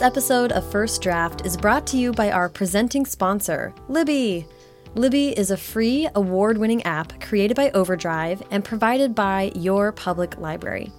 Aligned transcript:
This 0.00 0.06
episode 0.06 0.52
of 0.52 0.64
First 0.64 1.02
Draft 1.02 1.44
is 1.44 1.58
brought 1.58 1.86
to 1.88 1.98
you 1.98 2.10
by 2.10 2.30
our 2.30 2.48
presenting 2.48 3.04
sponsor, 3.04 3.74
Libby. 3.86 4.46
Libby 4.94 5.38
is 5.38 5.50
a 5.50 5.58
free, 5.58 6.08
award 6.14 6.56
winning 6.56 6.82
app 6.84 7.20
created 7.20 7.54
by 7.54 7.70
Overdrive 7.72 8.42
and 8.50 8.64
provided 8.64 9.14
by 9.14 9.52
your 9.54 9.92
public 9.92 10.38
library. 10.38 10.90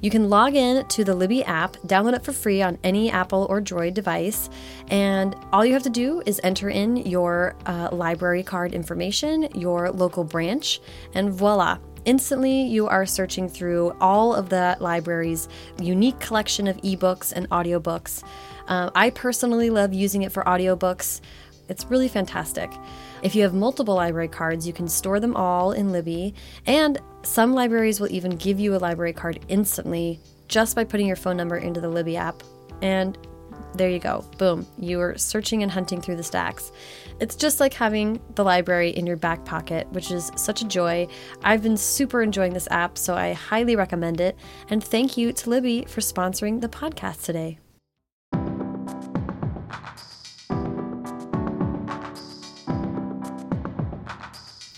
You 0.00 0.08
can 0.08 0.30
log 0.30 0.54
in 0.54 0.88
to 0.88 1.04
the 1.04 1.14
Libby 1.14 1.44
app, 1.44 1.74
download 1.86 2.14
it 2.14 2.24
for 2.24 2.32
free 2.32 2.62
on 2.62 2.78
any 2.82 3.10
Apple 3.10 3.46
or 3.50 3.60
Droid 3.60 3.92
device, 3.92 4.48
and 4.88 5.36
all 5.52 5.62
you 5.62 5.74
have 5.74 5.82
to 5.82 5.90
do 5.90 6.22
is 6.24 6.40
enter 6.42 6.70
in 6.70 6.96
your 6.96 7.56
uh, 7.66 7.90
library 7.92 8.42
card 8.42 8.72
information, 8.72 9.50
your 9.54 9.90
local 9.90 10.24
branch, 10.24 10.80
and 11.12 11.30
voila, 11.30 11.76
Instantly, 12.06 12.62
you 12.62 12.86
are 12.86 13.04
searching 13.04 13.48
through 13.48 13.92
all 14.00 14.32
of 14.32 14.48
the 14.48 14.76
library's 14.78 15.48
unique 15.82 16.18
collection 16.20 16.68
of 16.68 16.76
ebooks 16.78 17.32
and 17.32 17.50
audiobooks. 17.50 18.22
Uh, 18.66 18.90
I 18.94 19.10
personally 19.10 19.70
love 19.70 19.94
using 19.94 20.22
it 20.22 20.32
for 20.32 20.42
audiobooks. 20.44 21.20
It's 21.68 21.84
really 21.86 22.08
fantastic. 22.08 22.70
If 23.22 23.34
you 23.34 23.42
have 23.42 23.54
multiple 23.54 23.94
library 23.94 24.28
cards, 24.28 24.66
you 24.66 24.72
can 24.72 24.88
store 24.88 25.20
them 25.20 25.34
all 25.34 25.72
in 25.72 25.92
Libby, 25.92 26.34
and 26.66 27.00
some 27.22 27.54
libraries 27.54 27.98
will 27.98 28.12
even 28.12 28.36
give 28.36 28.60
you 28.60 28.74
a 28.74 28.78
library 28.78 29.12
card 29.12 29.44
instantly 29.48 30.20
just 30.48 30.76
by 30.76 30.84
putting 30.84 31.06
your 31.06 31.16
phone 31.16 31.36
number 31.36 31.56
into 31.56 31.80
the 31.80 31.88
Libby 31.88 32.16
app. 32.16 32.42
And 32.82 33.18
there 33.74 33.90
you 33.90 33.98
go. 33.98 34.24
Boom. 34.38 34.66
You 34.78 35.00
are 35.00 35.18
searching 35.18 35.62
and 35.62 35.70
hunting 35.70 36.00
through 36.00 36.16
the 36.16 36.22
stacks. 36.22 36.72
It's 37.20 37.36
just 37.36 37.60
like 37.60 37.74
having 37.74 38.20
the 38.34 38.44
library 38.44 38.90
in 38.90 39.06
your 39.06 39.16
back 39.16 39.44
pocket, 39.44 39.90
which 39.90 40.10
is 40.10 40.30
such 40.36 40.62
a 40.62 40.68
joy. 40.68 41.08
I've 41.42 41.62
been 41.62 41.76
super 41.76 42.22
enjoying 42.22 42.54
this 42.54 42.68
app, 42.70 42.96
so 42.96 43.14
I 43.14 43.32
highly 43.32 43.76
recommend 43.76 44.20
it. 44.20 44.36
And 44.70 44.82
thank 44.82 45.16
you 45.16 45.32
to 45.32 45.50
Libby 45.50 45.84
for 45.86 46.00
sponsoring 46.00 46.60
the 46.60 46.68
podcast 46.68 47.24
today. 47.24 47.58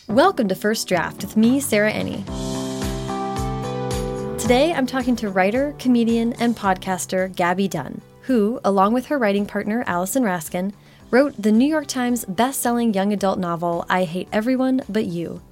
Welcome 0.09 0.49
to 0.49 0.55
First 0.55 0.89
Draft 0.89 1.23
with 1.23 1.37
me, 1.37 1.61
Sarah 1.61 1.93
Enni. 1.93 2.25
Today 4.41 4.73
I'm 4.73 4.87
talking 4.87 5.15
to 5.17 5.29
writer, 5.29 5.75
comedian, 5.79 6.33
and 6.41 6.57
podcaster 6.57 7.37
Gaby 7.37 7.69
Dunn, 7.69 8.01
who, 8.23 8.59
along 8.65 8.95
with 8.95 9.05
her 9.07 9.19
writing 9.19 9.45
partner 9.45 9.85
Allison 9.87 10.23
Raskin, 10.23 10.73
wrote 11.11 11.35
the 11.41 11.53
New 11.53 11.69
York 11.69 11.89
Times 11.89 12.25
best-selling 12.25 12.95
young 12.95 13.13
adult 13.13 13.39
novel 13.39 13.85
I 13.91 14.05
Hate 14.05 14.29
Everyone 14.33 14.81
But 14.89 15.05
You. 15.05 15.43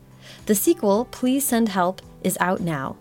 The 0.46 0.54
sequel, 0.54 1.04
Please 1.04 1.44
Send 1.44 1.68
Help, 1.68 2.00
is 2.24 2.38
out 2.40 2.60
now. 2.60 2.96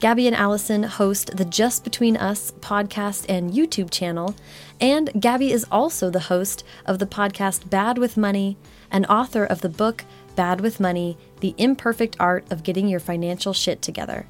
Gaby 0.00 0.26
and 0.26 0.34
Allison 0.34 0.82
host 0.82 1.36
the 1.36 1.44
Just 1.44 1.84
Between 1.84 2.16
Us 2.16 2.50
podcast 2.58 3.24
and 3.28 3.52
YouTube 3.52 3.92
channel, 3.92 4.34
and 4.80 5.12
Gaby 5.22 5.52
is 5.52 5.64
also 5.70 6.10
the 6.10 6.18
host 6.18 6.64
of 6.84 6.98
the 6.98 7.06
podcast 7.06 7.70
Bad 7.70 7.98
with 7.98 8.16
Money 8.16 8.56
and 8.90 9.06
author 9.06 9.44
of 9.44 9.60
the 9.60 9.68
book 9.68 10.04
Bad 10.36 10.60
with 10.60 10.80
Money 10.80 11.16
The 11.40 11.54
Imperfect 11.58 12.16
Art 12.20 12.44
of 12.50 12.62
Getting 12.62 12.88
Your 12.88 13.00
Financial 13.00 13.52
Shit 13.52 13.82
Together. 13.82 14.26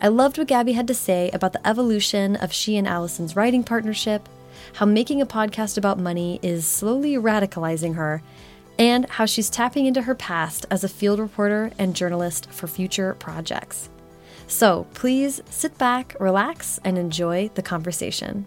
I 0.00 0.08
loved 0.08 0.38
what 0.38 0.48
Gaby 0.48 0.72
had 0.72 0.88
to 0.88 0.94
say 0.94 1.30
about 1.30 1.52
the 1.52 1.66
evolution 1.66 2.36
of 2.36 2.52
she 2.52 2.76
and 2.76 2.86
Allison's 2.86 3.36
writing 3.36 3.64
partnership 3.64 4.28
how 4.74 4.86
making 4.86 5.20
a 5.20 5.26
podcast 5.26 5.78
about 5.78 5.98
money 5.98 6.38
is 6.42 6.66
slowly 6.66 7.14
radicalizing 7.14 7.94
her, 7.94 8.22
and 8.78 9.08
how 9.10 9.26
she's 9.26 9.50
tapping 9.50 9.86
into 9.86 10.02
her 10.02 10.14
past 10.14 10.66
as 10.70 10.82
a 10.82 10.88
field 10.88 11.18
reporter 11.18 11.70
and 11.78 11.94
journalist 11.94 12.50
for 12.50 12.66
future 12.66 13.14
projects. 13.14 13.90
So 14.46 14.86
please 14.94 15.40
sit 15.50 15.76
back, 15.78 16.16
relax, 16.18 16.80
and 16.84 16.98
enjoy 16.98 17.50
the 17.54 17.62
conversation. 17.62 18.46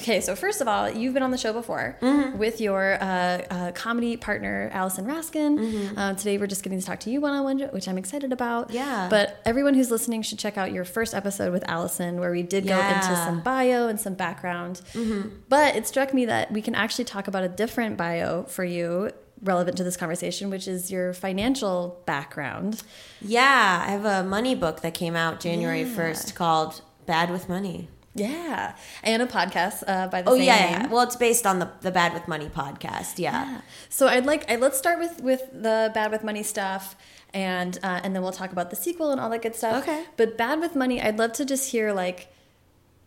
Okay, 0.00 0.20
so 0.20 0.34
first 0.34 0.60
of 0.60 0.68
all, 0.68 0.90
you've 0.90 1.14
been 1.14 1.22
on 1.22 1.30
the 1.30 1.38
show 1.38 1.52
before 1.52 1.96
mm 2.00 2.08
-hmm. 2.08 2.36
with 2.36 2.60
your 2.60 2.98
uh, 3.00 3.38
uh, 3.50 3.72
comedy 3.72 4.16
partner 4.16 4.70
Allison 4.72 5.06
Raskin. 5.06 5.52
Mm 5.52 5.58
-hmm. 5.58 5.98
uh, 5.98 6.16
today, 6.16 6.38
we're 6.38 6.52
just 6.54 6.62
getting 6.62 6.80
to 6.80 6.86
talk 6.86 7.00
to 7.00 7.10
you 7.10 7.20
one 7.20 7.32
on 7.38 7.44
one, 7.44 7.68
which 7.72 7.86
I'm 7.88 7.98
excited 7.98 8.32
about. 8.32 8.70
Yeah. 8.70 9.08
But 9.08 9.26
everyone 9.44 9.74
who's 9.76 9.90
listening 9.90 10.24
should 10.24 10.40
check 10.40 10.56
out 10.56 10.72
your 10.72 10.84
first 10.84 11.14
episode 11.14 11.50
with 11.52 11.64
Allison, 11.68 12.18
where 12.20 12.32
we 12.38 12.42
did 12.42 12.64
yeah. 12.64 12.78
go 12.78 12.82
into 12.94 13.14
some 13.26 13.40
bio 13.42 13.88
and 13.88 14.00
some 14.00 14.16
background. 14.16 14.82
Mm 14.94 15.04
-hmm. 15.06 15.22
But 15.48 15.76
it 15.78 15.86
struck 15.86 16.12
me 16.12 16.26
that 16.26 16.44
we 16.50 16.60
can 16.60 16.74
actually 16.74 17.08
talk 17.14 17.26
about 17.28 17.42
a 17.50 17.52
different 17.62 17.96
bio 17.96 18.44
for 18.48 18.64
you 18.64 19.10
relevant 19.42 19.76
to 19.76 19.84
this 19.84 19.96
conversation, 19.96 20.50
which 20.50 20.66
is 20.66 20.90
your 20.90 21.12
financial 21.12 22.02
background. 22.06 22.82
Yeah, 23.20 23.84
I 23.86 23.90
have 23.90 24.04
a 24.04 24.22
money 24.36 24.54
book 24.54 24.80
that 24.80 24.94
came 24.94 25.16
out 25.24 25.40
January 25.40 25.82
yeah. 25.82 25.96
1st 25.96 26.34
called 26.34 26.82
Bad 27.06 27.30
with 27.30 27.48
Money. 27.48 27.88
Yeah, 28.14 28.76
and 29.02 29.22
a 29.22 29.26
podcast 29.26 29.82
uh, 29.86 30.06
by 30.08 30.22
the 30.22 30.30
oh 30.30 30.36
same 30.36 30.44
yeah, 30.44 30.70
name. 30.70 30.80
yeah, 30.82 30.86
well 30.86 31.02
it's 31.02 31.16
based 31.16 31.46
on 31.46 31.58
the 31.58 31.70
the 31.80 31.90
Bad 31.90 32.14
with 32.14 32.28
Money 32.28 32.48
podcast. 32.48 33.18
Yeah. 33.18 33.50
yeah. 33.50 33.60
So 33.88 34.06
I'd 34.06 34.24
like 34.24 34.48
I, 34.50 34.56
let's 34.56 34.78
start 34.78 34.98
with 35.00 35.20
with 35.20 35.42
the 35.52 35.90
Bad 35.94 36.12
with 36.12 36.22
Money 36.22 36.44
stuff, 36.44 36.96
and 37.32 37.76
uh, 37.82 38.00
and 38.04 38.14
then 38.14 38.22
we'll 38.22 38.32
talk 38.32 38.52
about 38.52 38.70
the 38.70 38.76
sequel 38.76 39.10
and 39.10 39.20
all 39.20 39.30
that 39.30 39.42
good 39.42 39.56
stuff. 39.56 39.82
Okay. 39.82 40.04
But 40.16 40.38
Bad 40.38 40.60
with 40.60 40.76
Money, 40.76 41.02
I'd 41.02 41.18
love 41.18 41.32
to 41.34 41.44
just 41.44 41.72
hear 41.72 41.92
like 41.92 42.28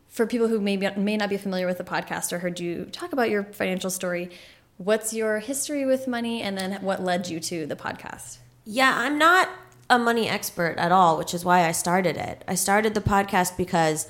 for 0.09 0.27
people 0.27 0.49
who 0.49 0.59
maybe 0.59 0.89
may 0.97 1.15
not 1.15 1.29
be 1.29 1.37
familiar 1.37 1.67
with 1.67 1.77
the 1.77 1.83
podcast 1.83 2.33
or 2.33 2.39
heard 2.39 2.59
you 2.59 2.85
talk 2.85 3.13
about 3.13 3.29
your 3.29 3.43
financial 3.45 3.89
story. 3.89 4.29
What's 4.77 5.13
your 5.13 5.39
history 5.39 5.85
with 5.85 6.07
money, 6.07 6.41
and 6.41 6.57
then 6.57 6.81
what 6.81 7.01
led 7.01 7.29
you 7.29 7.39
to 7.39 7.65
the 7.65 7.75
podcast? 7.75 8.37
Yeah, 8.65 8.93
I'm 8.95 9.17
not 9.17 9.49
a 9.89 9.97
money 9.97 10.27
expert 10.27 10.75
at 10.77 10.91
all, 10.91 11.17
which 11.17 11.33
is 11.33 11.45
why 11.45 11.65
I 11.65 11.71
started 11.71 12.17
it. 12.17 12.43
I 12.47 12.55
started 12.55 12.93
the 12.93 13.01
podcast 13.01 13.55
because 13.55 14.07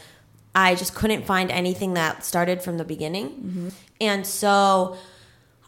I 0.58 0.74
just 0.74 0.96
couldn't 0.96 1.24
find 1.28 1.52
anything 1.52 1.94
that 1.94 2.26
started 2.26 2.64
from 2.64 2.80
the 2.80 2.84
beginning. 2.84 3.30
Mm-hmm. 3.30 3.70
And 4.02 4.26
so 4.26 4.98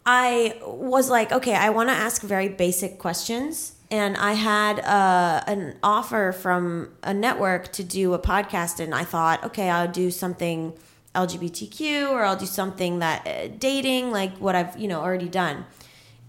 I 0.04 0.60
was 0.66 1.12
like, 1.12 1.32
okay, 1.32 1.54
I 1.54 1.70
want 1.70 1.90
to 1.90 1.94
ask 1.94 2.24
very 2.24 2.50
basic 2.50 2.98
questions. 2.98 3.76
And 3.92 4.18
I 4.18 4.34
had 4.34 4.80
uh, 4.80 5.44
an 5.46 5.78
offer 5.84 6.32
from 6.32 6.90
a 7.04 7.14
network 7.14 7.72
to 7.74 7.84
do 7.84 8.16
a 8.16 8.20
podcast, 8.20 8.80
and 8.80 8.96
I 8.96 9.04
thought, 9.04 9.44
okay, 9.44 9.70
I'll 9.70 9.88
do 9.88 10.10
something 10.10 10.74
LGBTQ 11.14 12.10
or 12.10 12.24
I'll 12.24 12.36
do 12.36 12.48
something 12.48 12.98
that 13.00 13.28
uh, 13.28 13.48
dating, 13.60 14.12
like 14.12 14.38
what 14.38 14.56
I've 14.56 14.80
you 14.80 14.88
know 14.88 15.02
already 15.02 15.30
done. 15.30 15.66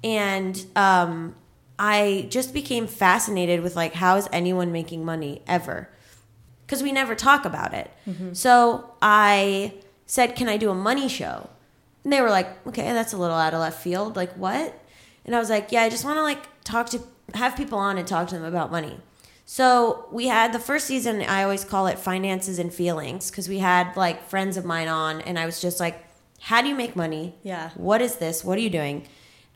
And 0.04 0.66
um, 0.76 1.34
I 1.78 2.26
just 2.28 2.52
became 2.52 2.86
fascinated 2.86 3.62
with 3.62 3.74
like 3.74 3.94
how 3.94 4.16
is 4.16 4.28
anyone 4.32 4.70
making 4.70 5.02
money 5.02 5.40
ever? 5.46 5.88
Because 6.70 6.84
we 6.84 6.92
never 6.92 7.16
talk 7.16 7.44
about 7.44 7.74
it. 7.74 7.90
Mm-hmm. 8.08 8.32
So 8.32 8.94
I 9.02 9.74
said, 10.06 10.36
Can 10.36 10.48
I 10.48 10.56
do 10.56 10.70
a 10.70 10.74
money 10.74 11.08
show? 11.08 11.50
And 12.04 12.12
they 12.12 12.20
were 12.20 12.30
like, 12.30 12.64
Okay, 12.68 12.92
that's 12.92 13.12
a 13.12 13.16
little 13.16 13.36
out 13.36 13.52
of 13.52 13.58
left 13.58 13.82
field. 13.82 14.14
Like, 14.14 14.32
what? 14.34 14.80
And 15.24 15.34
I 15.34 15.40
was 15.40 15.50
like, 15.50 15.72
Yeah, 15.72 15.82
I 15.82 15.88
just 15.88 16.04
want 16.04 16.18
to 16.18 16.22
like 16.22 16.46
talk 16.62 16.88
to, 16.90 17.02
have 17.34 17.56
people 17.56 17.76
on 17.76 17.98
and 17.98 18.06
talk 18.06 18.28
to 18.28 18.36
them 18.36 18.44
about 18.44 18.70
money. 18.70 19.00
So 19.46 20.06
we 20.12 20.28
had 20.28 20.52
the 20.52 20.60
first 20.60 20.86
season, 20.86 21.22
I 21.22 21.42
always 21.42 21.64
call 21.64 21.88
it 21.88 21.98
finances 21.98 22.60
and 22.60 22.72
feelings 22.72 23.32
because 23.32 23.48
we 23.48 23.58
had 23.58 23.96
like 23.96 24.22
friends 24.28 24.56
of 24.56 24.64
mine 24.64 24.86
on, 24.86 25.22
and 25.22 25.40
I 25.40 25.46
was 25.46 25.60
just 25.60 25.80
like, 25.80 26.04
How 26.38 26.62
do 26.62 26.68
you 26.68 26.76
make 26.76 26.94
money? 26.94 27.34
Yeah. 27.42 27.70
What 27.74 28.00
is 28.00 28.16
this? 28.16 28.44
What 28.44 28.58
are 28.58 28.62
you 28.62 28.70
doing? 28.70 29.08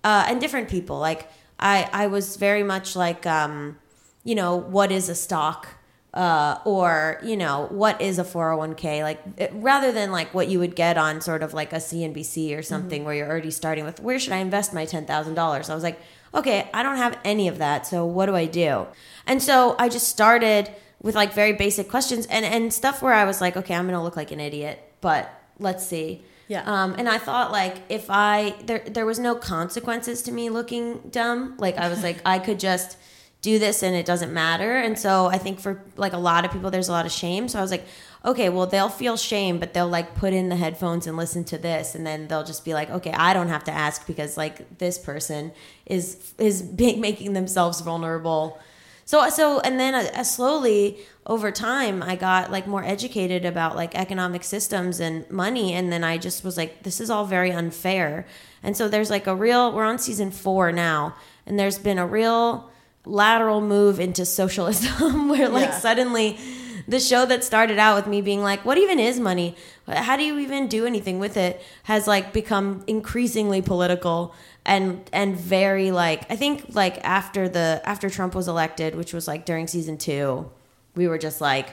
Uh, 0.03 0.27
and 0.29 0.41
different 0.41 0.69
people. 0.69 0.99
Like, 0.99 1.31
I, 1.61 1.89
I 1.93 2.09
was 2.09 2.37
very 2.37 2.65
much 2.65 2.97
like, 2.97 3.25
um, 3.25 3.79
you 4.25 4.35
know, 4.35 4.57
what 4.57 4.91
is 4.91 5.09
a 5.09 5.15
stock? 5.15 5.69
Uh, 6.15 6.59
or 6.65 7.19
you 7.25 7.37
know 7.37 7.67
what 7.71 8.01
is 8.01 8.21
a 8.21 8.25
401k 8.25 9.03
like 9.03 9.21
it, 9.37 9.51
rather 9.53 9.91
than 9.91 10.13
like 10.13 10.33
what 10.33 10.49
you 10.49 10.61
would 10.61 10.77
get 10.77 10.97
on 10.97 11.21
sort 11.21 11.43
of 11.43 11.53
like 11.53 11.73
a 11.73 11.77
cnbc 11.77 12.57
or 12.57 12.63
something 12.63 13.01
mm-hmm. 13.01 13.07
where 13.07 13.15
you're 13.17 13.29
already 13.29 13.51
starting 13.51 13.85
with 13.85 14.01
where 14.01 14.19
should 14.19 14.33
i 14.33 14.37
invest 14.37 14.73
my 14.73 14.87
$10000 14.87 15.71
i 15.71 15.75
was 15.75 15.83
like 15.83 16.01
okay 16.33 16.71
i 16.73 16.85
don't 16.85 16.99
have 16.99 17.19
any 17.25 17.49
of 17.49 17.59
that 17.59 17.85
so 17.85 18.07
what 18.07 18.27
do 18.27 18.37
i 18.37 18.47
do 18.47 18.87
and 19.27 19.43
so 19.43 19.75
i 19.79 19.89
just 19.89 20.07
started 20.07 20.71
with 21.03 21.17
like 21.17 21.33
very 21.33 21.53
basic 21.53 21.89
questions 21.89 22.27
and 22.27 22.45
and 22.45 22.73
stuff 22.73 23.03
where 23.03 23.12
i 23.12 23.25
was 23.25 23.41
like 23.41 23.56
okay 23.56 23.75
i'm 23.75 23.85
gonna 23.85 24.03
look 24.03 24.17
like 24.17 24.31
an 24.31 24.38
idiot 24.38 24.79
but 25.00 25.33
let's 25.59 25.85
see 25.85 26.23
yeah. 26.47 26.62
Um, 26.67 26.94
and 26.99 27.09
I 27.09 27.17
thought 27.17 27.53
like 27.53 27.79
if 27.88 28.11
I 28.11 28.55
there 28.67 28.85
there 28.87 29.06
was 29.06 29.19
no 29.19 29.35
consequences 29.35 30.21
to 30.25 30.31
me 30.31 30.50
looking 30.50 30.99
dumb. 31.11 31.56
Like 31.56 31.79
I 31.79 31.88
was 31.88 32.03
like 32.03 32.19
I 32.27 32.38
could 32.38 32.61
just 32.61 32.99
do 33.44 33.58
this 33.58 33.82
and 33.82 33.94
it 33.94 34.06
doesn't 34.06 34.32
matter. 34.32 34.79
And 34.79 34.99
so 34.99 35.26
I 35.26 35.37
think 35.37 35.61
for 35.61 35.82
like 35.96 36.14
a 36.14 36.19
lot 36.19 36.46
of 36.46 36.50
people, 36.50 36.70
there's 36.70 36.88
a 36.88 36.93
lot 36.93 37.05
of 37.05 37.12
shame. 37.12 37.46
So 37.46 37.58
I 37.58 37.62
was 37.62 37.70
like, 37.70 37.85
okay, 38.25 38.49
well, 38.49 38.67
they'll 38.67 38.88
feel 38.88 39.19
shame, 39.19 39.58
but 39.58 39.75
they'll 39.75 39.87
like 39.87 40.14
put 40.14 40.32
in 40.32 40.49
the 40.49 40.56
headphones 40.56 41.06
and 41.06 41.14
listen 41.14 41.44
to 41.44 41.58
this. 41.58 41.94
And 41.94 42.06
then 42.06 42.26
they'll 42.26 42.43
just 42.43 42.64
be 42.64 42.73
like, 42.73 42.88
okay, 42.88 43.12
I 43.12 43.35
don't 43.35 43.49
have 43.49 43.62
to 43.64 43.70
ask 43.70 44.06
because 44.06 44.38
like 44.38 44.79
this 44.79 44.96
person 44.96 45.52
is, 45.85 46.32
is 46.38 46.62
making 46.79 47.35
themselves 47.35 47.82
vulnerable. 47.82 48.58
So, 49.05 49.29
so, 49.29 49.61
and 49.61 49.79
then 49.79 49.94
uh, 49.94 50.25
slowly 50.25 50.97
over 51.26 51.52
time, 51.52 52.02
I 52.02 52.17
got 52.17 52.50
like 52.50 52.67
more 52.67 52.82
educated 52.82 53.44
about 53.44 53.76
like 53.76 53.94
economic 53.94 54.43
systems 54.43 55.00
and 55.00 55.31
money. 55.31 55.75
And 55.75 55.93
then 55.93 56.02
I 56.02 56.17
just 56.17 56.44
was 56.44 56.56
like, 56.56 56.82
this 56.82 56.99
is 56.99 57.11
all 57.11 57.26
very 57.26 57.52
unfair. 57.52 58.26
And 58.62 58.75
so 58.75 58.88
there's 58.88 59.11
like 59.11 59.26
a 59.26 59.37
real, 59.37 59.70
we're 59.70 59.85
on 59.85 59.99
season 59.99 60.31
four 60.31 60.73
now, 60.73 61.14
and 61.44 61.58
there's 61.58 61.76
been 61.79 61.99
a 61.99 62.06
real, 62.06 62.70
lateral 63.05 63.61
move 63.61 64.01
into 64.01 64.25
socialism 64.25 65.29
where 65.29 65.49
like 65.49 65.69
yeah. 65.69 65.79
suddenly 65.79 66.39
the 66.87 67.01
show 67.01 67.25
that 67.25 67.43
started 67.43 67.79
out 67.79 67.97
with 67.97 68.06
me 68.06 68.21
being 68.21 68.43
like, 68.43 68.65
what 68.65 68.77
even 68.77 68.99
is 68.99 69.19
money? 69.19 69.56
How 69.89 70.17
do 70.17 70.23
you 70.23 70.39
even 70.39 70.69
do 70.69 70.85
anything 70.87 71.19
with 71.19 71.37
it? 71.37 71.62
Has 71.85 72.06
like 72.06 72.33
become 72.33 72.85
increasingly 72.87 73.62
political 73.62 74.35
and 74.67 75.09
and 75.12 75.37
very 75.37 75.91
like 75.91 76.31
I 76.31 76.37
think 76.37 76.75
like 76.75 76.99
after 77.05 77.49
the 77.49 77.81
after 77.85 78.11
Trump 78.11 78.35
was 78.35 78.49
elected, 78.49 78.95
which 78.95 79.12
was 79.12 79.27
like 79.27 79.45
during 79.45 79.67
season 79.67 79.99
2, 79.99 80.50
we 80.95 81.09
were 81.09 81.19
just 81.19 81.41
like 81.41 81.71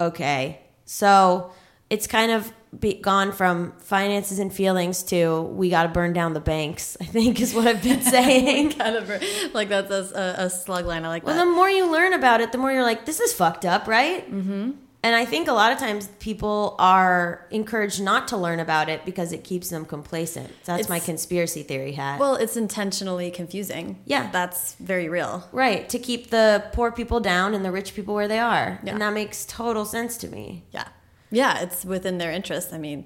okay. 0.00 0.60
So, 0.84 1.52
it's 1.90 2.06
kind 2.06 2.30
of 2.32 2.52
be 2.78 2.94
gone 2.94 3.32
from 3.32 3.72
finances 3.78 4.38
and 4.38 4.52
feelings 4.52 5.02
to 5.02 5.42
we 5.42 5.70
got 5.70 5.82
to 5.82 5.88
burn 5.88 6.12
down 6.12 6.34
the 6.34 6.40
banks. 6.40 6.96
I 7.00 7.04
think 7.04 7.40
is 7.40 7.52
what 7.52 7.66
I've 7.66 7.82
been 7.82 8.00
saying. 8.16 8.72
kind 8.72 8.96
of 8.96 9.10
like 9.52 9.68
that's 9.68 9.90
a, 9.90 10.34
a, 10.38 10.50
slug 10.50 10.86
line. 10.86 11.04
I 11.04 11.08
like 11.08 11.24
well, 11.26 11.34
that. 11.34 11.44
the 11.44 11.50
more 11.50 11.68
you 11.68 11.90
learn 11.90 12.12
about 12.12 12.40
it, 12.40 12.52
the 12.52 12.58
more 12.58 12.72
you're 12.72 12.84
like, 12.84 13.06
this 13.06 13.18
is 13.20 13.32
fucked 13.32 13.64
up, 13.64 13.88
right? 13.88 14.24
Mm-hmm. 14.30 14.70
And 15.02 15.16
I 15.16 15.24
think 15.24 15.48
a 15.48 15.52
lot 15.52 15.72
of 15.72 15.78
times 15.78 16.08
people 16.20 16.76
are 16.78 17.46
encouraged 17.50 18.02
not 18.02 18.28
to 18.28 18.36
learn 18.36 18.60
about 18.60 18.90
it 18.90 19.06
because 19.06 19.32
it 19.32 19.44
keeps 19.44 19.70
them 19.70 19.86
complacent. 19.86 20.48
That's 20.66 20.80
It's- 20.80 20.88
my 20.90 21.00
conspiracy 21.00 21.62
theory 21.62 21.92
hat. 21.92 22.20
Well, 22.20 22.34
it's 22.34 22.54
intentionally 22.56 23.30
confusing. 23.30 23.98
Yeah. 24.04 24.30
That's 24.30 24.74
very 24.74 25.08
real. 25.08 25.48
right, 25.52 25.88
to 25.88 25.98
keep 25.98 26.28
the 26.28 26.64
poor 26.72 26.92
people 26.92 27.18
down 27.18 27.54
and 27.54 27.64
the 27.64 27.72
rich 27.72 27.94
people 27.94 28.14
where 28.14 28.28
they 28.28 28.38
are. 28.38 28.78
Yeah. 28.84 28.92
And 28.92 29.00
that 29.00 29.14
makes 29.14 29.46
total 29.46 29.86
sense 29.86 30.18
to 30.18 30.28
me. 30.28 30.64
Yeah. 30.70 30.86
Yeah, 31.30 31.60
it's 31.60 31.84
within 31.84 32.18
their 32.18 32.32
interest. 32.32 32.72
I 32.72 32.78
mean, 32.78 33.04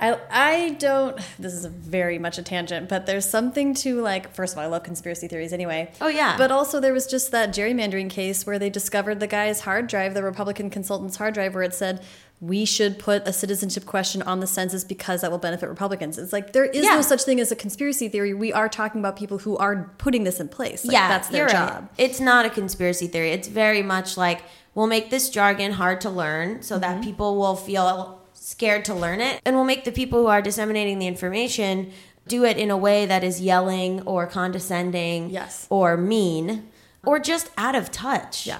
I 0.00 0.18
I 0.30 0.70
don't 0.80 1.16
this 1.38 1.52
is 1.52 1.64
a 1.64 1.68
very 1.68 2.18
much 2.18 2.36
a 2.36 2.42
tangent, 2.42 2.88
but 2.88 3.06
there's 3.06 3.28
something 3.28 3.74
to 3.74 4.00
like 4.00 4.34
first 4.34 4.54
of 4.54 4.58
all, 4.58 4.64
I 4.64 4.66
love 4.66 4.82
conspiracy 4.82 5.28
theories 5.28 5.52
anyway. 5.52 5.92
Oh, 6.00 6.08
yeah. 6.08 6.36
But 6.36 6.50
also 6.50 6.80
there 6.80 6.92
was 6.92 7.06
just 7.06 7.30
that 7.30 7.50
gerrymandering 7.50 8.10
case 8.10 8.44
where 8.44 8.58
they 8.58 8.70
discovered 8.70 9.20
the 9.20 9.28
guy's 9.28 9.60
hard 9.60 9.86
drive, 9.86 10.14
the 10.14 10.24
Republican 10.24 10.68
consultant's 10.68 11.16
hard 11.16 11.34
drive 11.34 11.54
where 11.54 11.62
it 11.62 11.74
said 11.74 12.02
we 12.40 12.64
should 12.64 12.98
put 12.98 13.26
a 13.26 13.32
citizenship 13.32 13.86
question 13.86 14.20
on 14.22 14.40
the 14.40 14.46
census 14.48 14.82
because 14.82 15.20
that 15.20 15.30
will 15.30 15.38
benefit 15.38 15.68
Republicans. 15.68 16.18
It's 16.18 16.32
like 16.32 16.52
there 16.52 16.64
is 16.64 16.84
Yeah. 16.84 16.96
no 16.96 17.00
such 17.02 17.22
thing 17.22 17.38
as 17.38 17.52
a 17.52 17.56
conspiracy 17.56 18.08
theory. 18.08 18.34
We 18.34 18.52
are 18.52 18.68
talking 18.68 19.00
about 19.00 19.14
people 19.16 19.38
who 19.38 19.56
are 19.58 19.94
putting 19.98 20.24
this 20.24 20.40
in 20.40 20.48
place. 20.48 20.84
Like, 20.84 20.92
yeah, 20.92 21.08
that's 21.08 21.28
their 21.28 21.46
job. 21.48 21.82
Right. 21.82 21.88
It's 21.98 22.18
not 22.18 22.44
a 22.44 22.50
conspiracy 22.50 23.06
theory. 23.06 23.30
It's 23.30 23.46
very 23.46 23.82
much 23.82 24.16
like 24.16 24.42
we'll 24.74 24.86
make 24.86 25.10
this 25.10 25.30
jargon 25.30 25.72
hard 25.72 26.00
to 26.02 26.10
learn 26.10 26.62
so 26.62 26.78
that 26.78 26.96
Mm-hmm. 26.96 27.04
people 27.04 27.36
will 27.36 27.56
feel 27.56 28.20
scared 28.32 28.84
to 28.86 28.94
learn 28.94 29.20
it, 29.20 29.40
and 29.44 29.56
we'll 29.56 29.64
make 29.64 29.84
the 29.84 29.92
people 29.92 30.20
who 30.20 30.26
are 30.26 30.42
disseminating 30.42 30.98
the 30.98 31.06
information 31.06 31.92
do 32.26 32.44
it 32.44 32.56
in 32.56 32.70
a 32.70 32.76
way 32.76 33.06
that 33.06 33.22
is 33.24 33.40
yelling 33.40 34.00
or 34.02 34.26
condescending, 34.26 35.30
Yes. 35.30 35.66
or 35.70 35.96
mean, 35.96 36.68
or 37.04 37.18
just 37.18 37.50
out 37.56 37.74
of 37.74 37.90
touch. 37.90 38.46
Yeah. 38.46 38.58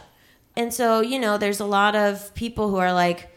And 0.56 0.72
so 0.72 1.00
you 1.00 1.18
know, 1.18 1.36
there's 1.38 1.60
a 1.60 1.64
lot 1.66 1.94
of 1.96 2.34
people 2.34 2.70
who 2.70 2.76
are 2.76 2.92
like, 2.92 3.30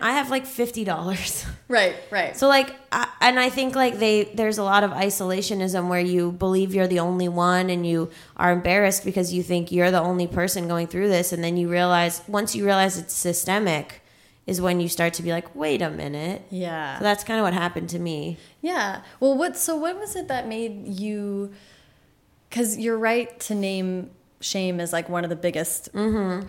I 0.00 0.12
have 0.12 0.30
like 0.30 0.46
fifty 0.46 0.84
dollars. 0.84 1.44
Right, 1.70 1.96
right. 2.10 2.34
So 2.34 2.48
like, 2.48 2.74
I, 2.92 3.06
and 3.20 3.38
I 3.38 3.50
think 3.50 3.76
like 3.76 3.98
they 3.98 4.24
there's 4.32 4.56
a 4.56 4.62
lot 4.64 4.84
of 4.84 4.90
isolationism 4.92 5.90
where 5.90 6.00
you 6.00 6.32
believe 6.32 6.74
you're 6.74 6.86
the 6.86 7.00
only 7.00 7.28
one 7.28 7.68
and 7.68 7.86
you 7.86 8.08
are 8.38 8.50
embarrassed 8.52 9.04
because 9.04 9.34
you 9.34 9.42
think 9.42 9.70
you're 9.70 9.90
the 9.90 10.00
only 10.00 10.26
person 10.26 10.66
going 10.66 10.86
through 10.86 11.08
this, 11.08 11.30
and 11.30 11.44
then 11.44 11.58
you 11.58 11.68
realize 11.68 12.22
once 12.26 12.56
you 12.56 12.64
realize 12.64 12.96
it's 12.96 13.12
systemic, 13.12 14.00
is 14.46 14.62
when 14.62 14.80
you 14.80 14.88
start 14.88 15.12
to 15.14 15.22
be 15.22 15.30
like, 15.30 15.54
wait 15.54 15.82
a 15.82 15.90
minute. 15.90 16.40
yeah. 16.48 16.96
So 16.96 17.04
that's 17.04 17.22
kind 17.22 17.38
of 17.38 17.44
what 17.44 17.52
happened 17.52 17.90
to 17.90 17.98
me. 17.98 18.38
Yeah. 18.62 19.02
Well, 19.20 19.36
what? 19.36 19.54
So, 19.58 19.76
what 19.76 20.00
was 20.00 20.16
it 20.16 20.28
that 20.28 20.48
made 20.48 20.86
you? 20.88 21.52
Because 22.48 22.78
you're 22.78 22.96
right 22.98 23.38
to 23.40 23.54
name 23.54 24.10
shame 24.40 24.80
as 24.80 24.90
like 24.90 25.10
one 25.10 25.22
of 25.22 25.28
the 25.28 25.36
biggest 25.36 25.92
Mm-hmm. 25.92 26.48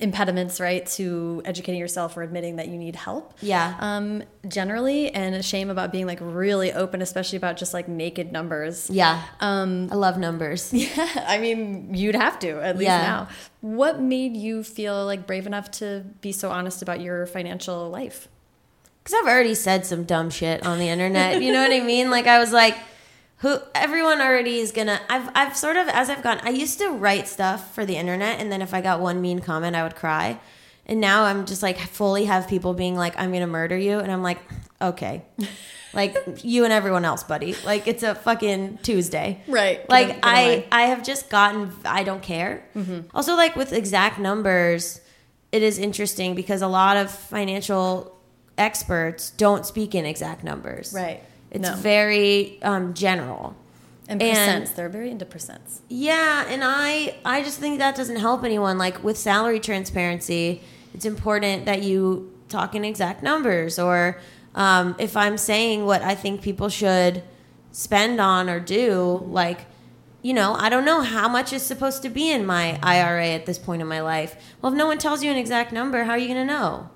Impediments, 0.00 0.60
right, 0.60 0.84
to 0.86 1.40
educating 1.44 1.80
yourself 1.80 2.16
or 2.16 2.22
admitting 2.22 2.56
that 2.56 2.68
you 2.68 2.76
need 2.76 2.96
help. 2.96 3.34
Yeah. 3.40 3.76
Um, 3.78 4.22
generally, 4.46 5.10
and 5.14 5.34
a 5.34 5.42
shame 5.42 5.70
about 5.70 5.92
being 5.92 6.06
like 6.06 6.18
really 6.20 6.72
open, 6.72 7.00
especially 7.00 7.36
about 7.36 7.56
just 7.56 7.72
like 7.72 7.88
naked 7.88 8.32
numbers. 8.32 8.90
Yeah. 8.90 9.22
Um, 9.40 9.88
I 9.92 9.94
love 9.94 10.18
numbers. 10.18 10.72
yeah. 10.74 11.24
I 11.26 11.38
mean, 11.38 11.94
you'd 11.94 12.16
have 12.16 12.38
to 12.40 12.60
at 12.60 12.76
least 12.76 12.88
Yeah. 12.88 13.02
now. 13.02 13.28
What 13.60 14.00
made 14.00 14.36
you 14.36 14.62
feel 14.64 15.04
like 15.04 15.26
brave 15.26 15.46
enough 15.46 15.70
to 15.72 16.04
be 16.20 16.32
so 16.32 16.50
honest 16.50 16.82
about 16.82 17.00
your 17.00 17.26
financial 17.26 17.88
life? 17.88 18.28
Because 19.02 19.14
I've 19.22 19.28
already 19.28 19.54
said 19.54 19.86
some 19.86 20.04
dumb 20.04 20.28
shit 20.30 20.66
on 20.66 20.78
the 20.78 20.88
internet. 20.88 21.40
You 21.42 21.52
know 21.52 21.62
what 21.62 21.72
I 21.72 21.80
mean? 21.80 22.10
Like 22.10 22.26
I 22.26 22.38
was 22.38 22.52
like, 22.52 22.76
who? 23.38 23.58
Everyone 23.74 24.20
already 24.20 24.58
is 24.58 24.72
gonna. 24.72 25.00
I've 25.08 25.30
I've 25.34 25.56
sort 25.56 25.76
of 25.76 25.88
as 25.88 26.10
I've 26.10 26.22
gone. 26.22 26.40
I 26.42 26.50
used 26.50 26.78
to 26.80 26.90
write 26.90 27.28
stuff 27.28 27.74
for 27.74 27.84
the 27.84 27.96
internet, 27.96 28.40
and 28.40 28.50
then 28.50 28.62
if 28.62 28.74
I 28.74 28.80
got 28.80 29.00
one 29.00 29.20
mean 29.20 29.40
comment, 29.40 29.76
I 29.76 29.82
would 29.82 29.96
cry. 29.96 30.40
And 30.86 31.00
now 31.00 31.24
I'm 31.24 31.44
just 31.44 31.62
like 31.62 31.78
fully 31.78 32.24
have 32.24 32.48
people 32.48 32.74
being 32.74 32.96
like, 32.96 33.14
"I'm 33.18 33.32
gonna 33.32 33.46
murder 33.46 33.76
you," 33.76 33.98
and 33.98 34.10
I'm 34.10 34.22
like, 34.22 34.38
okay, 34.80 35.22
like 35.92 36.16
you 36.42 36.64
and 36.64 36.72
everyone 36.72 37.04
else, 37.04 37.22
buddy. 37.22 37.54
Like 37.64 37.86
it's 37.86 38.02
a 38.02 38.14
fucking 38.14 38.78
Tuesday, 38.82 39.42
Right. 39.46 39.88
Like 39.88 40.18
I 40.24 40.48
line. 40.48 40.64
I 40.72 40.82
have 40.82 41.04
just 41.04 41.28
gotten. 41.30 41.72
I 41.84 42.04
don't 42.04 42.22
care. 42.22 42.64
Also, 43.14 43.34
like 43.36 43.54
with 43.54 43.72
exact 43.72 44.18
numbers, 44.18 45.00
it 45.52 45.62
is 45.62 45.78
interesting 45.78 46.34
because 46.34 46.62
a 46.62 46.68
lot 46.68 46.96
of 46.96 47.10
financial 47.10 48.16
experts 48.56 49.30
don't 49.30 49.64
speak 49.64 49.94
in 49.94 50.04
exact 50.04 50.42
numbers. 50.42 50.92
Right. 50.92 51.22
It's 51.50 51.68
No. 51.68 51.74
very 51.76 52.58
um, 52.62 52.94
general. 52.94 53.54
And 54.08 54.22
and- 54.22 54.64
percents. 54.66 54.74
They're 54.74 54.88
very 54.88 55.10
into 55.10 55.24
percents. 55.26 55.80
Yeah, 55.88 56.44
and 56.48 56.62
I 56.64 57.14
I 57.24 57.42
just 57.42 57.58
think 57.58 57.78
that 57.78 57.94
doesn't 57.94 58.16
help 58.16 58.44
anyone. 58.44 58.78
Like 58.78 59.02
with 59.04 59.18
salary 59.18 59.60
transparency, 59.60 60.62
it's 60.94 61.04
important 61.04 61.66
that 61.66 61.82
you 61.82 62.32
talk 62.48 62.74
in 62.74 62.84
exact 62.84 63.22
numbers. 63.22 63.78
Or 63.78 64.18
um, 64.54 64.94
if 64.98 65.16
I'm 65.16 65.36
saying 65.36 65.84
what 65.84 66.00
I 66.02 66.14
think 66.14 66.40
people 66.42 66.68
should 66.70 67.22
spend 67.72 68.18
on 68.20 68.48
or 68.48 68.60
do, 68.60 69.22
like 69.26 69.66
you 70.22 70.34
know, 70.34 70.54
I 70.54 70.68
don't 70.68 70.84
know 70.84 71.02
how 71.02 71.28
much 71.28 71.52
is 71.52 71.62
supposed 71.62 72.02
to 72.02 72.08
be 72.08 72.30
in 72.32 72.44
my 72.44 72.78
IRA 72.82 73.28
at 73.28 73.46
this 73.46 73.56
point 73.58 73.80
in 73.82 73.88
my 73.88 74.00
life. 74.00 74.34
Well, 74.60 74.72
if 74.72 74.76
no 74.76 74.86
one 74.86 74.98
tells 74.98 75.22
you 75.22 75.30
an 75.30 75.36
exact 75.36 75.70
number, 75.72 76.02
how 76.04 76.12
are 76.12 76.18
you 76.18 76.26
going 76.26 76.44
to 76.46 76.52
know? 76.52 76.90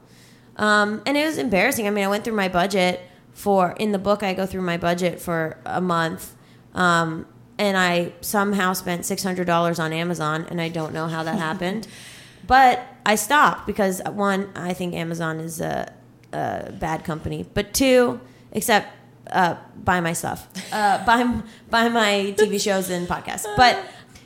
Um, 0.57 1.03
and 1.07 1.17
it 1.17 1.25
was 1.25 1.39
embarrassing. 1.39 1.87
I 1.87 1.91
mean, 1.91 2.05
I 2.05 2.09
went 2.09 2.25
through 2.25 2.35
my 2.35 2.49
budget 2.49 3.01
for 3.33 3.73
in 3.79 3.93
the 3.93 3.99
book. 3.99 4.23
I 4.23 4.35
go 4.35 4.47
through 4.47 4.63
my 4.63 4.77
budget 4.77 5.21
for 5.21 5.59
a 5.65 5.81
month, 5.81 6.35
um, 6.75 7.27
and 7.59 7.77
I 7.77 8.13
somehow 8.21 8.73
spent 8.73 9.05
six 9.05 9.23
hundred 9.23 9.47
dollars 9.47 9.79
on 9.79 9.93
Amazon, 9.93 10.47
and 10.51 10.61
I 10.61 10.69
don't 10.69 10.93
know 10.93 11.09
how 11.09 11.23
that 11.23 11.39
happened. 11.49 11.89
But 12.47 12.85
I 13.07 13.15
stopped 13.15 13.67
because 13.67 14.03
one, 14.05 14.51
I 14.55 14.73
think 14.75 14.95
Amazon 14.95 15.41
is 15.41 15.61
a, 15.61 15.93
a 16.33 16.73
bad 16.73 17.05
company, 17.05 17.47
but 17.55 17.73
two, 17.73 18.21
except 18.51 18.89
uh, 19.31 19.57
buy 19.77 20.01
my 20.01 20.13
stuff, 20.13 20.49
uh, 20.73 21.05
buy 21.07 21.43
buy 21.71 21.89
my 21.89 22.35
TV 22.37 22.61
shows 22.61 22.91
and 22.91 23.09
podcasts, 23.09 23.47
but. 23.57 23.79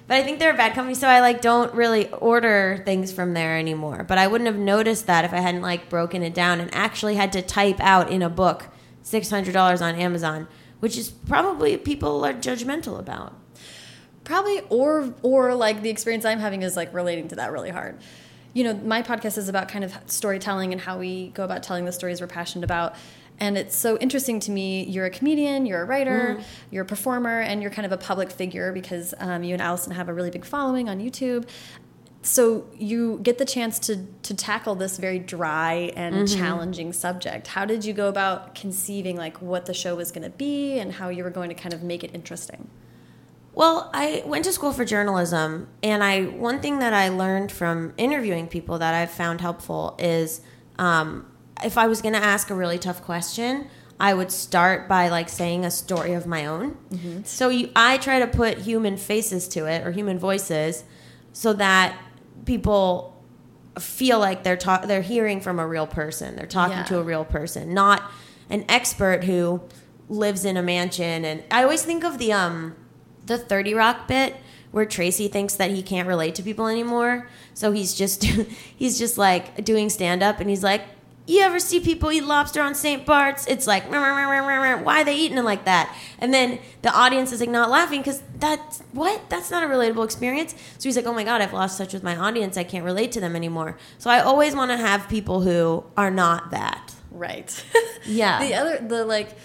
But 0.09 0.19
I 0.19 0.23
think 0.23 0.39
they're 0.39 0.55
a 0.55 0.57
bad 0.57 0.75
company, 0.75 0.95
so 0.95 1.09
I 1.09 1.19
like 1.19 1.41
don't 1.41 1.75
really 1.75 2.09
order 2.13 2.81
things 2.85 3.13
from 3.13 3.35
there 3.35 3.59
anymore. 3.59 4.05
But 4.07 4.19
I 4.19 4.29
wouldn't 4.29 4.47
have 4.47 4.57
noticed 4.57 5.09
that 5.09 5.25
if 5.25 5.33
I 5.33 5.39
hadn't 5.39 5.63
like 5.63 5.89
broken 5.89 6.23
it 6.23 6.33
down 6.33 6.61
and 6.61 6.73
actually 6.73 7.17
had 7.17 7.33
to 7.33 7.43
type 7.43 7.81
out 7.81 8.09
in 8.09 8.23
a 8.23 8.31
book 8.31 8.67
six 9.07 9.31
hundred 9.31 9.53
dollars 9.53 9.81
on 9.81 9.95
Amazon, 9.95 10.49
which 10.81 10.99
is 10.99 11.11
probably 11.11 11.77
people 11.77 12.25
are 12.25 12.35
judgmental 12.35 12.99
about. 12.99 13.35
Probably 14.25 14.61
or 14.69 15.15
or 15.23 15.55
like 15.55 15.83
the 15.83 15.91
experience 15.91 16.25
I'm 16.25 16.41
having 16.41 16.63
is 16.63 16.77
like 16.77 16.93
relating 16.93 17.29
to 17.29 17.37
that 17.37 17.53
really 17.53 17.71
hard. 17.71 18.01
You 18.53 18.65
know, 18.65 18.75
my 18.75 19.03
podcast 19.03 19.39
is 19.39 19.49
about 19.49 19.69
kind 19.69 19.85
of 19.85 19.97
storytelling 20.07 20.73
and 20.73 20.81
how 20.81 20.99
we 20.99 21.29
go 21.29 21.45
about 21.45 21.63
telling 21.63 21.85
the 21.85 21.93
stories 21.93 22.21
we're 22.21 22.27
passionate 22.27 22.65
about. 22.65 22.97
And 23.39 23.57
it's 23.59 23.77
so 23.77 23.99
interesting 23.99 24.41
to 24.41 24.51
me. 24.51 24.85
You're 24.85 25.05
a 25.05 25.11
comedian, 25.11 25.67
you're 25.67 25.83
a 25.83 25.85
writer, 25.85 26.41
you're 26.71 26.85
a 26.85 26.87
performer, 26.87 27.41
and 27.41 27.61
you're 27.61 27.71
kind 27.71 27.85
of 27.87 27.93
a 27.93 27.99
public 27.99 28.33
figure 28.33 28.73
because 28.73 29.15
um, 29.19 29.45
you 29.45 29.53
and 29.53 29.63
Allison 29.63 29.93
have 29.93 30.09
a 30.09 30.15
really 30.15 30.31
big 30.31 30.45
following 30.45 30.89
on 30.89 30.99
YouTube. 30.99 31.47
So 32.27 32.67
you 32.77 33.21
get 33.23 33.39
the 33.39 33.45
chance 33.45 33.79
to 33.81 34.05
to 34.23 34.35
tackle 34.35 34.75
this 34.75 34.99
very 34.99 35.19
dry 35.21 35.93
and 35.97 36.29
challenging 36.29 36.93
subject. 36.93 37.47
How 37.47 37.65
did 37.65 37.85
you 37.85 37.93
go 37.93 38.09
about 38.09 38.55
conceiving 38.55 39.17
like 39.17 39.41
what 39.41 39.67
the 39.67 39.75
show 39.75 39.95
was 39.95 40.11
going 40.11 40.25
to 40.25 40.37
be 40.37 40.79
and 40.79 40.93
how 40.93 41.09
you 41.09 41.23
were 41.23 41.31
going 41.31 41.49
to 41.51 41.55
kind 41.55 41.73
of 41.73 41.83
make 41.83 42.03
it 42.03 42.11
interesting? 42.15 42.69
Well, 43.55 43.91
I 43.95 44.23
went 44.27 44.45
to 44.45 44.53
school 44.53 44.73
for 44.73 44.85
journalism, 44.85 45.69
and 45.83 46.05
I 46.05 46.25
one 46.25 46.61
thing 46.61 46.81
that 46.81 46.93
I 46.93 47.09
learned 47.09 47.53
from 47.53 47.95
interviewing 47.97 48.49
people 48.49 48.79
that 48.81 48.93
I've 48.93 49.13
found 49.13 49.41
helpful 49.41 49.95
is 49.99 50.41
um, 50.79 51.27
if 51.65 51.79
I 51.79 51.87
was 51.87 52.03
going 52.03 52.15
to 52.15 52.23
ask 52.23 52.51
a 52.51 52.55
really 52.55 52.79
tough 52.79 53.03
question, 53.03 53.69
I 53.99 54.13
would 54.13 54.31
start 54.31 54.89
by 54.89 55.09
like 55.09 55.29
saying 55.29 55.65
a 55.65 55.71
story 55.71 56.13
of 56.13 56.27
my 56.27 56.45
own. 56.45 56.77
So 57.25 57.49
you, 57.49 57.71
I 57.75 57.97
try 57.99 58.19
to 58.19 58.27
put 58.27 58.59
human 58.59 58.97
faces 58.97 59.49
to 59.49 59.65
it 59.67 59.87
or 59.87 59.93
human 59.93 60.19
voices, 60.19 60.85
so 61.33 61.55
that 61.55 61.97
people 62.45 63.13
feel 63.79 64.19
like 64.19 64.43
they're 64.43 64.57
talk 64.57 64.87
they're 64.87 65.03
hearing 65.03 65.41
from 65.41 65.59
a 65.59 65.67
real 65.67 65.87
person. 65.87 66.37
They're 66.37 66.47
talking 66.47 66.79
Yeah. 66.79 66.85
to 66.85 66.99
a 66.99 67.03
real 67.03 67.25
person, 67.25 67.75
not 67.75 68.03
an 68.49 68.65
expert 68.69 69.25
who 69.25 69.61
lives 70.09 70.45
in 70.45 70.57
a 70.57 70.63
mansion. 70.63 71.25
And 71.25 71.43
I 71.51 71.63
always 71.63 71.83
think 71.83 72.05
of 72.05 72.19
the 72.19 72.33
um 72.33 72.75
the 73.27 73.37
30 73.39 73.75
Rock 73.75 74.07
bit 74.09 74.37
where 74.71 74.85
Tracy 74.85 75.27
thinks 75.29 75.55
that 75.55 75.71
he 75.71 75.83
can't 75.83 76.07
relate 76.07 76.35
to 76.37 76.43
people 76.43 76.67
anymore. 76.69 77.29
So 77.55 77.73
he's 77.73 77.95
just 77.95 78.23
he's 78.77 78.99
just 78.99 79.19
like 79.19 79.65
doing 79.65 79.89
stand 79.91 80.23
up 80.23 80.41
and 80.41 80.49
he's 80.49 80.63
like, 80.63 80.83
"You 81.27 81.41
ever 81.41 81.59
see 81.59 81.81
people 81.81 82.13
eat 82.13 82.25
lobster 82.25 82.63
on 82.63 82.75
St. 82.75 83.05
Bart's? 83.05 83.47
It's 83.47 83.67
like, 83.67 83.91
"Meh, 83.91 83.99
meh, 83.99 84.15
meh, 84.15 84.27
meh, 84.27 84.47
meh, 84.47 84.77
meh. 84.77 84.83
why 84.83 85.03
are 85.03 85.05
they 85.05 85.17
eating 85.17 85.39
it 85.39 85.45
like 85.45 85.65
that?" 85.65 85.95
And 86.19 86.33
then 86.33 86.59
the 86.83 86.93
audience 86.95 87.33
is 87.33 87.41
like 87.41 87.49
not 87.49 87.71
laughing 87.71 88.03
cuz 88.03 88.23
that's 88.39 88.83
what? 88.93 89.29
That's 89.29 89.51
not 89.51 89.63
a 89.63 89.67
relatable 89.67 90.05
experience. 90.05 90.55
So 90.79 90.89
he's 90.89 90.97
like, 90.97 91.07
"Oh 91.07 91.13
my 91.13 91.25
god, 91.25 91.41
I've 91.41 91.53
lost 91.53 91.79
touch 91.79 91.93
with 91.93 92.03
my 92.03 92.17
audience. 92.17 92.57
I 92.57 92.65
can't 92.65 92.85
relate 92.85 93.13
to 93.13 93.21
them 93.21 93.35
anymore." 93.37 93.77
So 93.99 94.11
I 94.11 94.21
always 94.21 94.55
want 94.55 94.71
to 94.71 94.77
have 94.77 95.09
people 95.09 95.41
who 95.41 95.85
are 95.97 96.11
not 96.11 96.51
that. 96.51 96.95
Right. 97.11 97.65
Yeah. 98.09 98.39
the 98.39 98.55
other 98.55 98.79
the 98.79 99.05
like 99.05 99.37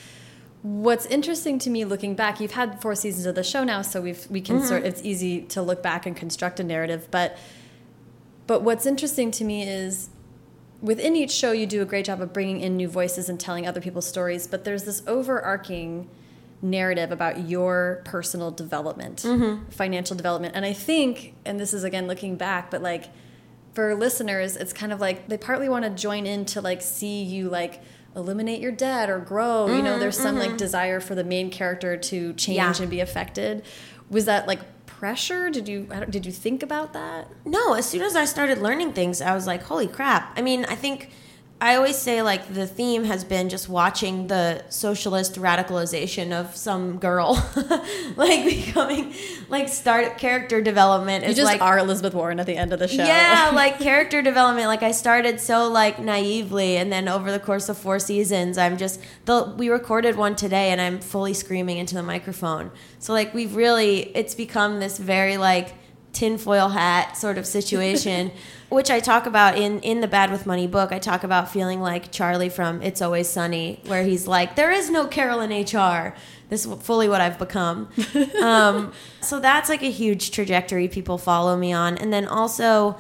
what's 0.62 1.06
interesting 1.08 1.58
to 1.60 1.70
me 1.70 1.86
looking 1.86 2.16
back, 2.16 2.40
you've 2.40 2.52
had 2.52 2.82
four 2.82 2.96
seasons 2.96 3.26
of 3.26 3.36
the 3.36 3.44
show 3.44 3.64
now, 3.64 3.82
so 3.82 4.02
we've 4.02 4.28
we 4.30 4.42
can 4.42 4.62
sort 4.62 4.82
mm-hmm. 4.82 4.90
it's 4.90 5.02
easy 5.04 5.42
to 5.42 5.62
look 5.62 5.82
back 5.82 6.06
and 6.06 6.16
construct 6.16 6.60
a 6.60 6.64
narrative, 6.64 7.08
but 7.12 7.38
but 8.48 8.62
what's 8.62 8.86
interesting 8.86 9.32
to 9.32 9.44
me 9.44 9.68
is 9.68 10.10
within 10.82 11.16
each 11.16 11.32
show 11.32 11.52
you 11.52 11.66
do 11.66 11.82
a 11.82 11.86
great 11.86 12.06
job 12.06 12.22
of 12.22 12.34
bringing 12.34 12.60
in 12.60 12.76
new 12.76 12.88
voices 12.88 13.30
and 13.30 13.40
telling 13.40 13.68
other 13.68 13.82
people's 13.82 14.08
stories, 14.08 14.48
but 14.48 14.64
there's 14.64 14.84
this 14.84 15.04
overarching 15.08 16.10
narrative 16.62 17.12
about 17.12 17.48
your 17.48 18.02
personal 18.06 18.52
development, 18.52 19.18
mm-hmm. 19.18 19.70
financial 19.70 20.16
development. 20.16 20.56
And 20.56 20.66
I 20.66 20.74
think, 20.74 21.36
and 21.46 21.60
this 21.60 21.74
is 21.74 21.84
again 21.84 22.08
looking 22.08 22.36
back, 22.36 22.72
but 22.72 22.82
like 22.82 23.10
for 23.74 23.96
listeners, 23.96 24.56
it's 24.58 24.74
kind 24.74 24.92
of 24.92 25.00
like 25.00 25.28
they 25.28 25.38
partly 25.38 25.70
want 25.70 25.86
to 25.86 25.92
join 25.92 26.26
in 26.26 26.46
to 26.46 26.62
like 26.62 26.82
see 26.82 27.24
you 27.24 27.50
like 27.50 27.82
eliminate 28.16 28.60
your 28.60 28.72
debt 28.72 29.10
or 29.10 29.20
grow. 29.20 29.68
you 29.68 29.82
know, 29.82 29.92
mm-hmm, 29.92 30.00
there's 30.02 30.18
some 30.18 30.38
like 30.38 30.50
mm-hmm. 30.50 30.58
desire 30.58 31.00
for 31.00 31.16
the 31.16 31.24
main 31.24 31.50
character 31.50 31.96
to 31.96 32.34
change 32.34 32.58
Yeah. 32.58 32.74
and 32.82 32.90
be 32.90 33.00
affected. 33.00 33.64
Was 34.10 34.26
that 34.26 34.48
like 34.48 34.60
pressure? 35.02 35.50
Did 35.50 35.68
you 35.68 35.88
did 36.12 36.28
you 36.28 36.32
think 36.32 36.62
about 36.62 36.94
that? 36.94 37.28
No, 37.44 37.74
as 37.74 37.90
soon 37.90 38.04
as 38.04 38.16
I 38.16 38.26
started 38.26 38.60
learning 38.60 38.94
things, 38.94 39.20
I 39.20 39.34
was 39.34 39.48
like, 39.48 39.64
holy 39.64 39.88
crap. 39.88 40.38
I 40.38 40.44
mean, 40.44 40.64
I 40.66 40.76
think 40.76 41.10
I 41.62 41.76
always 41.76 41.96
say 41.96 42.24
like 42.24 42.52
the 42.52 42.66
theme 42.66 43.04
has 43.04 43.24
been 43.24 43.48
just 43.48 43.70
watching 43.70 44.26
the 44.26 44.64
socialist 44.70 45.36
radicalization 45.36 46.32
of 46.32 46.56
some 46.56 46.98
girl, 46.98 47.36
like 48.16 48.44
becoming 48.46 49.14
like 49.48 49.70
start 49.70 50.18
character 50.18 50.60
development 50.60 51.24
You 51.24 51.30
is 51.30 51.36
just 51.36 51.46
like 51.46 51.62
are 51.62 51.78
Elizabeth 51.78 52.16
Warren 52.16 52.40
at 52.40 52.48
the 52.48 52.58
end 52.58 52.74
of 52.74 52.80
the 52.80 52.88
show. 52.88 53.04
yeah, 53.04 53.52
like 53.56 53.78
character 53.78 54.24
development. 54.24 54.66
Like 54.66 54.82
I 54.82 54.92
started 54.92 55.40
so 55.40 55.70
like 55.70 56.00
naively, 56.00 56.78
and 56.78 56.92
then 56.92 57.08
over 57.08 57.32
the 57.32 57.40
course 57.40 57.70
of 57.70 57.78
four 57.78 58.00
seasons, 58.00 58.58
I'm 58.58 58.76
just 58.78 59.00
the 59.26 59.54
we 59.56 59.70
recorded 59.70 60.16
one 60.16 60.36
today, 60.36 60.72
and 60.72 60.82
I'm 60.82 61.00
fully 61.00 61.36
screaming 61.36 61.78
into 61.78 61.94
the 61.94 62.04
microphone. 62.04 62.72
So 62.98 63.14
like 63.14 63.36
we've 63.36 63.56
really, 63.56 64.00
it's 64.18 64.34
become 64.34 64.80
this 64.80 64.98
very 64.98 65.38
like 65.38 65.76
tinfoil 66.14 66.70
hat 66.70 67.18
sort 67.18 67.38
of 67.38 67.46
situation, 67.46 68.32
which 68.70 68.90
I 68.90 69.00
talk 69.00 69.26
about 69.26 69.58
in 69.58 69.80
in 69.82 70.02
the 70.02 70.08
Bad 70.08 70.32
with 70.32 70.46
Money 70.46 70.68
book. 70.68 70.92
I 70.92 71.00
talk 71.00 71.24
about 71.24 71.50
feeling 71.52 71.82
like 71.82 72.12
Charlie 72.12 72.50
from 72.50 72.82
It's 72.82 73.02
Always 73.02 73.30
Sunny, 73.30 73.82
where 73.86 74.04
he's 74.04 74.28
like, 74.28 74.56
there 74.56 74.72
is 74.72 74.90
no 74.90 75.08
Carol 75.08 75.42
in 75.42 75.52
HR. 75.52 76.16
This 76.50 76.66
is 76.66 76.74
fully 76.84 77.08
what 77.08 77.22
I've 77.22 77.40
become. 77.40 77.90
um, 78.42 78.92
so 79.22 79.40
that's 79.40 79.70
like 79.70 79.84
a 79.84 79.92
huge 79.92 80.32
trajectory 80.32 80.88
people 80.88 81.18
follow 81.18 81.56
me 81.56 81.72
on, 81.72 81.98
and 81.98 82.12
then 82.12 82.28
also 82.28 82.98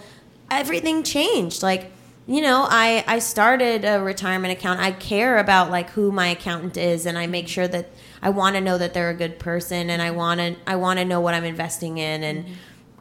everything 0.49 1.03
changed. 1.03 1.61
Like 1.61 1.91
you 2.27 2.41
know, 2.41 2.65
I 2.69 3.03
I 3.07 3.19
started 3.19 3.83
a 3.83 3.99
retirement 3.99 4.53
account. 4.53 4.79
I 4.79 4.91
care 4.91 5.37
about 5.37 5.71
like 5.71 5.89
who 5.89 6.11
my 6.11 6.27
accountant 6.27 6.77
is, 6.77 7.05
and 7.05 7.17
I 7.17 7.27
make 7.27 7.47
sure 7.47 7.67
that 7.67 7.89
I 8.21 8.29
want 8.29 8.55
to 8.55 8.61
know 8.61 8.77
that 8.77 8.93
they're 8.93 9.09
a 9.09 9.15
good 9.15 9.39
person, 9.39 9.89
and 9.89 10.01
I 10.01 10.11
want 10.11 10.39
to 10.39 10.55
I 10.67 10.75
want 10.75 10.99
to 10.99 11.05
know 11.05 11.19
what 11.19 11.33
I'm 11.33 11.43
investing 11.43 11.97
in, 11.97 12.23
and 12.23 12.45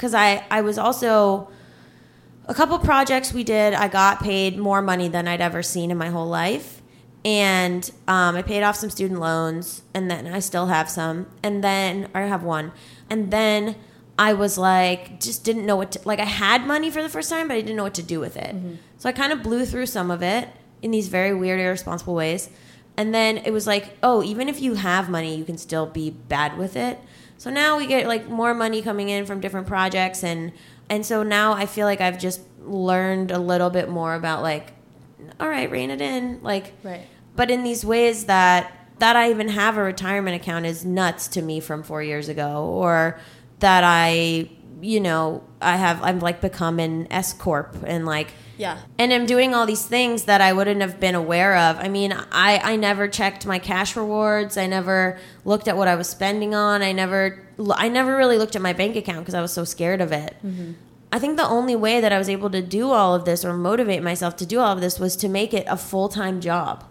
because 0.00 0.14
I 0.14 0.42
I 0.50 0.62
was 0.62 0.78
also 0.78 1.50
a 2.46 2.54
couple 2.54 2.78
projects 2.78 3.34
we 3.34 3.44
did, 3.44 3.74
I 3.74 3.86
got 3.86 4.22
paid 4.22 4.58
more 4.58 4.80
money 4.80 5.08
than 5.08 5.28
I'd 5.28 5.42
ever 5.42 5.62
seen 5.62 5.90
in 5.90 5.98
my 5.98 6.08
whole 6.08 6.26
life. 6.26 6.80
And 7.22 7.88
um, 8.08 8.34
I 8.34 8.40
paid 8.40 8.62
off 8.62 8.76
some 8.76 8.88
student 8.88 9.20
loans, 9.20 9.82
and 9.92 10.10
then 10.10 10.26
I 10.26 10.38
still 10.38 10.66
have 10.68 10.88
some. 10.88 11.26
And 11.42 11.62
then 11.62 12.08
I 12.14 12.22
have 12.22 12.42
one. 12.42 12.72
And 13.10 13.30
then 13.30 13.76
I 14.18 14.32
was 14.32 14.56
like, 14.56 15.20
just 15.20 15.44
didn't 15.44 15.66
know 15.66 15.76
what 15.76 15.92
to, 15.92 16.00
like, 16.06 16.18
I 16.18 16.24
had 16.24 16.66
money 16.66 16.90
for 16.90 17.02
the 17.02 17.10
first 17.10 17.28
time, 17.28 17.48
but 17.48 17.54
I 17.58 17.60
didn't 17.60 17.76
know 17.76 17.82
what 17.82 17.94
to 17.94 18.02
do 18.02 18.20
with 18.20 18.38
it. 18.38 18.54
So 18.96 19.08
I 19.08 19.12
kind 19.12 19.34
of 19.34 19.42
blew 19.42 19.66
through 19.66 19.86
some 19.86 20.10
of 20.10 20.22
it 20.22 20.48
in 20.80 20.90
these 20.92 21.08
very 21.08 21.34
weird, 21.34 21.60
irresponsible 21.60 22.14
ways. 22.14 22.48
And 22.96 23.14
then 23.14 23.36
it 23.36 23.52
was 23.52 23.66
like, 23.66 23.98
oh, 24.02 24.22
even 24.22 24.48
if 24.48 24.60
you 24.60 24.74
have 24.74 25.10
money, 25.10 25.36
you 25.36 25.44
can 25.44 25.58
still 25.58 25.84
be 25.86 26.10
bad 26.10 26.56
with 26.56 26.74
it. 26.74 26.98
So 27.40 27.48
now 27.48 27.78
we 27.78 27.86
get 27.86 28.06
like 28.06 28.28
more 28.28 28.52
money 28.52 28.82
coming 28.82 29.08
in 29.08 29.24
from 29.24 29.40
different 29.40 29.66
projects 29.66 30.22
and 30.22 30.52
and 30.90 31.06
so 31.06 31.22
now 31.22 31.54
I 31.54 31.64
feel 31.64 31.86
like 31.86 32.02
I've 32.02 32.18
just 32.18 32.42
learned 32.66 33.30
a 33.30 33.38
little 33.38 33.70
bit 33.70 33.88
more 33.88 34.12
about 34.12 34.42
like 34.42 34.74
all 35.40 35.48
right, 35.48 35.70
rein 35.70 35.90
it 35.90 36.02
in. 36.02 36.42
Like 36.42 36.74
Right. 36.82 37.06
but 37.34 37.50
in 37.50 37.62
these 37.62 37.82
ways 37.82 38.26
that 38.26 38.70
that 38.98 39.16
I 39.16 39.30
even 39.30 39.48
have 39.48 39.78
a 39.78 39.82
retirement 39.82 40.36
account 40.36 40.66
is 40.66 40.84
nuts 40.84 41.28
to 41.28 41.40
me 41.40 41.60
from 41.60 41.82
4 41.82 42.02
years 42.02 42.28
ago 42.28 42.62
or 42.66 43.18
that 43.60 43.84
I 43.86 44.50
you 44.82 45.00
know, 45.00 45.42
I 45.60 45.76
have 45.76 46.02
I'm 46.02 46.20
like 46.20 46.40
become 46.40 46.78
an 46.78 47.06
S 47.10 47.32
corp 47.32 47.76
and 47.86 48.06
like 48.06 48.28
Yeah. 48.56 48.78
and 48.98 49.12
I'm 49.12 49.26
doing 49.26 49.54
all 49.54 49.66
these 49.66 49.84
things 49.86 50.24
that 50.24 50.40
I 50.40 50.52
wouldn't 50.52 50.80
have 50.80 50.98
been 51.00 51.14
aware 51.14 51.56
of. 51.56 51.78
I 51.78 51.88
mean, 51.88 52.12
I, 52.32 52.58
I 52.58 52.76
never 52.76 53.08
checked 53.08 53.46
my 53.46 53.58
cash 53.58 53.96
rewards. 53.96 54.56
I 54.56 54.66
never 54.66 55.18
looked 55.44 55.68
at 55.68 55.76
what 55.76 55.88
I 55.88 55.94
was 55.94 56.08
spending 56.08 56.54
on. 56.54 56.82
I 56.82 56.92
never 56.92 57.42
I 57.74 57.88
never 57.88 58.16
really 58.16 58.38
looked 58.38 58.56
at 58.56 58.62
my 58.62 58.72
bank 58.72 58.96
account 58.96 59.20
because 59.20 59.34
I 59.34 59.40
was 59.42 59.52
so 59.52 59.64
scared 59.64 60.00
of 60.00 60.12
it. 60.12 60.36
Mm-hmm. 60.44 60.72
I 61.12 61.18
think 61.18 61.36
the 61.36 61.46
only 61.48 61.74
way 61.74 62.00
that 62.00 62.12
I 62.12 62.18
was 62.18 62.28
able 62.28 62.50
to 62.50 62.62
do 62.62 62.90
all 62.90 63.14
of 63.14 63.24
this 63.24 63.44
or 63.44 63.52
motivate 63.52 64.02
myself 64.02 64.36
to 64.36 64.46
do 64.46 64.60
all 64.60 64.72
of 64.72 64.80
this 64.80 65.00
was 65.00 65.16
to 65.16 65.28
make 65.28 65.52
it 65.52 65.66
a 65.68 65.76
full 65.76 66.08
time 66.08 66.40
job. 66.40 66.84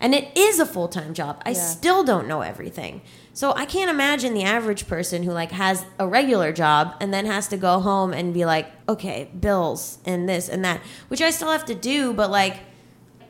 And 0.00 0.14
it 0.14 0.28
is 0.36 0.58
a 0.58 0.66
full 0.66 0.88
time 0.88 1.12
job. 1.14 1.42
I 1.44 1.50
Yeah. 1.50 1.60
still 1.60 2.02
don't 2.04 2.26
know 2.26 2.40
everything. 2.40 3.02
So 3.32 3.52
I 3.54 3.64
can't 3.64 3.90
imagine 3.90 4.34
the 4.34 4.42
average 4.42 4.88
person 4.88 5.22
who 5.22 5.32
like 5.32 5.52
has 5.52 5.84
a 5.98 6.06
regular 6.06 6.52
job 6.52 6.94
and 7.00 7.12
then 7.14 7.26
has 7.26 7.46
to 7.48 7.56
go 7.56 7.78
home 7.80 8.12
and 8.12 8.32
be 8.34 8.44
like, 8.44 8.66
okay, 8.88 9.30
bills 9.38 9.98
and 10.04 10.28
this 10.28 10.48
and 10.48 10.64
that, 10.64 10.80
which 11.08 11.20
I 11.22 11.30
still 11.30 11.50
have 11.50 11.64
to 11.66 11.74
do, 11.74 12.12
but 12.12 12.30
like 12.30 12.60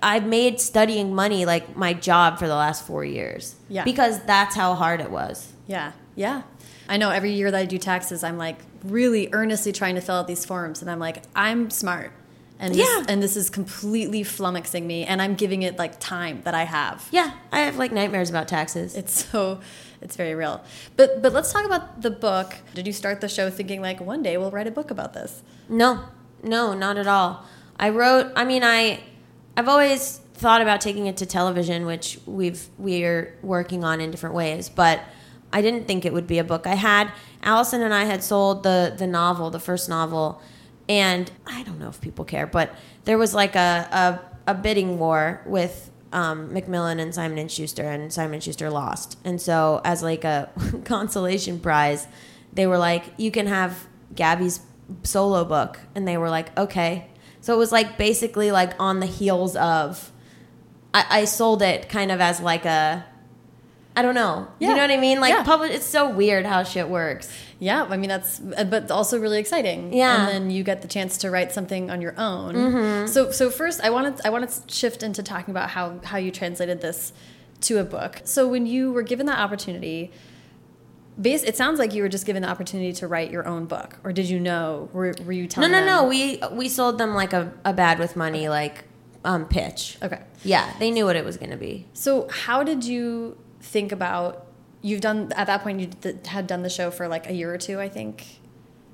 I've 0.02 0.24
made 0.26 0.60
studying 0.60 1.14
money 1.14 1.44
like 1.44 1.76
my 1.76 1.92
job 1.92 2.38
for 2.38 2.46
the 2.48 2.54
last 2.54 2.86
four 2.86 3.04
years. 3.04 3.56
Yeah. 3.68 3.84
Because 3.84 4.20
that's 4.24 4.54
how 4.56 4.74
hard 4.74 5.00
it 5.00 5.10
was. 5.10 5.48
Yeah, 5.66 5.92
yeah. 6.16 6.42
I 6.88 6.96
know 6.96 7.10
every 7.10 7.32
year 7.32 7.50
that 7.50 7.58
I 7.58 7.66
do 7.66 7.76
taxes, 7.78 8.24
I'm 8.24 8.38
like 8.38 8.58
really 8.82 9.28
earnestly 9.32 9.72
trying 9.72 9.96
to 9.96 10.00
fill 10.00 10.14
out 10.16 10.26
these 10.26 10.44
forms, 10.46 10.80
and 10.80 10.90
I'm 10.90 10.98
like, 10.98 11.22
I'm 11.36 11.68
smart, 11.70 12.12
and 12.60 12.74
this, 12.74 12.86
Yeah. 12.86 13.04
and 13.08 13.22
this 13.22 13.36
is 13.36 13.50
completely 13.50 14.22
flummoxing 14.22 14.84
me, 14.84 15.04
and 15.04 15.20
I'm 15.20 15.34
giving 15.34 15.62
it 15.62 15.78
like 15.78 15.98
time 15.98 16.42
that 16.44 16.54
I 16.54 16.64
have. 16.64 17.08
Yeah. 17.10 17.32
I 17.50 17.60
have 17.60 17.76
like 17.76 17.90
nightmares 17.92 18.30
about 18.30 18.46
taxes. 18.48 18.94
It's 18.94 19.24
so, 19.30 19.60
it's 20.00 20.14
very 20.16 20.34
real. 20.34 20.62
But 20.96 21.22
but 21.22 21.32
let's 21.32 21.52
talk 21.52 21.64
about 21.64 22.02
the 22.02 22.10
book. 22.10 22.54
Did 22.74 22.86
you 22.86 22.92
start 22.92 23.20
the 23.20 23.28
show 23.28 23.50
thinking 23.50 23.80
like 23.80 24.00
one 24.00 24.22
day 24.22 24.36
we'll 24.36 24.50
write 24.50 24.66
a 24.66 24.70
book 24.70 24.90
about 24.90 25.12
this? 25.14 25.42
No, 25.68 26.04
no, 26.42 26.74
not 26.74 26.96
at 26.98 27.06
all. 27.06 27.44
I 27.78 27.88
wrote. 27.90 28.30
I 28.36 28.44
mean, 28.44 28.62
I, 28.62 29.00
I've 29.56 29.68
always 29.68 30.18
thought 30.34 30.62
about 30.62 30.80
taking 30.80 31.06
it 31.06 31.16
to 31.18 31.26
television, 31.26 31.84
which 31.86 32.18
we've 32.26 32.66
we're 32.78 33.36
working 33.42 33.84
on 33.84 34.00
in 34.00 34.10
different 34.10 34.34
ways, 34.34 34.68
but 34.68 35.00
I 35.52 35.62
didn't 35.62 35.86
think 35.86 36.04
it 36.04 36.12
would 36.12 36.26
be 36.26 36.38
a 36.38 36.44
book. 36.44 36.66
I 36.66 36.74
had 36.76 37.10
Allison 37.42 37.82
and 37.82 37.92
I 37.92 38.04
had 38.04 38.22
sold 38.22 38.62
the 38.62 38.94
the 38.96 39.06
novel, 39.06 39.50
the 39.50 39.60
first 39.60 39.88
novel, 39.88 40.40
and 40.88 41.30
I 41.46 41.62
don't 41.62 41.78
know 41.78 41.88
if 41.88 42.00
people 42.00 42.24
care, 42.24 42.46
but 42.46 42.74
there 43.04 43.18
was 43.18 43.34
like 43.34 43.56
a 43.56 44.20
a, 44.46 44.50
a 44.52 44.54
bidding 44.54 44.98
war 44.98 45.42
with. 45.46 45.88
Um, 46.12 46.52
Macmillan 46.52 46.98
and 46.98 47.14
Simon 47.14 47.38
and 47.38 47.48
Schuster, 47.48 47.84
and 47.84 48.12
Simon 48.12 48.34
and 48.34 48.42
Schuster 48.42 48.68
lost. 48.68 49.16
And 49.24 49.40
so, 49.40 49.80
as 49.84 50.02
like 50.02 50.24
a 50.24 50.50
consolation 50.84 51.60
prize, 51.60 52.08
they 52.52 52.66
were 52.66 52.78
like, 52.78 53.04
"You 53.16 53.30
can 53.30 53.46
have 53.46 53.86
Gaby's 54.16 54.58
solo 55.04 55.44
book," 55.44 55.78
and 55.94 56.08
they 56.08 56.16
were 56.16 56.28
like, 56.28 56.58
"Okay." 56.58 57.06
So 57.40 57.54
it 57.54 57.58
was 57.58 57.72
like 57.72 57.96
basically 57.96 58.50
like 58.50 58.72
on 58.78 59.00
the 59.00 59.06
heels 59.06 59.56
of. 59.56 60.12
I, 60.92 61.06
I 61.10 61.24
sold 61.24 61.62
it 61.62 61.88
kind 61.88 62.10
of 62.10 62.20
as 62.20 62.40
like 62.40 62.64
a. 62.64 63.04
I 64.00 64.02
don't 64.02 64.14
know. 64.14 64.46
Yeah. 64.58 64.70
You 64.70 64.74
know 64.76 64.80
what 64.80 64.90
I 64.90 64.96
mean? 64.96 65.20
Like 65.20 65.34
Yeah. 65.34 65.42
public. 65.44 65.72
It's 65.72 65.84
so 65.84 66.08
weird 66.08 66.46
how 66.46 66.62
shit 66.62 66.88
works. 66.88 67.28
Yeah, 67.58 67.84
I 67.90 67.98
mean 67.98 68.08
that's, 68.08 68.40
uh, 68.56 68.64
but 68.64 68.90
also 68.90 69.18
really 69.20 69.38
exciting. 69.38 69.92
Yeah. 69.92 70.20
and 70.20 70.28
then 70.28 70.50
you 70.50 70.64
get 70.64 70.80
the 70.80 70.88
chance 70.88 71.18
to 71.18 71.30
write 71.30 71.52
something 71.52 71.90
on 71.90 72.00
your 72.00 72.14
own. 72.16 73.06
So, 73.06 73.30
so 73.30 73.50
first, 73.50 73.82
I 73.84 73.90
wanted 73.90 74.14
I 74.24 74.30
wanted 74.30 74.48
to 74.48 74.60
shift 74.74 75.02
into 75.02 75.22
talking 75.22 75.52
about 75.52 75.68
how 75.70 76.00
how 76.02 76.16
you 76.16 76.30
translated 76.30 76.80
this 76.80 77.12
to 77.66 77.78
a 77.78 77.84
book. 77.84 78.22
So, 78.24 78.48
when 78.48 78.64
you 78.66 78.90
were 78.90 79.02
given 79.02 79.26
that 79.26 79.38
opportunity, 79.38 80.10
base 81.20 81.42
it 81.42 81.56
sounds 81.56 81.78
like 81.78 81.92
you 81.94 82.02
were 82.02 82.08
just 82.08 82.24
given 82.24 82.40
the 82.42 82.48
opportunity 82.48 82.92
to 82.94 83.06
write 83.06 83.30
your 83.30 83.46
own 83.46 83.66
book, 83.66 83.98
or 84.04 84.12
did 84.14 84.30
you 84.30 84.40
know? 84.40 84.88
Were, 84.94 85.12
were 85.26 85.32
you 85.32 85.42
No, 85.42 85.48
telling? 85.48 85.72
no, 85.72 85.76
them- 85.78 85.86
no. 85.86 86.04
We 86.08 86.40
we 86.52 86.68
sold 86.70 86.96
them 86.96 87.14
like 87.14 87.34
a, 87.34 87.52
a 87.66 87.74
bad 87.74 87.98
with 87.98 88.16
money 88.16 88.48
like 88.48 88.84
um 89.24 89.44
pitch. 89.44 89.98
Okay. 90.02 90.20
Yeah, 90.44 90.72
they 90.78 90.90
knew 90.90 91.04
what 91.04 91.16
it 91.16 91.24
was 91.26 91.36
going 91.36 91.50
to 91.50 91.58
be. 91.58 91.86
So, 91.92 92.26
how 92.30 92.62
did 92.62 92.84
you 92.86 93.36
think 93.60 93.92
about? 93.92 94.46
You've 94.82 95.00
done 95.00 95.32
at 95.36 95.46
that 95.46 95.62
point. 95.62 95.80
You 95.80 96.18
had 96.24 96.46
done 96.46 96.62
the 96.62 96.70
show 96.70 96.90
for 96.90 97.08
like 97.08 97.28
a 97.28 97.32
year 97.32 97.52
or 97.52 97.58
two, 97.58 97.80
I 97.80 97.88
think. 97.88 98.40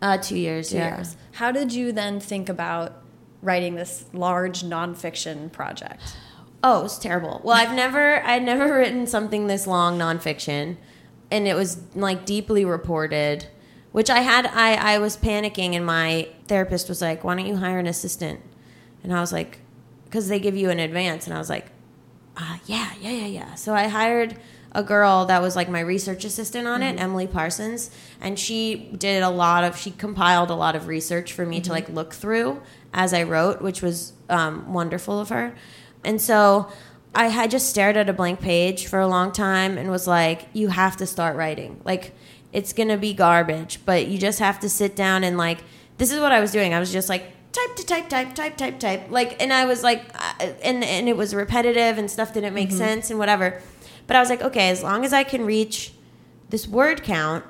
Uh, 0.02 0.18
two 0.18 0.36
years. 0.36 0.70
Two 0.70 0.76
yeah. 0.76 0.96
years. 0.96 1.16
How 1.32 1.52
did 1.52 1.72
you 1.72 1.92
then 1.92 2.20
think 2.20 2.48
about 2.48 3.02
writing 3.42 3.76
this 3.76 4.04
large 4.12 4.62
nonfiction 4.62 5.50
project? 5.50 6.16
Oh, 6.62 6.80
it 6.80 6.82
was 6.82 6.98
terrible. 6.98 7.40
Well, 7.44 7.56
I've 7.56 7.74
never 7.74 8.22
I'd 8.24 8.42
never 8.42 8.74
written 8.78 9.06
something 9.06 9.46
this 9.46 9.66
long 9.66 9.98
nonfiction, 9.98 10.76
and 11.30 11.46
it 11.46 11.54
was 11.54 11.82
like 11.94 12.26
deeply 12.26 12.64
reported. 12.64 13.46
Which 13.92 14.10
I 14.10 14.18
had 14.18 14.46
I 14.46 14.74
I 14.74 14.98
was 14.98 15.16
panicking, 15.16 15.74
and 15.74 15.86
my 15.86 16.28
therapist 16.48 16.88
was 16.88 17.00
like, 17.00 17.24
"Why 17.24 17.36
don't 17.36 17.46
you 17.46 17.56
hire 17.56 17.78
an 17.78 17.86
assistant?" 17.86 18.40
And 19.02 19.14
I 19.14 19.20
was 19.20 19.32
like, 19.32 19.60
"Because 20.04 20.28
they 20.28 20.38
give 20.38 20.56
you 20.56 20.70
an 20.70 20.80
advance," 20.80 21.26
and 21.26 21.34
I 21.34 21.38
was 21.38 21.48
like, 21.48 21.66
uh, 22.36 22.58
"Yeah, 22.66 22.92
yeah, 23.00 23.12
yeah, 23.12 23.26
yeah." 23.26 23.54
So 23.54 23.74
I 23.74 23.88
hired 23.88 24.38
a 24.76 24.82
girl 24.82 25.24
that 25.24 25.40
was 25.40 25.56
like 25.56 25.70
my 25.70 25.80
research 25.80 26.22
assistant 26.26 26.68
on 26.68 26.82
it, 26.82 27.00
Emily 27.00 27.26
Parsons, 27.26 27.90
and 28.20 28.38
she 28.38 28.90
did 28.98 29.22
a 29.22 29.30
lot 29.30 29.64
of 29.64 29.78
she 29.78 29.90
compiled 29.90 30.50
a 30.50 30.54
lot 30.54 30.76
of 30.76 30.86
research 30.86 31.32
for 31.32 31.46
me 31.46 31.62
to 31.62 31.70
like 31.72 31.88
look 31.88 32.12
through 32.12 32.60
as 32.92 33.14
I 33.14 33.22
wrote, 33.22 33.62
which 33.62 33.80
was 33.80 34.12
um, 34.28 34.74
wonderful 34.74 35.18
of 35.18 35.30
her. 35.30 35.54
And 36.04 36.20
so 36.20 36.70
I 37.14 37.28
had 37.28 37.50
just 37.50 37.70
stared 37.70 37.96
at 37.96 38.10
a 38.10 38.12
blank 38.12 38.40
page 38.40 38.86
for 38.86 39.00
a 39.00 39.08
long 39.08 39.32
time 39.32 39.78
and 39.78 39.90
was 39.90 40.06
like, 40.06 40.46
"You 40.52 40.68
have 40.68 40.98
to 40.98 41.06
start 41.06 41.36
writing. 41.36 41.80
Like 41.82 42.12
it's 42.52 42.74
gonna 42.74 42.98
be 42.98 43.14
garbage, 43.14 43.80
but 43.86 44.08
you 44.08 44.18
just 44.18 44.40
have 44.40 44.60
to 44.60 44.68
sit 44.68 44.94
down 44.94 45.24
and 45.24 45.38
like." 45.38 45.60
This 45.96 46.12
is 46.12 46.20
what 46.20 46.30
I 46.30 46.40
was 46.40 46.52
doing. 46.52 46.74
I 46.74 46.78
was 46.78 46.92
just 46.92 47.08
like 47.08 47.32
type 47.52 47.76
to 47.76 47.86
type 47.86 48.08
type 48.10 48.34
type 48.34 48.56
type 48.58 48.78
type 48.78 49.06
like 49.08 49.40
and 49.42 49.50
i 49.50 49.64
was 49.64 49.82
like 49.82 50.04
uh, 50.14 50.52
and 50.62 50.84
and 50.84 51.08
it 51.08 51.16
was 51.16 51.34
repetitive 51.34 51.96
and 51.96 52.10
stuff 52.10 52.34
didn't 52.34 52.52
make 52.52 52.70
sense 52.70 53.08
and 53.08 53.18
whatever 53.18 53.62
but 54.06 54.16
i 54.16 54.20
was 54.20 54.30
like 54.30 54.42
okay 54.42 54.68
as 54.70 54.82
long 54.82 55.04
as 55.04 55.12
i 55.12 55.22
can 55.24 55.44
reach 55.44 55.92
this 56.50 56.66
word 56.66 57.02
count 57.02 57.44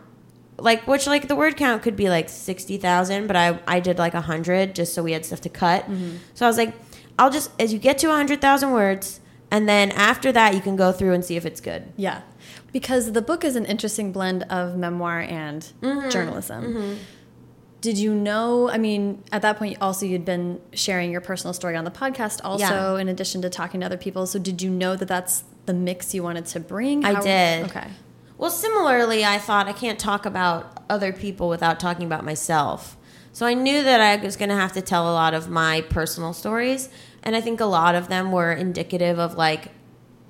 like 0.59 0.87
which 0.87 1.07
like 1.07 1.29
the 1.29 1.37
word 1.37 1.57
count 1.57 1.83
could 1.83 1.97
be 1.97 2.09
like 2.09 2.29
60,000 2.29 3.27
but 3.27 3.37
I 3.37 3.59
I 3.67 3.81
did 3.81 3.99
like 3.99 4.15
100 4.15 4.75
just 4.75 4.95
so 4.95 5.03
we 5.03 5.13
had 5.13 5.25
stuff 5.25 5.41
to 5.43 5.49
cut. 5.49 5.85
Mm-hmm. 5.85 6.17
So 6.35 6.47
I 6.47 6.49
was 6.49 6.57
like 6.57 6.75
I'll 7.19 7.31
just 7.31 7.51
as 7.61 7.73
you 7.73 7.79
get 7.79 7.99
to 7.99 8.09
100,000 8.09 8.73
words 8.73 9.21
and 9.51 9.69
then 9.69 9.91
after 9.93 10.33
that 10.33 10.55
you 10.55 10.61
can 10.61 10.77
go 10.77 10.93
through 10.93 11.13
and 11.13 11.25
see 11.25 11.37
if 11.37 11.47
it's 11.47 11.61
good. 11.61 11.93
Yeah. 11.97 12.23
Because 12.73 13.13
the 13.13 13.23
book 13.23 13.45
is 13.45 13.57
an 13.57 13.65
interesting 13.65 14.13
blend 14.13 14.45
of 14.45 14.77
memoir 14.77 15.21
and 15.21 15.63
mm-hmm. 15.81 16.09
journalism. 16.11 16.65
Mm-hmm. 16.65 16.95
Did 17.81 17.99
you 17.99 18.15
know? 18.15 18.69
I 18.69 18.79
mean, 18.79 19.23
at 19.31 19.43
that 19.43 19.59
point, 19.59 19.79
also 19.81 20.07
you'd 20.07 20.25
been 20.25 20.61
sharing 20.73 21.13
your 21.13 21.21
personal 21.21 21.55
story 21.55 21.77
on 21.77 21.85
the 21.85 21.91
podcast, 21.91 22.41
also 22.43 22.65
Yeah. 22.65 23.01
in 23.01 23.09
addition 23.09 23.43
to 23.43 23.51
talking 23.51 23.81
to 23.81 23.87
other 23.87 23.97
people. 23.97 24.27
So, 24.27 24.39
did 24.39 24.61
you 24.61 24.71
know 24.71 24.97
that 24.97 25.07
that's 25.07 25.45
the 25.67 25.75
mix 25.75 26.15
you 26.15 26.23
wanted 26.23 26.47
to 26.47 26.61
bring? 26.61 27.05
I 27.05 27.15
How- 27.15 27.21
did. 27.21 27.65
Okay. 27.67 27.89
Well, 28.39 28.51
similarly, 28.51 29.25
I 29.25 29.39
thought 29.39 29.67
I 29.67 29.73
can't 29.73 29.99
talk 29.99 30.27
about 30.27 30.85
other 30.91 31.13
people 31.13 31.49
without 31.49 31.81
talking 31.81 32.07
about 32.07 32.25
myself. 32.25 32.97
So 33.33 33.47
I 33.47 33.55
knew 33.55 33.83
that 33.83 34.01
I 34.01 34.17
was 34.23 34.37
going 34.37 34.49
to 34.49 34.57
have 34.57 34.73
to 34.73 34.83
tell 34.83 35.11
a 35.11 35.13
lot 35.13 35.35
of 35.35 35.49
my 35.49 35.83
personal 35.83 36.33
stories, 36.33 36.89
and 37.23 37.35
I 37.35 37.41
think 37.41 37.61
a 37.61 37.67
lot 37.67 37.95
of 37.95 38.09
them 38.09 38.33
were 38.33 38.53
indicative 38.53 39.19
of 39.19 39.35
like 39.35 39.69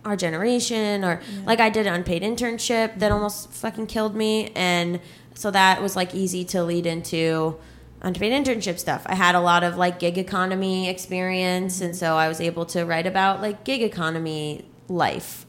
our 0.07 0.17
generation 0.17 1.05
or 1.05 1.21
like 1.45 1.61
I 1.61 1.69
did 1.69 1.87
an 1.87 1.95
unpaid 1.95 2.23
internship 2.23 2.99
that 3.01 3.11
almost 3.11 3.51
fucking 3.51 3.89
killed 3.89 4.15
me 4.15 4.53
and 4.55 5.01
so 5.35 5.51
that 5.51 5.83
was 5.83 5.97
like 5.97 6.15
easy 6.15 6.45
to 6.47 6.63
lead 6.63 6.87
into 6.87 7.59
unpaid 8.01 8.33
internship 8.33 8.79
stuff. 8.79 9.03
I 9.07 9.17
had 9.17 9.35
a 9.35 9.41
lot 9.41 9.65
of 9.65 9.77
like 9.77 9.99
gig 9.99 10.17
economy 10.17 10.89
experience 10.89 11.81
and 11.81 11.95
so 11.95 12.17
I 12.17 12.29
was 12.29 12.41
able 12.41 12.65
to 12.67 12.85
write 12.85 13.07
about 13.07 13.43
like 13.43 13.65
gig 13.65 13.83
economy 13.83 14.65
life. 14.89 15.47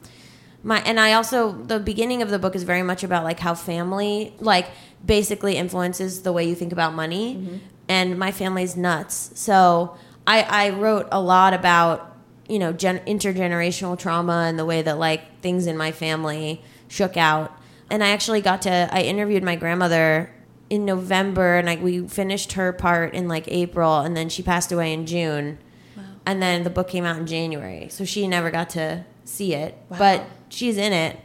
My 0.64 0.80
and 0.82 1.00
I 1.00 1.14
also 1.14 1.52
the 1.52 1.80
beginning 1.80 2.22
of 2.22 2.30
the 2.30 2.40
book 2.40 2.56
is 2.56 2.64
very 2.64 2.84
much 2.84 3.04
about 3.04 3.24
like 3.24 3.40
how 3.40 3.54
family 3.54 4.34
like 4.40 4.68
basically 5.06 5.56
influences 5.56 6.24
the 6.24 6.34
way 6.34 6.48
you 6.48 6.56
think 6.56 6.72
about 6.72 6.94
money. 6.94 7.36
Mm-hmm. 7.36 7.58
And 7.90 8.20
my 8.20 8.32
family's 8.32 8.76
nuts. 8.76 9.32
So 9.36 9.98
I 10.26 10.42
I 10.42 10.70
wrote 10.72 11.08
a 11.12 11.22
lot 11.22 11.54
about 11.54 12.18
you 12.50 12.60
know 12.60 12.74
gen- 12.74 13.06
intergenerational 13.06 13.98
trauma 13.98 14.46
and 14.48 14.58
the 14.58 14.66
way 14.66 14.82
that 14.82 14.98
like 14.98 15.42
things 15.42 15.68
in 15.68 15.78
my 15.78 15.92
family 15.92 16.62
shook 16.88 17.18
out. 17.18 17.58
And 17.90 18.04
I 18.04 18.10
actually 18.10 18.42
got 18.42 18.64
to 18.64 18.90
I 18.92 19.02
interviewed 19.02 19.44
my 19.44 19.56
grandmother 19.56 20.34
in 20.70 20.84
November 20.84 21.58
and 21.58 21.70
I, 21.70 21.76
we 21.78 22.08
finished 22.08 22.54
her 22.54 22.74
part 22.74 23.14
in 23.14 23.28
like 23.28 23.48
April 23.48 24.00
and 24.00 24.18
then 24.18 24.28
she 24.28 24.44
passed 24.44 24.72
away 24.72 24.92
in 24.94 25.06
June. 25.06 25.60
And 26.26 26.44
then 26.44 26.64
the 26.64 26.70
book 26.70 26.90
came 26.90 27.06
out 27.06 27.16
in 27.16 27.26
January, 27.26 27.88
so 27.88 28.04
she 28.04 28.28
never 28.28 28.52
got 28.52 28.70
to 28.72 29.06
see 29.28 29.54
it, 29.54 29.76
Wow. 29.90 29.98
but 30.00 30.24
she's 30.50 30.78
in 30.78 30.94
it. 30.94 31.20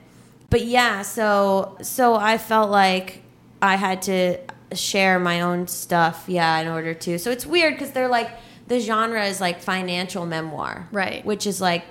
But 0.50 0.64
yeah, 0.64 1.02
so 1.02 1.76
so 1.82 2.14
I 2.14 2.36
felt 2.38 2.70
like 2.70 3.22
I 3.62 3.76
had 3.76 4.02
to 4.02 4.38
share 4.74 5.18
my 5.18 5.40
own 5.40 5.66
stuff, 5.68 6.24
yeah, 6.26 6.58
in 6.60 6.68
order 6.68 6.94
to. 6.94 7.18
So 7.18 7.30
it's 7.30 7.46
weird 7.46 7.74
because 7.74 7.92
they're 7.92 8.08
like 8.08 8.30
the 8.68 8.80
genre 8.80 9.24
is 9.26 9.40
like 9.40 9.60
financial 9.60 10.24
memoir, 10.26 10.88
Right. 10.92 11.24
Which 11.24 11.46
is 11.46 11.60
like 11.60 11.84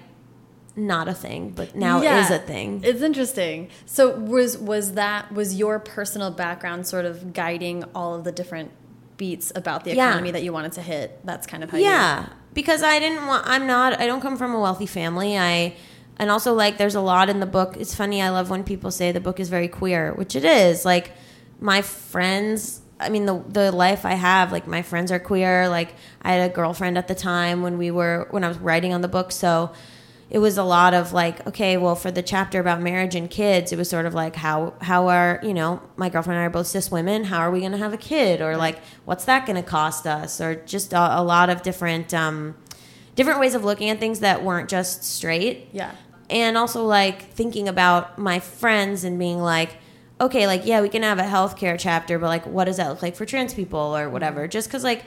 not 0.75 1.07
a 1.07 1.13
thing, 1.13 1.49
but 1.55 1.75
now 1.75 2.01
Yeah. 2.01 2.23
is 2.23 2.31
a 2.31 2.39
thing. 2.39 2.81
It's 2.83 3.01
interesting. 3.01 3.69
So, 3.85 4.15
was 4.17 4.57
was 4.57 4.93
that 4.93 5.31
was 5.33 5.55
your 5.55 5.79
personal 5.79 6.31
background 6.31 6.87
sort 6.87 7.05
of 7.05 7.33
guiding 7.33 7.83
all 7.93 8.15
of 8.15 8.23
the 8.23 8.31
different 8.31 8.71
beats 9.17 9.51
about 9.55 9.83
the 9.83 9.93
Yeah. 9.95 10.09
economy 10.09 10.31
that 10.31 10.43
you 10.43 10.53
wanted 10.53 10.71
to 10.73 10.81
hit? 10.81 11.19
That's 11.25 11.45
kind 11.45 11.63
of 11.63 11.69
how 11.71 11.77
you. 11.77 11.83
yeah 11.85 12.25
because 12.53 12.83
i 12.83 12.99
didn't 12.99 13.25
want 13.27 13.47
i'm 13.47 13.65
not 13.65 13.97
i 14.01 14.05
don't 14.05 14.19
come 14.19 14.35
from 14.35 14.53
a 14.53 14.59
wealthy 14.59 14.85
family 14.85 15.37
i 15.37 15.73
and 16.21 16.29
also 16.29 16.53
like 16.53 16.77
there's 16.77 16.93
a 16.93 17.01
lot 17.01 17.29
in 17.29 17.39
the 17.39 17.47
book. 17.47 17.75
It's 17.77 17.95
funny 17.95 18.21
i 18.21 18.29
love 18.29 18.49
when 18.49 18.63
people 18.63 18.91
say 18.91 19.11
the 19.11 19.19
book 19.19 19.39
is 19.39 19.49
very 19.49 19.67
queer 19.67 20.13
which 20.13 20.35
it 20.35 20.45
is. 20.45 20.85
Like 20.85 21.11
my 21.59 21.81
friends 21.81 22.81
i 22.99 23.09
mean 23.09 23.25
the 23.25 23.43
the 23.49 23.71
life 23.71 24.05
i 24.05 24.13
have 24.13 24.51
like 24.51 24.67
my 24.67 24.83
friends 24.83 25.11
are 25.11 25.19
queer. 25.19 25.67
Like 25.67 25.95
i 26.21 26.33
had 26.33 26.49
a 26.49 26.53
girlfriend 26.53 26.97
at 26.97 27.07
the 27.07 27.15
time 27.15 27.63
when 27.63 27.77
we 27.79 27.89
were 27.89 28.27
when 28.29 28.43
i 28.43 28.47
was 28.47 28.59
writing 28.59 28.93
on 28.93 29.01
the 29.01 29.07
book. 29.07 29.31
So 29.31 29.73
it 30.29 30.37
was 30.37 30.59
a 30.59 30.63
lot 30.63 30.93
of 30.93 31.11
like 31.11 31.45
okay 31.47 31.75
well 31.75 31.95
for 31.95 32.11
the 32.11 32.21
chapter 32.21 32.59
about 32.59 32.79
marriage 32.81 33.15
and 33.15 33.29
kids 33.29 33.73
it 33.73 33.77
was 33.77 33.89
sort 33.89 34.05
of 34.05 34.13
like 34.13 34.35
how 34.35 34.73
how 34.79 35.07
are 35.07 35.39
you 35.43 35.53
know 35.53 35.81
my 35.97 36.07
girlfriend 36.07 36.37
and 36.37 36.43
i 36.43 36.45
are 36.45 36.51
both 36.51 36.67
cis 36.67 36.91
women. 36.91 37.23
How 37.23 37.39
are 37.39 37.49
we 37.49 37.61
going 37.61 37.73
to 37.73 37.79
have 37.79 37.93
a 37.93 38.03
kid? 38.13 38.41
Or 38.41 38.57
like 38.57 38.77
what's 39.05 39.25
that 39.25 39.47
going 39.47 39.57
to 39.57 39.67
cost 39.67 40.05
us? 40.05 40.39
Or 40.39 40.53
just 40.53 40.93
a, 40.93 41.19
a 41.19 41.23
lot 41.23 41.49
of 41.49 41.63
different 41.63 42.13
um 42.13 42.55
different 43.15 43.39
ways 43.39 43.55
of 43.55 43.63
looking 43.63 43.89
at 43.89 43.99
things 43.99 44.19
that 44.19 44.43
weren't 44.43 44.69
just 44.69 45.03
straight. 45.03 45.67
Yeah. 45.71 45.91
And 46.31 46.57
also 46.57 46.85
like 46.85 47.29
thinking 47.31 47.67
about 47.67 48.17
my 48.17 48.39
friends 48.39 49.03
and 49.03 49.19
being 49.19 49.39
like 49.39 49.77
okay 50.19 50.47
like 50.47 50.65
yeah 50.65 50.81
we 50.81 50.89
can 50.89 51.03
have 51.03 51.19
a 51.19 51.23
healthcare 51.23 51.77
chapter 51.77 52.17
but 52.17 52.27
like 52.27 52.45
what 52.45 52.65
does 52.65 52.77
that 52.77 52.89
look 52.89 53.01
like 53.01 53.15
for 53.15 53.25
trans 53.25 53.53
people 53.53 53.95
or 53.95 54.09
whatever? 54.09 54.41
Mm-hmm. 54.41 54.51
Just 54.51 54.67
because 54.67 54.83
like 54.83 55.03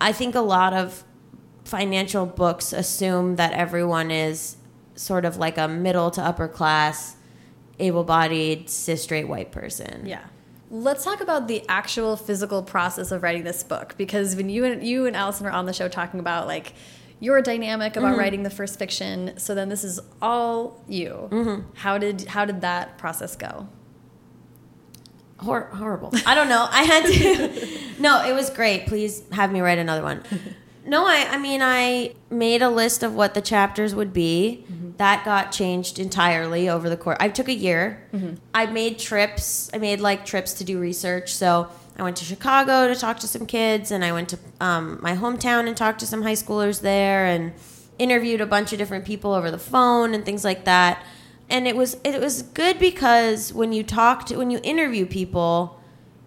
i 0.00 0.12
think 0.12 0.34
a 0.34 0.40
lot 0.40 0.72
of 0.72 1.02
financial 1.64 2.26
books 2.26 2.72
assume 2.72 3.36
that 3.36 3.52
everyone 3.52 4.10
is 4.10 4.56
sort 4.94 5.24
of 5.24 5.36
like 5.36 5.58
a 5.58 5.68
middle 5.68 6.10
to 6.10 6.22
upper 6.22 6.48
class 6.48 7.16
able-bodied 7.78 8.68
cis 8.68 9.02
straight 9.02 9.28
white 9.28 9.52
person. 9.52 10.04
Yeah. 10.04 10.24
Let's 10.70 11.04
talk 11.04 11.20
about 11.20 11.48
the 11.48 11.64
actual 11.68 12.16
physical 12.16 12.62
process 12.62 13.10
of 13.10 13.22
writing 13.22 13.44
this 13.44 13.62
book 13.62 13.94
because 13.96 14.36
when 14.36 14.50
you 14.50 14.64
and 14.64 14.84
you 14.84 15.06
and 15.06 15.16
Allison 15.16 15.46
were 15.46 15.52
on 15.52 15.66
the 15.66 15.72
show 15.72 15.88
talking 15.88 16.20
about 16.20 16.46
like 16.46 16.74
your 17.20 17.42
dynamic 17.42 17.96
about 17.96 18.10
Mm-hmm. 18.12 18.18
writing 18.20 18.42
the 18.44 18.50
first 18.50 18.78
fiction, 18.78 19.38
so 19.38 19.54
then 19.54 19.68
this 19.68 19.82
is 19.84 19.98
all 20.22 20.82
you. 20.88 21.28
Mm-hmm. 21.30 21.62
How 21.74 21.98
did 21.98 22.26
how 22.28 22.44
did 22.44 22.60
that 22.62 22.96
process 22.98 23.34
go? 23.36 23.68
Hor- 25.38 25.70
horrible. 25.72 26.12
I 26.26 26.34
don't 26.34 26.48
know. 26.48 26.66
I 26.70 26.82
had 26.82 27.04
to. 27.06 27.78
no, 28.00 28.24
it 28.28 28.32
was 28.32 28.50
great. 28.50 28.86
Please 28.86 29.22
have 29.32 29.52
me 29.52 29.60
write 29.60 29.78
another 29.78 30.02
one. 30.02 30.22
No, 30.84 31.06
I. 31.06 31.26
I 31.30 31.38
mean, 31.38 31.60
I 31.62 32.14
made 32.30 32.60
a 32.62 32.68
list 32.70 33.02
of 33.02 33.14
what 33.14 33.34
the 33.34 33.40
chapters 33.42 33.94
would 33.94 34.12
be. 34.12 34.64
That 34.96 35.24
got 35.24 35.52
changed 35.52 36.00
entirely 36.00 36.68
over 36.68 36.88
the 36.88 36.96
course. 36.96 37.18
I 37.20 37.28
took 37.28 37.46
a 37.48 37.54
year. 37.54 38.02
I 38.52 38.66
made 38.66 38.98
trips. 38.98 39.70
I 39.72 39.78
made 39.78 40.00
like 40.00 40.24
trips 40.26 40.54
to 40.54 40.64
do 40.64 40.80
research. 40.80 41.32
So 41.34 41.68
I 41.98 42.02
went 42.02 42.16
to 42.18 42.24
Chicago 42.24 42.86
to 42.86 42.94
talk 42.98 43.18
to 43.20 43.26
some 43.28 43.44
kids, 43.46 43.90
and 43.90 44.04
I 44.04 44.12
went 44.12 44.28
to 44.30 44.38
um, 44.60 44.98
my 45.02 45.14
hometown 45.16 45.66
and 45.66 45.76
talked 45.76 45.98
to 46.00 46.06
some 46.06 46.22
high 46.22 46.34
schoolers 46.34 46.80
there, 46.80 47.26
and 47.26 47.52
interviewed 47.98 48.40
a 48.40 48.46
bunch 48.46 48.72
of 48.72 48.78
different 48.78 49.04
people 49.04 49.32
over 49.32 49.50
the 49.50 49.58
phone 49.58 50.14
and 50.14 50.24
things 50.24 50.44
like 50.44 50.64
that 50.64 51.02
and 51.50 51.66
it 51.66 51.74
was 51.74 51.96
it 52.04 52.20
was 52.20 52.42
good 52.42 52.78
because 52.78 53.52
when 53.52 53.72
you 53.72 53.82
talk 53.82 54.24
to 54.26 54.36
when 54.36 54.52
you 54.52 54.60
interview 54.62 55.04
people 55.04 55.80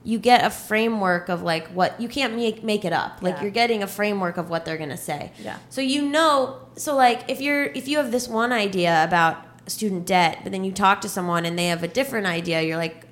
you 0.04 0.20
get 0.20 0.44
a 0.44 0.50
framework 0.50 1.30
of 1.30 1.44
like 1.44 1.68
what 1.70 1.98
you 2.02 2.10
can't 2.10 2.36
make 2.36 2.62
make 2.62 2.84
it 2.84 2.92
up 2.92 3.20
like 3.22 3.36
Yeah. 3.36 3.44
you're 3.44 3.52
getting 3.52 3.84
a 3.84 3.88
framework 3.88 4.36
of 4.36 4.50
what 4.50 4.66
they're 4.66 4.76
going 4.78 4.90
to 4.90 4.98
say 4.98 5.32
Yeah. 5.42 5.60
so 5.70 5.80
you 5.80 6.02
know 6.10 6.58
so 6.76 6.94
like 6.94 7.24
if 7.30 7.40
you're 7.40 7.66
if 7.68 7.88
you 7.88 7.96
have 8.00 8.12
this 8.12 8.28
one 8.28 8.52
idea 8.52 9.02
about 9.06 9.38
student 9.68 10.06
debt 10.06 10.40
but 10.44 10.52
then 10.52 10.66
you 10.66 10.74
talk 10.74 11.00
to 11.02 11.08
someone 11.08 11.46
and 11.46 11.58
they 11.58 11.68
have 11.68 11.84
a 11.84 11.88
different 11.88 12.28
idea 12.28 12.62
you're 12.64 12.76
like 12.76 13.06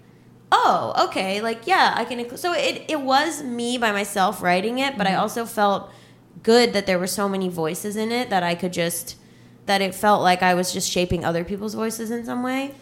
oh 0.52 1.06
okay 1.08 1.42
like 1.42 1.68
yeah 1.68 1.94
i 1.96 2.04
can 2.06 2.20
include 2.20 2.40
so 2.40 2.54
it, 2.54 2.84
it 2.88 3.02
was 3.02 3.44
me 3.44 3.78
by 3.78 3.92
myself 3.92 4.42
writing 4.42 4.80
it 4.80 4.98
but 4.98 5.06
i 5.08 5.14
also 5.16 5.46
felt 5.46 5.92
good 6.44 6.74
that 6.74 6.86
there 6.88 6.98
were 6.98 7.08
so 7.08 7.30
many 7.30 7.50
voices 7.50 7.96
in 7.96 8.12
it 8.12 8.30
that 8.30 8.42
i 8.44 8.56
could 8.56 8.74
just 8.74 9.16
that 9.68 9.82
it 9.82 9.94
felt 9.94 10.22
like 10.24 10.42
i 10.42 10.54
was 10.54 10.74
just 10.74 10.90
shaping 10.90 11.24
other 11.24 11.44
people's 11.44 11.74
voices 11.76 12.10
in 12.12 12.26
some 12.26 12.42
way 12.44 12.74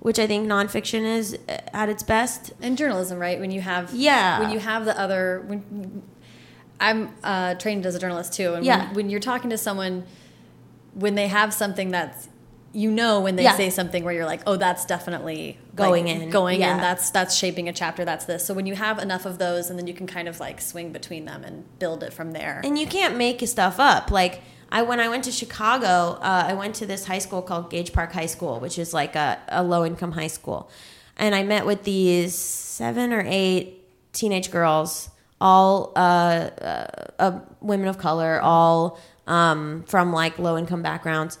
which 0.00 0.18
I 0.20 0.26
think 0.28 0.46
nonfiction 0.46 1.02
is 1.04 1.36
uh, 1.48 1.56
at 1.72 1.88
its 1.88 2.02
best. 2.04 2.52
in 2.62 2.76
journalism, 2.76 3.18
right? 3.18 3.40
When 3.40 3.50
you 3.50 3.60
have 3.62 3.92
Yeah. 3.92 4.38
when 4.38 4.50
you 4.50 4.60
have 4.60 4.84
the 4.84 4.96
other 5.00 5.42
when 5.46 6.02
I'm 6.78 7.08
uh, 7.24 7.54
trained 7.54 7.86
as 7.86 7.94
a 7.96 7.98
journalist 7.98 8.32
too, 8.34 8.54
and 8.54 8.64
Yeah. 8.64 8.86
when, 8.88 8.94
when 8.94 9.10
you're 9.10 9.18
talking 9.20 9.50
to 9.50 9.58
someone 9.58 10.04
when 10.94 11.14
they 11.16 11.26
have 11.28 11.52
something 11.52 11.90
that's 11.90 12.28
you 12.76 12.90
know 12.90 13.20
when 13.20 13.36
they 13.36 13.44
Yeah. 13.44 13.56
say 13.56 13.70
something 13.70 14.04
where 14.04 14.12
you're 14.12 14.26
like, 14.26 14.42
oh, 14.46 14.56
that's 14.56 14.84
definitely 14.84 15.58
Going 15.74 16.04
like, 16.06 16.16
in, 16.16 16.30
going 16.30 16.60
yeah. 16.60 16.74
in. 16.74 16.80
That's 16.80 17.08
that's 17.10 17.34
shaping 17.34 17.68
a 17.68 17.72
chapter. 17.72 18.04
That's 18.04 18.26
this. 18.26 18.44
So 18.44 18.52
when 18.52 18.66
you 18.66 18.74
have 18.74 18.98
enough 18.98 19.24
of 19.24 19.38
those, 19.38 19.70
and 19.70 19.78
then 19.78 19.86
you 19.86 19.94
can 19.94 20.06
kind 20.06 20.28
of 20.28 20.40
like 20.40 20.60
swing 20.60 20.92
between 20.92 21.24
them 21.24 21.42
and 21.42 21.64
build 21.78 22.02
it 22.02 22.12
from 22.12 22.32
there. 22.32 22.60
And 22.64 22.78
you 22.78 22.86
can't 22.86 23.16
make 23.16 23.40
stuff 23.48 23.80
up. 23.80 24.10
Like 24.10 24.42
I 24.70 24.82
when 24.82 25.00
I 25.00 25.08
went 25.08 25.24
to 25.24 25.32
Chicago, 25.32 26.18
uh, 26.20 26.44
I 26.48 26.52
went 26.52 26.74
to 26.76 26.86
this 26.86 27.06
high 27.06 27.18
school 27.18 27.40
called 27.40 27.70
Gage 27.70 27.92
Park 27.94 28.12
High 28.12 28.26
School, 28.26 28.60
which 28.60 28.78
is 28.78 28.92
like 28.92 29.16
a, 29.16 29.38
a 29.48 29.62
low 29.62 29.84
income 29.86 30.12
high 30.12 30.26
school, 30.26 30.70
and 31.16 31.34
I 31.34 31.44
met 31.44 31.64
with 31.64 31.84
these 31.84 32.34
seven 32.34 33.12
or 33.12 33.22
eight 33.26 33.84
teenage 34.12 34.50
girls, 34.50 35.08
all 35.40 35.92
uh, 35.96 35.98
uh, 36.60 36.86
uh, 37.18 37.40
women 37.60 37.88
of 37.88 37.96
color, 37.96 38.38
all 38.42 38.98
um, 39.26 39.82
from 39.86 40.12
like 40.12 40.38
low 40.38 40.58
income 40.58 40.82
backgrounds, 40.82 41.38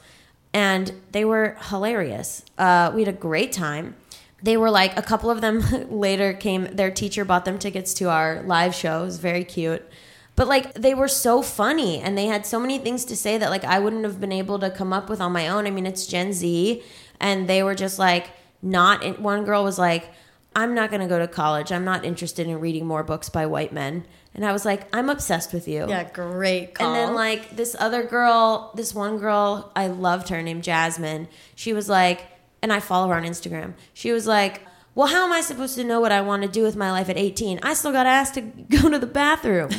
and 0.56 0.90
they 1.12 1.22
were 1.22 1.54
hilarious. 1.68 2.42
Uh, 2.56 2.90
we 2.94 3.02
had 3.02 3.14
a 3.14 3.18
great 3.18 3.52
time. 3.52 3.94
They 4.42 4.56
were 4.56 4.70
like 4.70 4.96
a 4.96 5.02
couple 5.02 5.30
of 5.30 5.42
them 5.42 5.62
later 5.90 6.32
came. 6.32 6.64
Their 6.74 6.90
teacher 6.90 7.26
bought 7.26 7.44
them 7.44 7.58
tickets 7.58 7.92
to 7.94 8.08
our 8.08 8.42
live 8.42 8.74
show. 8.74 9.02
It 9.02 9.04
was 9.04 9.18
very 9.18 9.44
cute. 9.44 9.86
But 10.34 10.48
like 10.48 10.72
they 10.72 10.94
were 10.94 11.08
so 11.08 11.42
funny 11.42 12.00
and 12.00 12.16
they 12.16 12.24
had 12.24 12.46
so 12.46 12.58
many 12.58 12.78
things 12.78 13.04
to 13.04 13.16
say 13.16 13.36
that 13.36 13.50
like 13.50 13.64
I 13.64 13.78
wouldn't 13.78 14.04
have 14.04 14.18
been 14.18 14.32
able 14.32 14.58
to 14.60 14.70
come 14.70 14.94
up 14.94 15.10
with 15.10 15.20
on 15.20 15.30
my 15.30 15.46
own. 15.46 15.66
I 15.66 15.70
mean, 15.70 15.84
it's 15.84 16.06
Gen 16.06 16.32
Z 16.32 16.82
and 17.20 17.46
they 17.46 17.62
were 17.62 17.74
just 17.74 17.98
like 17.98 18.30
not 18.62 19.02
in, 19.02 19.22
one 19.22 19.44
girl 19.44 19.62
was 19.62 19.78
like 19.78 20.10
I'm 20.54 20.74
not 20.74 20.88
going 20.88 21.02
to 21.02 21.06
go 21.06 21.18
to 21.18 21.28
college. 21.28 21.70
I'm 21.70 21.84
not 21.84 22.02
interested 22.02 22.46
in 22.46 22.60
reading 22.60 22.86
more 22.86 23.04
books 23.04 23.28
by 23.28 23.44
white 23.44 23.74
men. 23.74 24.06
And 24.36 24.44
I 24.44 24.52
was 24.52 24.64
like, 24.64 24.86
I'm 24.94 25.08
obsessed 25.08 25.52
with 25.52 25.66
you. 25.66 25.86
yeah, 25.88 26.04
great 26.04 26.74
call. 26.74 26.86
And 26.86 26.94
then 26.94 27.14
like 27.14 27.56
this 27.56 27.74
other 27.78 28.04
girl, 28.04 28.70
this 28.76 28.94
one 28.94 29.18
girl, 29.18 29.72
I 29.74 29.88
loved 29.88 30.28
her 30.28 30.42
named 30.42 30.62
Jasmine. 30.62 31.26
She 31.54 31.72
was 31.72 31.88
like, 31.88 32.26
and 32.62 32.72
I 32.72 32.78
follow 32.80 33.08
her 33.08 33.14
on 33.14 33.24
Instagram. 33.24 33.72
She 33.94 34.12
was 34.12 34.26
like, 34.26 34.60
"Well, 34.94 35.06
how 35.08 35.24
am 35.24 35.32
I 35.32 35.40
supposed 35.40 35.74
to 35.76 35.84
know 35.84 36.00
what 36.00 36.12
I 36.12 36.20
want 36.20 36.42
to 36.42 36.48
do 36.48 36.62
with 36.62 36.76
my 36.76 36.90
life 36.92 37.08
at 37.08 37.16
18? 37.16 37.60
I 37.62 37.74
still 37.74 37.92
got 37.92 38.06
asked 38.06 38.34
to 38.34 38.40
go 38.80 38.90
to 38.90 38.98
the 38.98 39.06
bathroom." 39.06 39.70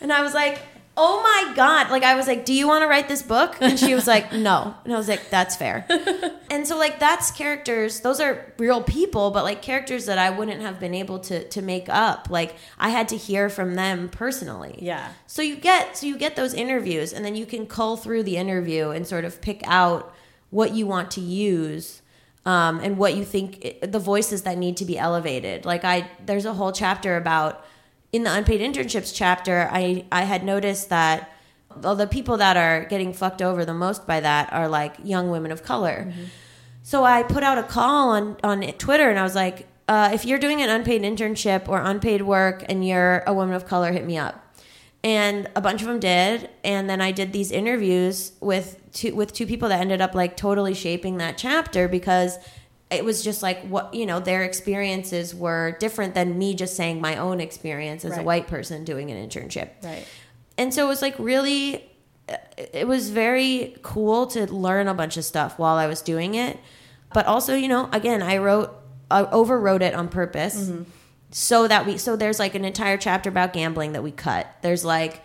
and 0.00 0.12
I 0.12 0.20
was 0.22 0.34
like, 0.34 0.60
"Oh 0.96 1.22
my 1.22 1.54
god." 1.54 1.90
Like 1.90 2.02
I 2.02 2.14
was 2.14 2.26
like, 2.26 2.44
"Do 2.44 2.52
you 2.52 2.66
want 2.68 2.82
to 2.82 2.88
write 2.88 3.08
this 3.08 3.22
book?" 3.22 3.56
And 3.60 3.78
she 3.78 3.94
was 3.94 4.06
like, 4.06 4.32
"No." 4.48 4.74
And 4.84 4.92
I 4.92 4.96
was 4.96 5.08
like, 5.08 5.30
"That's 5.30 5.56
fair." 5.56 5.86
and 6.50 6.66
so 6.66 6.76
like 6.78 6.98
that's 7.00 7.30
characters 7.30 8.00
those 8.00 8.20
are 8.20 8.52
real 8.58 8.82
people 8.82 9.30
but 9.30 9.42
like 9.42 9.62
characters 9.62 10.04
that 10.04 10.18
i 10.18 10.28
wouldn't 10.28 10.60
have 10.60 10.78
been 10.78 10.92
able 10.92 11.18
to 11.18 11.48
to 11.48 11.62
make 11.62 11.88
up 11.88 12.28
like 12.28 12.54
i 12.78 12.90
had 12.90 13.08
to 13.08 13.16
hear 13.16 13.48
from 13.48 13.74
them 13.74 14.06
personally 14.10 14.78
Yeah. 14.82 15.12
so 15.26 15.40
you 15.40 15.56
get 15.56 15.96
so 15.96 16.06
you 16.06 16.18
get 16.18 16.36
those 16.36 16.52
interviews 16.52 17.14
and 17.14 17.24
then 17.24 17.34
you 17.36 17.46
can 17.46 17.66
cull 17.66 17.96
through 17.96 18.24
the 18.24 18.36
interview 18.36 18.90
and 18.90 19.06
sort 19.06 19.24
of 19.24 19.40
pick 19.40 19.62
out 19.64 20.12
what 20.50 20.74
you 20.74 20.86
want 20.86 21.10
to 21.12 21.22
use 21.22 22.02
um, 22.44 22.80
and 22.80 22.98
what 22.98 23.14
you 23.14 23.24
think 23.24 23.76
the 23.80 23.98
voices 23.98 24.42
that 24.42 24.58
need 24.58 24.76
to 24.76 24.84
be 24.84 24.98
elevated 24.98 25.64
like 25.64 25.84
i 25.84 26.06
there's 26.26 26.44
a 26.44 26.52
whole 26.52 26.72
chapter 26.72 27.16
about 27.16 27.64
in 28.12 28.24
the 28.24 28.32
unpaid 28.32 28.60
internships 28.60 29.12
chapter 29.14 29.68
i 29.72 30.04
i 30.12 30.22
had 30.22 30.44
noticed 30.44 30.88
that 30.88 31.32
well, 31.80 31.96
the 31.96 32.06
people 32.06 32.36
that 32.38 32.56
are 32.56 32.84
getting 32.84 33.12
fucked 33.12 33.42
over 33.42 33.64
the 33.64 33.74
most 33.74 34.06
by 34.06 34.20
that 34.20 34.52
are 34.52 34.68
like 34.68 34.94
young 35.02 35.30
women 35.30 35.52
of 35.52 35.62
color. 35.62 36.12
So 36.82 37.04
I 37.04 37.22
put 37.22 37.42
out 37.42 37.58
a 37.58 37.62
call 37.62 38.10
on 38.10 38.36
on 38.42 38.62
Twitter 38.72 39.08
and 39.08 39.18
I 39.18 39.22
was 39.22 39.34
like, 39.34 39.66
uh, 39.88 40.10
if 40.12 40.24
you're 40.24 40.38
doing 40.38 40.62
an 40.62 40.70
unpaid 40.70 41.02
internship 41.02 41.68
or 41.68 41.80
unpaid 41.80 42.22
work 42.22 42.64
and 42.68 42.86
you're 42.86 43.22
a 43.26 43.34
woman 43.34 43.54
of 43.54 43.66
color, 43.66 43.92
hit 43.92 44.04
me 44.04 44.18
up. 44.18 44.38
And 45.04 45.48
a 45.56 45.60
bunch 45.60 45.82
of 45.82 45.88
them 45.88 45.98
did, 45.98 46.48
and 46.62 46.88
then 46.88 47.00
I 47.00 47.10
did 47.10 47.32
these 47.32 47.50
interviews 47.50 48.32
with 48.40 48.80
two 48.92 49.14
with 49.14 49.32
two 49.32 49.46
people 49.46 49.68
that 49.68 49.80
ended 49.80 50.00
up 50.00 50.14
like 50.14 50.36
totally 50.36 50.74
shaping 50.74 51.16
that 51.16 51.36
chapter 51.36 51.88
because 51.88 52.38
it 52.92 53.04
was 53.04 53.22
just 53.22 53.42
like 53.42 53.62
what 53.62 53.92
you 53.94 54.06
know 54.06 54.20
their 54.20 54.42
experiences 54.42 55.34
were 55.34 55.76
different 55.80 56.14
than 56.14 56.38
me 56.38 56.54
just 56.54 56.76
saying 56.76 57.00
my 57.00 57.16
own 57.16 57.40
experience 57.40 58.04
as 58.04 58.16
a 58.16 58.22
white 58.22 58.46
person 58.46 58.84
doing 58.84 59.10
an 59.10 59.28
internship. 59.28 59.70
Right. 59.82 60.06
and 60.58 60.72
so 60.72 60.86
it 60.86 60.88
was 60.88 61.02
like 61.02 61.14
really 61.18 61.88
uh, 62.28 62.36
it 62.56 62.86
was 62.86 63.10
very 63.10 63.76
cool 63.82 64.26
to 64.28 64.46
learn 64.52 64.88
a 64.88 64.94
bunch 64.94 65.16
of 65.16 65.24
stuff 65.24 65.58
while 65.58 65.76
i 65.76 65.86
was 65.86 66.02
doing 66.02 66.34
it. 66.34 66.58
But 67.14 67.26
also 67.26 67.54
you 67.54 67.68
know 67.68 67.88
again 67.92 68.22
i 68.22 68.38
wrote 68.38 68.72
i 69.10 69.22
overwrote 69.24 69.82
it 69.82 69.94
on 69.94 70.08
purpose 70.08 70.68
mm-hmm. 70.68 70.84
so 71.30 71.68
that 71.68 71.86
we 71.86 71.98
so 71.98 72.16
there's 72.16 72.38
like 72.38 72.54
an 72.54 72.64
entire 72.64 72.96
chapter 72.96 73.28
about 73.28 73.52
gambling 73.52 73.92
that 73.92 74.02
we 74.02 74.10
cut. 74.10 74.46
There's 74.62 74.84
like 74.84 75.22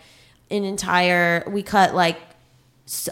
an 0.50 0.64
entire 0.64 1.44
we 1.48 1.62
cut 1.62 1.94
like 1.94 2.18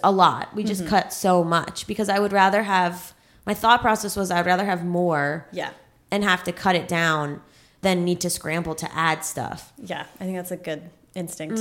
a 0.02 0.10
lot. 0.10 0.54
We 0.54 0.64
just 0.64 0.82
mm-hmm. 0.82 0.90
cut 0.90 1.12
so 1.12 1.44
much 1.44 1.86
because 1.86 2.08
i 2.08 2.18
would 2.18 2.32
rather 2.32 2.62
have 2.62 3.14
my 3.46 3.54
thought 3.54 3.80
process 3.80 4.16
was 4.16 4.30
i'd 4.30 4.46
rather 4.46 4.64
have 4.64 4.84
more 4.84 5.46
Yeah. 5.52 5.70
and 6.10 6.24
have 6.24 6.42
to 6.44 6.52
cut 6.52 6.74
it 6.76 6.88
down 6.88 7.40
than 7.82 8.04
need 8.04 8.20
to 8.20 8.30
scramble 8.30 8.74
to 8.76 8.88
add 8.94 9.24
stuff 9.24 9.72
Yeah. 9.78 10.04
I 10.20 10.24
think 10.24 10.36
that's 10.36 10.50
a 10.50 10.56
good 10.56 10.90
instinct. 11.14 11.56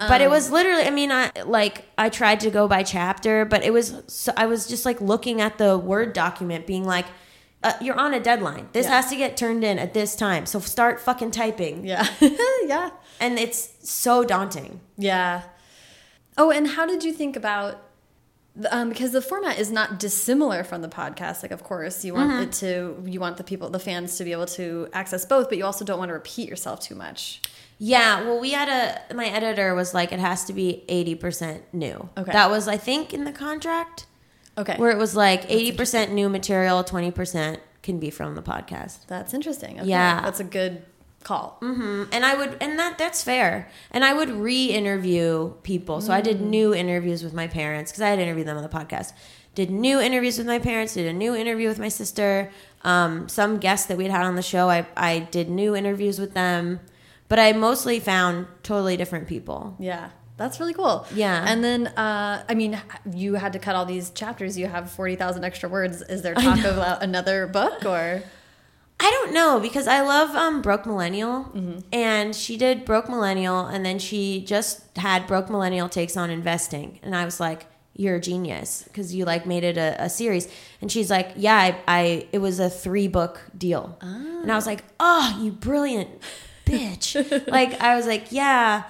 but 0.00 0.20
it 0.20 0.28
was 0.28 0.50
literally 0.50 0.82
i 0.82 0.90
mean 0.90 1.12
i 1.12 1.30
like 1.44 1.84
i 1.96 2.08
tried 2.08 2.40
to 2.40 2.50
go 2.50 2.66
by 2.66 2.82
chapter 2.82 3.44
but 3.44 3.62
it 3.62 3.72
was 3.72 4.02
so 4.08 4.32
i 4.36 4.46
was 4.46 4.66
just 4.66 4.84
like 4.84 5.00
looking 5.00 5.40
at 5.40 5.58
the 5.58 5.78
word 5.78 6.12
document 6.12 6.66
being 6.66 6.84
like 6.84 7.06
uh, 7.62 7.72
you're 7.80 7.98
on 7.98 8.12
a 8.14 8.18
deadline 8.20 8.68
this 8.72 8.86
Yeah. 8.86 8.96
has 8.96 9.08
to 9.10 9.16
get 9.16 9.36
turned 9.36 9.62
in 9.62 9.78
at 9.78 9.94
this 9.94 10.16
time 10.16 10.44
so 10.44 10.58
start 10.58 10.98
fucking 11.00 11.30
typing 11.30 11.84
Yeah. 11.86 12.04
yeah. 12.64 12.90
and 13.20 13.38
it's 13.38 13.60
so 13.88 14.24
daunting 14.24 14.80
Yeah. 14.98 15.42
Oh, 16.38 16.50
and 16.50 16.68
how 16.68 16.84
did 16.84 17.02
you 17.02 17.12
think 17.14 17.34
about? 17.34 17.80
Um, 18.70 18.88
because 18.88 19.12
the 19.12 19.20
format 19.20 19.58
is 19.58 19.70
not 19.70 19.98
dissimilar 19.98 20.64
from 20.64 20.80
the 20.80 20.88
podcast. 20.88 21.42
Like, 21.42 21.50
of 21.52 21.62
course, 21.62 22.04
you 22.04 22.14
want 22.14 22.32
it 22.42 22.52
to, 22.60 23.02
you 23.04 23.20
want 23.20 23.36
the 23.36 23.44
people, 23.44 23.68
the 23.68 23.78
fans, 23.78 24.16
to 24.16 24.24
be 24.24 24.32
able 24.32 24.46
to 24.46 24.88
access 24.94 25.26
both, 25.26 25.48
but 25.50 25.58
you 25.58 25.64
also 25.66 25.84
don't 25.84 25.98
want 25.98 26.08
to 26.08 26.14
repeat 26.14 26.48
yourself 26.48 26.80
too 26.80 26.94
much. 26.94 27.42
yeah 27.78 28.22
well 28.24 28.40
we 28.40 28.52
had 28.52 28.68
a 28.70 29.14
my 29.14 29.26
editor 29.26 29.74
was 29.74 29.92
like 29.92 30.10
it 30.10 30.18
has 30.18 30.46
to 30.46 30.54
be 30.54 30.82
80% 30.88 31.60
new 31.74 32.08
Okay. 32.16 32.32
that 32.32 32.48
was 32.48 32.66
i 32.68 32.78
think 32.78 33.12
in 33.12 33.24
the 33.24 33.32
contract 33.32 34.06
Okay, 34.56 34.76
where 34.78 34.90
it 34.90 34.96
was 34.96 35.14
like 35.14 35.46
80% 35.50 36.12
new 36.12 36.30
material 36.30 36.82
20% 36.82 37.58
can 37.82 37.98
be 37.98 38.08
from 38.08 38.34
the 38.34 38.42
podcast 38.42 39.06
that's 39.06 39.34
interesting. 39.34 39.78
Okay. 39.80 39.88
Yeah. 39.90 40.22
that's 40.22 40.40
a 40.40 40.44
good 40.44 40.82
call. 41.26 41.58
Mm-hmm. 41.60 42.04
and 42.12 42.24
I 42.24 42.34
would, 42.36 42.56
and 42.60 42.78
that 42.78 42.96
that's 42.98 43.22
fair. 43.22 43.68
And 43.90 44.04
I 44.04 44.14
would 44.14 44.30
re-interview 44.30 45.52
people. 45.62 46.00
So 46.00 46.12
I 46.12 46.20
did 46.20 46.40
new 46.40 46.72
interviews 46.72 47.22
with 47.24 47.34
my 47.34 47.48
parents 47.48 47.90
because 47.90 48.02
I 48.02 48.08
had 48.10 48.18
interviewed 48.18 48.46
them 48.46 48.56
on 48.56 48.62
the 48.62 48.68
podcast. 48.68 49.12
Did 49.54 49.70
new 49.70 50.00
interviews 50.00 50.38
with 50.38 50.46
my 50.46 50.58
parents. 50.58 50.94
Did 50.94 51.06
a 51.06 51.12
new 51.12 51.34
interview 51.34 51.68
with 51.68 51.78
my 51.78 51.88
sister. 51.88 52.50
Um, 52.84 53.28
some 53.28 53.58
guests 53.58 53.86
that 53.88 53.96
we'd 53.96 54.10
had 54.10 54.24
on 54.24 54.36
the 54.36 54.42
show, 54.42 54.70
I 54.70 54.86
I 54.96 55.18
did 55.18 55.48
new 55.48 55.74
interviews 55.74 56.18
with 56.18 56.34
them. 56.34 56.80
But 57.28 57.40
I 57.40 57.52
mostly 57.52 57.98
found 57.98 58.46
totally 58.62 58.96
different 58.96 59.26
people. 59.26 59.74
Yeah, 59.80 60.10
that's 60.36 60.60
really 60.60 60.74
cool. 60.74 61.06
Yeah. 61.12 61.44
and 61.48 61.64
then 61.64 61.88
uh, 61.88 62.44
I 62.48 62.54
mean, 62.54 62.78
you 63.12 63.34
had 63.34 63.52
to 63.54 63.58
cut 63.58 63.74
all 63.74 63.84
these 63.84 64.10
chapters. 64.10 64.56
You 64.56 64.68
have 64.68 64.90
forty 64.92 65.16
thousand 65.16 65.42
extra 65.44 65.68
words. 65.68 66.02
Is 66.02 66.22
there 66.22 66.34
talk 66.34 66.60
about 66.60 67.02
another 67.02 67.46
book 67.48 67.84
or? 67.84 68.22
I 69.06 69.10
don't 69.10 69.32
know 69.32 69.60
because 69.60 69.86
I 69.86 70.00
love 70.00 70.34
um, 70.34 70.62
Broke 70.62 70.84
Millennial, 70.84 71.48
and 71.92 72.34
she 72.34 72.56
did 72.56 72.84
Broke 72.84 73.08
Millennial, 73.08 73.64
and 73.64 73.86
then 73.86 74.00
she 74.00 74.44
just 74.44 74.96
had 74.98 75.28
Broke 75.28 75.48
Millennial 75.48 75.88
takes 75.88 76.16
on 76.16 76.28
investing, 76.28 76.98
and 77.04 77.14
I 77.14 77.24
was 77.24 77.38
like, 77.38 77.66
"You're 77.94 78.16
a 78.16 78.20
genius" 78.20 78.82
because 78.82 79.14
you 79.14 79.24
like 79.24 79.46
made 79.46 79.62
it 79.62 79.76
a, 79.78 79.94
a 80.02 80.10
series, 80.10 80.48
and 80.80 80.90
she's 80.90 81.08
like, 81.08 81.30
"Yeah, 81.36 81.56
I, 81.56 81.78
I 81.86 82.26
it 82.32 82.38
was 82.38 82.58
a 82.58 82.68
three 82.68 83.06
book 83.06 83.40
deal," 83.56 83.96
and 84.42 84.50
I 84.50 84.56
was 84.56 84.66
like, 84.66 84.82
"Oh, 84.98 85.38
you 85.40 85.52
brilliant 85.52 86.10
bitch!" 86.64 87.14
like 87.58 87.80
I 87.80 87.94
was 87.94 88.06
like, 88.08 88.32
"Yeah." 88.32 88.84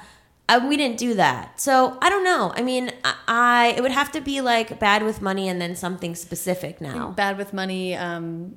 Uh, 0.49 0.65
we 0.69 0.77
didn't 0.77 0.97
do 0.97 1.15
that, 1.15 1.61
so 1.61 1.99
I 2.01 2.09
don't 2.09 2.23
know. 2.23 2.53
I 2.57 2.63
mean, 2.63 2.93
I, 3.05 3.15
I 3.27 3.75
it 3.77 3.83
would 3.83 3.91
have 3.91 4.13
to 4.13 4.21
be 4.21 4.41
like 4.41 4.79
bad 4.79 5.03
with 5.03 5.21
money 5.21 5.49
and 5.49 5.61
then 5.61 5.75
something 5.75 6.15
specific 6.15 6.81
now. 6.81 7.11
Bad 7.11 7.37
with 7.37 7.53
money. 7.53 7.97
Um, 7.97 8.57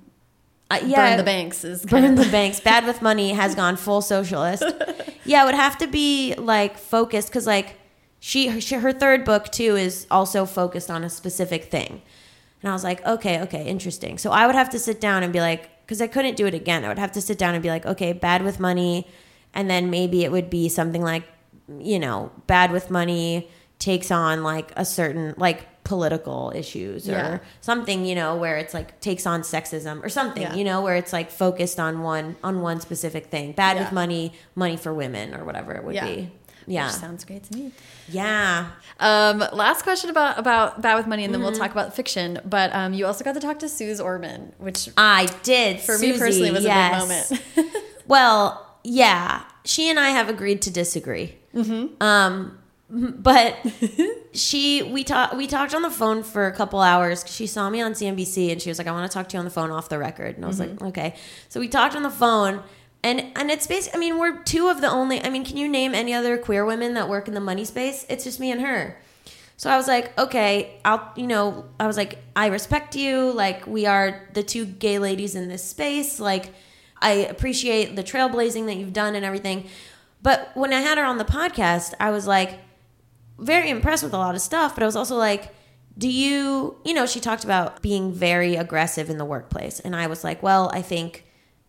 Uh, 0.72 0.80
yeah, 0.86 1.10
burn 1.10 1.18
the 1.18 1.24
banks 1.24 1.64
is 1.64 1.86
burn 1.86 2.16
the 2.16 2.26
banks. 2.32 2.60
Bad 2.60 2.86
with 2.86 3.02
money 3.02 3.32
has 3.32 3.56
gone 3.56 3.76
full 3.76 4.02
socialist. 4.02 4.64
Yeah 5.26 5.44
it 5.44 5.46
would 5.46 5.56
have 5.56 5.78
to 5.80 5.88
be 5.88 6.34
like 6.38 6.78
focused 6.78 7.28
because 7.28 7.46
like 7.46 7.76
she 8.20 8.48
her, 8.48 8.60
she- 8.62 8.76
her 8.76 8.92
third 8.92 9.26
book 9.26 9.50
too 9.52 9.76
is 9.76 10.08
also 10.10 10.46
focused 10.46 10.90
on 10.90 11.04
a 11.04 11.10
specific 11.10 11.66
thing. 11.66 12.02
And 12.62 12.70
i 12.70 12.74
was 12.74 12.84
like 12.84 13.06
okay 13.06 13.42
okay 13.42 13.66
interesting. 13.68 14.18
So 14.18 14.32
i 14.32 14.46
would 14.48 14.56
have 14.56 14.70
to 14.72 14.80
sit 14.80 15.00
down 15.00 15.22
and 15.24 15.32
be 15.32 15.40
like 15.40 15.70
because 15.86 16.02
i 16.02 16.08
couldn't 16.08 16.36
do 16.36 16.46
it 16.48 16.54
again. 16.56 16.84
I 16.84 16.88
would 16.88 16.98
have 17.00 17.12
to 17.12 17.22
sit 17.22 17.38
down 17.38 17.54
and 17.54 17.62
be 17.62 17.70
like 17.70 17.86
okay 17.86 18.12
bad 18.14 18.42
with 18.44 18.60
money. 18.60 19.08
And 19.54 19.70
then 19.70 19.90
maybe 19.92 20.24
it 20.24 20.32
would 20.32 20.50
be 20.50 20.68
something 20.70 21.02
like 21.02 21.24
you 21.80 22.00
know 22.00 22.32
bad 22.48 22.72
with 22.72 22.90
money 22.90 23.50
takes 23.78 24.10
on 24.12 24.42
like 24.44 24.72
a 24.76 24.86
certain 24.86 25.36
like 25.38 25.79
political 25.90 26.54
issues 26.56 27.10
or 27.10 27.42
something, 27.62 28.06
you 28.06 28.14
know, 28.14 28.36
where 28.36 28.58
it's 28.58 28.74
like 28.76 29.02
takes 29.02 29.26
on 29.26 29.42
sexism 29.42 30.04
or 30.06 30.10
something, 30.10 30.44
Yeah. 30.44 30.54
you 30.54 30.64
know, 30.64 30.82
where 30.82 30.96
it's 30.96 31.12
like 31.12 31.32
focused 31.32 31.80
on 31.80 32.04
one 32.04 32.36
on 32.44 32.62
one 32.62 32.80
specific 32.80 33.26
thing. 33.34 33.54
Bad 33.54 33.76
Yeah. 33.76 33.84
with 33.84 33.92
money, 33.92 34.34
money 34.54 34.78
for 34.78 34.94
women 34.94 35.34
or 35.36 35.44
whatever 35.44 35.74
it 35.74 35.84
would 35.84 35.96
Yeah. 35.96 36.06
be. 36.06 36.32
Yeah. 36.68 36.86
Which 36.86 36.96
sounds 36.98 37.26
great 37.26 37.44
to 37.46 37.58
me. 37.58 37.72
yeah. 38.08 38.68
Um, 39.00 39.40
last 39.52 39.82
question 39.82 40.12
about 40.12 40.38
about 40.38 40.80
Bad 40.84 40.96
with 40.98 41.08
Money, 41.08 41.24
and 41.26 41.34
then 41.34 41.42
Mm-hmm. 41.42 41.50
we'll 41.52 41.60
talk 41.60 41.72
about 41.72 41.96
fiction. 41.96 42.40
But 42.46 42.70
um, 42.76 42.94
you 42.94 43.08
also 43.08 43.24
got 43.24 43.34
to 43.34 43.40
talk 43.40 43.58
to 43.60 43.68
Suze 43.70 44.00
Orman, 44.00 44.54
which 44.60 44.90
I 44.96 45.26
did. 45.42 45.80
for 45.80 45.98
me 45.98 46.12
personally 46.20 46.52
was 46.52 46.64
yes. 46.64 47.32
a 47.32 47.36
big 47.36 47.66
moment. 47.66 47.76
Well, 48.08 48.78
yeah, 48.84 49.42
she 49.66 49.90
and 49.90 50.00
I 50.00 50.10
have 50.10 50.30
agreed 50.30 50.62
to 50.64 50.72
disagree. 50.72 51.36
Mm-hmm. 51.56 52.02
Um, 52.04 52.59
but 52.90 53.56
she 54.34 54.84
we 54.84 55.04
talked 55.04 55.36
we 55.36 55.48
talked 55.48 55.74
on 55.76 55.82
the 55.82 55.92
phone 55.92 56.24
for 56.24 56.48
a 56.48 56.52
couple 56.52 56.80
hours. 56.82 57.24
She 57.28 57.48
saw 57.48 57.70
me 57.70 57.82
on 57.82 57.94
CNBC 57.94 58.52
and 58.52 58.62
she 58.62 58.70
was 58.70 58.78
like, 58.78 58.88
"I 58.88 58.92
want 58.92 59.10
to 59.10 59.14
talk 59.14 59.30
to 59.30 59.34
you 59.34 59.40
on 59.40 59.46
the 59.46 59.52
phone 59.52 59.72
off 59.72 59.90
the 59.90 60.00
record." 60.00 60.36
And 60.36 60.46
I 60.46 60.48
was 60.48 60.60
like, 60.60 60.70
mm-hmm. 60.70 60.88
"Okay." 60.88 61.16
So 61.50 61.60
we 61.60 61.68
talked 61.68 61.96
on 61.96 62.04
the 62.04 62.10
phone. 62.10 62.64
And, 63.02 63.32
and 63.38 63.50
it's 63.50 63.66
basically, 63.66 63.96
I 63.96 64.00
mean, 64.02 64.20
we're 64.20 64.44
two 64.44 64.68
of 64.68 64.82
the 64.82 64.90
only, 64.90 65.24
I 65.24 65.30
mean, 65.30 65.46
can 65.46 65.56
you 65.56 65.70
name 65.70 65.96
any 65.96 66.14
other 66.14 66.38
queer 66.38 66.66
women 66.66 66.96
that 66.96 67.08
work 67.08 67.30
in 67.30 67.34
the 67.34 67.40
money 67.40 67.64
space? 67.64 68.06
It's 68.10 68.26
just 68.26 68.42
me 68.42 68.52
and 68.52 68.60
her. 68.60 69.00
So 69.56 69.70
I 69.70 69.78
was 69.78 69.88
like, 69.88 70.18
okay, 70.18 70.80
I'll, 70.84 71.12
you 71.16 71.28
know, 71.28 71.66
I 71.80 71.88
was 71.88 71.98
like, 71.98 72.18
I 72.36 72.48
respect 72.48 72.96
you. 72.96 73.32
Like, 73.32 73.68
we 73.68 73.86
are 73.86 74.28
the 74.34 74.44
two 74.44 74.66
gay 74.66 75.00
ladies 75.00 75.36
in 75.36 75.48
this 75.48 75.64
space. 75.64 76.20
Like, 76.20 76.54
I 77.02 77.12
appreciate 77.12 77.96
the 77.96 78.04
trailblazing 78.04 78.66
that 78.68 78.76
you've 78.76 78.94
done 78.94 79.16
and 79.16 79.26
everything. 79.26 79.68
But 80.22 80.52
when 80.54 80.74
I 80.74 80.82
had 80.82 80.98
her 80.98 81.04
on 81.04 81.18
the 81.18 81.26
podcast, 81.26 81.94
I 82.00 82.12
was 82.12 82.28
like, 82.28 82.60
very 83.40 83.70
impressed 83.70 84.04
with 84.04 84.14
a 84.14 84.18
lot 84.18 84.36
of 84.36 84.42
stuff. 84.42 84.76
But 84.76 84.84
I 84.84 84.86
was 84.86 84.96
also 84.96 85.16
like, 85.16 85.54
do 85.98 86.10
you, 86.10 86.78
you 86.86 86.94
know, 86.94 87.06
she 87.06 87.20
talked 87.20 87.44
about 87.44 87.82
being 87.82 88.14
very 88.14 88.56
aggressive 88.56 89.10
in 89.10 89.18
the 89.18 89.26
workplace. 89.26 89.80
And 89.80 89.96
I 89.96 90.08
was 90.08 90.24
like, 90.24 90.42
well, 90.42 90.72
I 90.74 90.82
think 90.82 91.26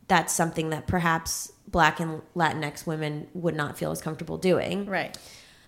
that's 0.08 0.32
something 0.32 0.70
that 0.70 0.86
perhaps 0.86 1.52
Black 1.66 2.00
and 2.00 2.22
Latinx 2.36 2.86
women 2.86 3.28
would 3.34 3.54
not 3.54 3.78
feel 3.78 3.90
as 3.90 4.00
comfortable 4.00 4.38
doing. 4.38 4.86
right. 4.86 5.16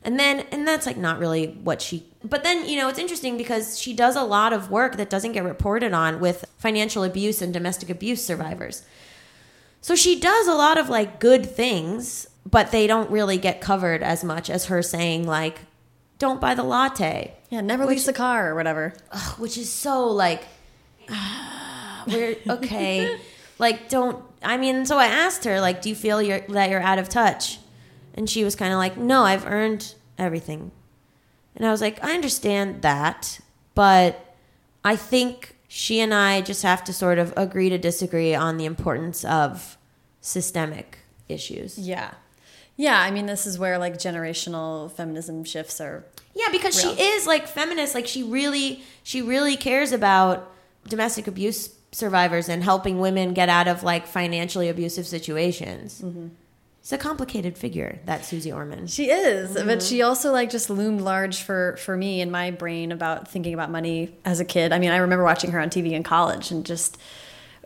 And 0.05 0.19
then, 0.19 0.41
and 0.51 0.67
that's 0.67 0.85
like 0.85 0.97
not 0.97 1.21
really 1.21 1.47
what 1.63 1.81
she, 1.81 2.05
but 2.25 2.43
then, 2.43 2.69
you 2.69 2.77
know, 2.77 2.89
it's 2.89 2.99
interesting 2.99 3.37
because 3.37 3.79
she 3.79 3.95
does 3.95 4.17
a 4.17 4.25
lot 4.25 4.53
of 4.53 4.69
work 4.69 4.97
that 4.97 5.09
doesn't 5.09 5.31
get 5.31 5.45
reported 5.45 5.93
on 5.93 6.19
with 6.19 6.45
financial 6.59 7.05
abuse 7.05 7.41
and 7.41 7.53
domestic 7.53 7.89
abuse 7.89 8.25
survivors. 8.25 8.85
So 9.81 9.95
she 9.95 10.19
does 10.19 10.49
a 10.49 10.55
lot 10.55 10.77
of 10.77 10.89
like 10.89 11.21
good 11.21 11.47
things, 11.47 12.27
but 12.45 12.73
they 12.73 12.89
don't 12.89 13.11
really 13.11 13.39
get 13.39 13.61
covered 13.61 14.03
as 14.03 14.25
much 14.25 14.51
as 14.51 14.67
her 14.67 14.83
saying, 14.83 15.25
like, 15.27 15.61
don't 16.23 16.41
buy 16.41 16.55
the 16.55 16.63
latte, 16.63 17.35
Yeah, 17.51 17.63
never 17.63 17.85
lease 17.85 18.07
the 18.07 18.13
car 18.13 18.49
or 18.49 18.55
whatever. 18.55 18.95
Ugh, 19.11 19.41
which 19.41 19.59
is 19.59 19.69
so 19.69 20.07
like, 20.07 20.45
ah, 21.11 22.05
we're 22.07 22.37
okay. 22.49 23.19
like, 23.59 23.89
don't, 23.89 24.25
I 24.41 24.57
mean, 24.57 24.87
so 24.87 24.99
I 24.99 25.07
asked 25.07 25.43
her, 25.47 25.61
like, 25.61 25.83
do 25.83 25.89
you 25.89 25.97
feel 25.97 26.23
you're, 26.23 26.43
that 26.51 26.71
you're 26.71 26.81
out 26.81 27.01
of 27.01 27.09
touch? 27.09 27.59
And 28.15 28.31
she 28.31 28.45
was 28.45 28.55
kind 28.55 28.73
of 28.73 28.79
like, 28.79 28.97
no, 28.97 29.25
I've 29.25 29.45
earned 29.47 29.97
everything. 30.17 30.71
And 31.57 31.67
I 31.67 31.73
was 31.73 31.81
like, 31.81 32.03
I 32.05 32.15
understand 32.15 32.83
that, 32.83 33.41
but 33.75 34.37
I 34.85 34.95
think 34.95 35.57
she 35.67 35.99
and 35.99 36.15
I 36.15 36.41
just 36.41 36.63
have 36.63 36.85
to 36.85 36.93
sort 36.93 37.19
of 37.19 37.35
agree 37.37 37.69
to 37.69 37.79
disagree 37.79 38.33
on 38.33 38.59
the 38.59 38.65
importance 38.65 39.25
of 39.25 39.77
systemic 40.21 40.99
issues. 41.29 41.79
Yeah. 41.79 42.13
Yeah, 42.77 43.01
I 43.01 43.11
mean, 43.11 43.27
this 43.27 43.45
is 43.45 43.59
where 43.59 43.77
like 43.77 43.95
generational 43.95 44.91
feminism 44.93 45.45
shifts 45.45 45.81
are. 45.81 46.05
Yeah, 46.35 46.47
because 46.51 46.83
Real. 46.83 46.95
she 46.97 47.03
is 47.03 47.27
like 47.27 47.47
feminist. 47.47 47.95
Like 47.95 48.07
she 48.07 48.23
really, 48.23 48.83
she 49.03 49.21
really 49.23 49.57
cares 49.57 49.93
about 49.93 50.51
domestic 50.89 51.27
abuse 51.27 51.71
survivors 51.93 52.49
and 52.49 52.65
helping 52.65 52.99
women 53.01 53.35
get 53.35 53.49
out 53.51 53.69
of 53.69 53.83
like 53.83 54.07
financially 54.07 54.69
abusive 54.69 55.07
situations. 55.07 56.01
Mm-hmm. 56.01 56.29
It's 56.81 56.91
a 56.93 56.99
complicated 56.99 57.57
figure, 57.57 58.01
that 58.07 58.25
Suze 58.25 58.47
Orman. 58.49 58.89
She 58.89 59.09
is, 59.11 59.55
Mm-hmm. 59.55 59.69
but 59.69 59.83
she 59.83 60.03
also 60.03 60.33
like 60.33 60.51
just 60.51 60.69
loomed 60.69 61.01
large 61.03 61.43
for 61.43 61.77
for 61.77 61.97
me 61.97 62.21
in 62.21 62.31
my 62.31 62.51
brain 62.51 62.91
about 62.91 63.29
thinking 63.29 63.55
about 63.55 63.71
money 63.71 64.17
as 64.25 64.41
a 64.41 64.45
kid. 64.45 64.73
I 64.73 64.79
mean, 64.81 64.91
I 64.91 64.97
remember 64.97 65.23
watching 65.25 65.53
her 65.53 65.61
on 65.61 65.71
TV 65.71 65.93
in 65.93 66.03
college 66.03 66.51
and 66.51 66.65
just 66.67 66.99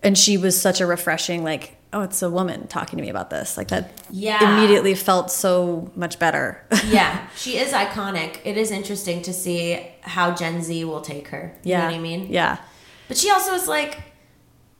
and 0.03 0.19
she 0.19 0.37
was 0.37 0.61
such 0.61 0.81
a 0.83 0.87
refreshing 0.87 1.43
like, 1.45 1.77
oh, 1.97 2.03
it's 2.03 2.21
a 2.23 2.29
woman 2.31 2.67
talking 2.67 2.99
to 2.99 3.03
me 3.03 3.09
about 3.09 3.31
this. 3.31 3.57
Like 3.57 3.69
that 3.69 3.91
Yeah. 4.11 4.55
immediately 4.55 4.95
felt 4.95 5.31
so 5.31 5.91
much 5.97 6.19
better. 6.19 6.63
yeah, 6.89 7.27
she 7.37 7.57
is 7.57 7.73
iconic. 7.73 8.39
It 8.45 8.57
is 8.59 8.71
interesting 8.71 9.23
to 9.23 9.33
see 9.33 9.81
how 10.03 10.35
Gen 10.35 10.63
Z 10.63 10.85
will 10.85 11.01
take 11.01 11.29
her. 11.29 11.55
You 11.65 11.71
yeah. 11.71 11.79
know 11.81 11.87
what 11.87 11.95
I 11.95 11.99
mean? 11.99 12.27
Yeah. 12.31 12.59
But 13.09 13.17
she 13.17 13.31
also 13.31 13.55
is 13.55 13.67
like, 13.67 14.03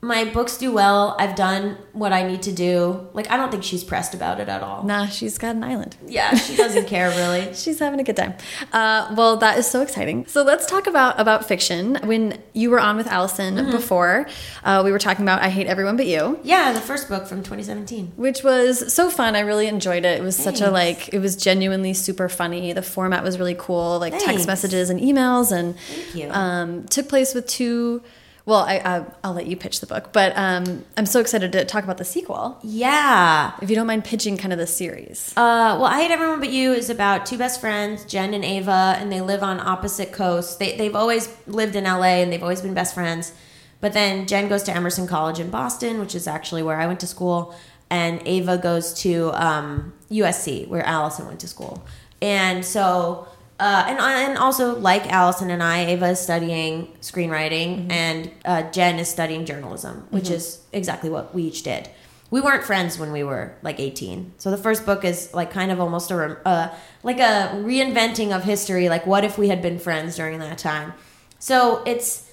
my 0.07 0.25
books 0.25 0.57
do 0.57 0.73
well. 0.73 1.17
I've 1.19 1.35
done 1.35 1.77
what 1.93 2.13
I 2.13 2.23
need 2.27 2.43
to 2.43 2.53
do. 2.53 3.09
Like, 3.13 3.31
I 3.31 3.37
don't 3.37 3.51
think 3.51 3.65
she's 3.65 3.83
pressed 3.83 4.15
about 4.15 4.39
it 4.41 4.49
at 4.49 4.63
all. 4.63 4.83
Nah, 4.85 5.07
she's 5.07 5.37
got 5.39 5.57
an 5.57 5.65
island. 5.65 5.97
Yeah, 6.07 6.35
she 6.35 6.57
doesn't 6.57 6.87
care 6.87 7.09
really. 7.11 7.53
She's 7.55 7.79
having 7.79 7.99
a 8.01 8.05
good 8.05 8.17
time. 8.17 8.35
Uh, 8.73 9.13
well, 9.17 9.37
that 9.39 9.59
is 9.59 9.67
so 9.67 9.83
exciting. 9.83 10.27
So 10.27 10.43
let's 10.43 10.67
talk 10.67 10.87
about 10.87 11.19
about 11.21 11.47
fiction. 11.47 11.99
When 12.05 12.39
you 12.53 12.71
were 12.71 12.81
on 12.81 12.97
with 12.97 13.07
Allison 13.09 13.57
Mm-hmm. 13.57 13.71
before, 13.73 14.27
uh, 14.65 14.83
we 14.85 14.93
were 14.93 14.99
talking 14.99 15.25
about 15.25 15.43
"I 15.43 15.49
Hate 15.49 15.67
Everyone 15.67 15.97
But 15.97 16.07
You," 16.07 16.39
Yeah, 16.43 16.73
the 16.73 16.81
first 16.81 17.09
book 17.09 17.27
from 17.27 17.39
2017. 17.43 18.13
which 18.17 18.43
was 18.45 18.93
so 18.93 19.11
fun. 19.11 19.35
I 19.37 19.41
really 19.41 19.67
enjoyed 19.67 20.05
it. 20.05 20.21
It 20.21 20.23
was 20.23 20.37
such 20.37 20.61
a 20.61 20.71
like. 20.71 21.13
It 21.13 21.19
was 21.19 21.35
genuinely 21.37 21.95
super 21.95 22.29
funny. 22.29 22.73
The 22.73 22.83
format 22.83 23.25
was 23.25 23.39
really 23.39 23.57
cool, 23.59 23.99
like 23.99 24.13
Thanks. 24.13 24.25
text 24.27 24.47
messages 24.47 24.91
and 24.91 25.01
emails, 25.01 25.51
and 25.53 25.77
Thank 25.79 26.15
you. 26.15 26.31
um, 26.31 26.85
took 26.87 27.09
place 27.09 27.35
with 27.35 27.47
two. 27.47 28.03
Well, 28.47 28.61
I, 28.61 28.77
I 28.77 29.05
I'll 29.25 29.33
let 29.33 29.47
you 29.47 29.57
pitch 29.57 29.81
the 29.81 29.87
book, 29.87 30.13
but 30.13 30.33
um, 30.37 30.85
I'm 30.97 31.05
so 31.05 31.19
excited 31.19 31.51
to 31.51 31.65
talk 31.65 31.83
about 31.83 31.99
the 31.99 32.05
sequel. 32.05 32.59
Yeah. 32.63 33.53
If 33.61 33.69
you 33.69 33.75
don't 33.75 33.89
mind 33.89 34.05
pitching 34.05 34.37
kind 34.37 34.53
of 34.53 34.59
the 34.61 34.69
series. 34.69 35.33
Uh, 35.37 35.75
well, 35.81 35.87
I 35.87 36.01
Hate 36.01 36.13
Everyone 36.13 36.39
But 36.39 36.51
You 36.51 36.73
is 36.73 36.89
about 36.89 37.27
two 37.27 37.37
best 37.37 37.61
friends, 37.61 38.05
Jen 38.05 38.35
and 38.35 38.45
Ava, 38.45 38.95
and 38.99 39.11
they 39.11 39.21
live 39.21 39.43
on 39.43 39.59
opposite 39.59 40.13
coasts. 40.13 40.55
They, 40.57 40.77
they've 40.77 40.95
always 40.95 41.37
lived 41.49 41.75
in 41.75 41.83
LA 41.83 42.23
and 42.23 42.33
they've 42.33 42.43
always 42.43 42.63
been 42.63 42.73
best 42.73 42.95
friends. 42.95 43.33
But 43.81 43.93
then 43.95 44.29
Jen 44.29 44.49
goes 44.49 44.63
to 44.65 44.73
Emerson 44.75 45.09
College 45.09 45.41
in 45.41 45.51
Boston, 45.51 45.99
which 45.99 46.15
is 46.15 46.29
actually 46.29 46.63
where 46.63 46.77
I 46.81 46.87
went 46.87 47.01
to 47.01 47.07
school, 47.09 47.53
and 47.91 48.23
Ava 48.27 48.59
goes 48.59 48.95
to 49.01 49.33
um, 49.33 49.93
USC, 50.11 50.69
where 50.69 50.85
Allison 50.85 51.27
went 51.27 51.41
to 51.41 51.49
school. 51.49 51.85
And 52.23 52.65
so, 52.65 53.29
uh, 53.59 53.85
and, 53.89 53.99
and 53.99 54.39
also 54.39 54.79
like 54.79 55.11
Allison 55.11 55.51
and 55.51 55.63
I, 55.63 55.87
Ava 55.87 56.09
is 56.09 56.21
studying 56.21 56.89
screenwriting, 57.01 57.91
and 57.91 58.31
uh, 58.45 58.71
Jen 58.71 58.99
is 58.99 59.09
studying 59.09 59.47
journalism, 59.47 60.07
which 60.11 60.31
is 60.31 60.63
exactly 60.73 61.09
what 61.09 61.35
we 61.35 61.45
each 61.45 61.63
did. 61.63 61.89
We 62.31 62.41
weren't 62.41 62.65
friends 62.65 62.99
when 62.99 63.13
we 63.13 63.23
were 63.23 63.55
like 63.63 63.79
18 63.79 64.35
so 64.39 64.51
the 64.51 64.59
first 64.59 64.85
book 64.85 65.05
is 65.05 65.33
like 65.33 65.53
kind 65.53 65.71
of 65.71 65.81
almost 65.81 66.11
a 66.11 66.37
uh, 66.47 66.75
like 67.05 67.21
a 67.21 67.53
reinventing 67.55 68.35
of 68.35 68.43
history 68.43 68.89
like 68.89 69.07
what 69.07 69.23
if 69.23 69.39
we 69.39 69.47
had 69.49 69.63
been 69.63 69.79
friends 69.79 70.17
during 70.17 70.41
that 70.41 70.59
time? 70.59 70.93
So 71.39 71.83
it's 71.87 72.31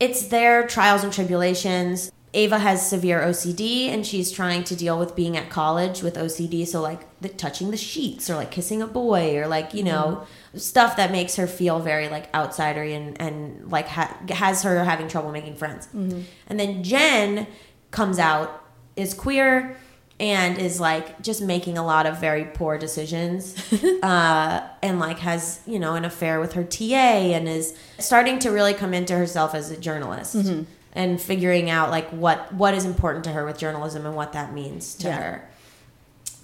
it's 0.00 0.26
their 0.26 0.66
trials 0.66 1.04
and 1.04 1.12
tribulations 1.12 2.10
ava 2.34 2.58
has 2.58 2.86
severe 2.88 3.20
ocd 3.20 3.88
and 3.88 4.06
she's 4.06 4.30
trying 4.30 4.62
to 4.64 4.76
deal 4.76 4.98
with 4.98 5.16
being 5.16 5.36
at 5.36 5.48
college 5.48 6.02
with 6.02 6.16
ocd 6.16 6.66
so 6.66 6.80
like 6.80 7.00
the 7.20 7.28
touching 7.28 7.70
the 7.70 7.76
sheets 7.76 8.28
or 8.28 8.34
like 8.34 8.50
kissing 8.50 8.82
a 8.82 8.86
boy 8.86 9.38
or 9.38 9.46
like 9.46 9.72
you 9.72 9.82
know 9.82 10.20
mm-hmm. 10.20 10.58
stuff 10.58 10.96
that 10.96 11.10
makes 11.10 11.36
her 11.36 11.46
feel 11.46 11.80
very 11.80 12.08
like 12.08 12.30
outsidery 12.32 12.94
and 12.94 13.20
and 13.20 13.70
like 13.70 13.88
ha- 13.88 14.16
has 14.28 14.62
her 14.62 14.84
having 14.84 15.08
trouble 15.08 15.30
making 15.30 15.56
friends. 15.56 15.86
Mm-hmm. 15.86 16.20
And 16.48 16.60
then 16.60 16.82
jen 16.82 17.46
comes 17.90 18.18
out 18.18 18.64
is 18.96 19.14
queer 19.14 19.76
and 20.20 20.58
is 20.58 20.80
like 20.80 21.20
just 21.22 21.42
making 21.42 21.76
a 21.76 21.84
lot 21.84 22.06
of 22.06 22.20
very 22.20 22.44
poor 22.44 22.78
decisions 22.78 23.56
uh, 24.02 24.66
and 24.82 25.00
like 25.00 25.18
has 25.18 25.60
you 25.66 25.78
know 25.78 25.94
an 25.94 26.04
affair 26.04 26.40
with 26.40 26.52
her 26.52 26.64
ta 26.64 26.94
and 26.94 27.48
is 27.48 27.76
starting 27.98 28.38
to 28.38 28.50
really 28.50 28.74
come 28.74 28.94
into 28.94 29.16
herself 29.16 29.54
as 29.54 29.70
a 29.70 29.76
journalist 29.76 30.36
mm-hmm. 30.36 30.62
And 30.94 31.20
figuring 31.20 31.70
out 31.70 31.90
like 31.90 32.08
what 32.10 32.52
what 32.52 32.74
is 32.74 32.84
important 32.84 33.24
to 33.24 33.30
her 33.32 33.44
with 33.44 33.58
journalism 33.58 34.06
and 34.06 34.14
what 34.14 34.32
that 34.32 34.52
means 34.52 34.94
to 34.96 35.08
Yeah. 35.08 35.16
her. 35.20 35.48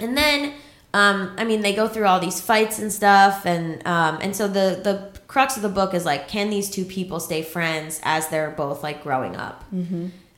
And 0.00 0.16
then 0.16 0.54
um, 0.92 1.34
I 1.38 1.44
mean 1.44 1.60
they 1.60 1.74
go 1.74 1.86
through 1.88 2.06
all 2.06 2.18
these 2.20 2.40
fights 2.40 2.78
and 2.78 2.92
stuff 2.92 3.46
and 3.46 3.86
um, 3.86 4.18
and 4.20 4.34
so 4.34 4.48
the 4.48 4.80
the 4.82 5.10
crux 5.28 5.56
of 5.56 5.62
the 5.62 5.68
book 5.68 5.94
is 5.94 6.04
like 6.04 6.26
can 6.28 6.50
these 6.50 6.68
two 6.68 6.84
people 6.84 7.20
stay 7.20 7.42
friends 7.42 8.00
as 8.02 8.28
they're 8.28 8.50
both 8.50 8.82
like 8.82 9.02
growing 9.02 9.36
up? 9.36 9.64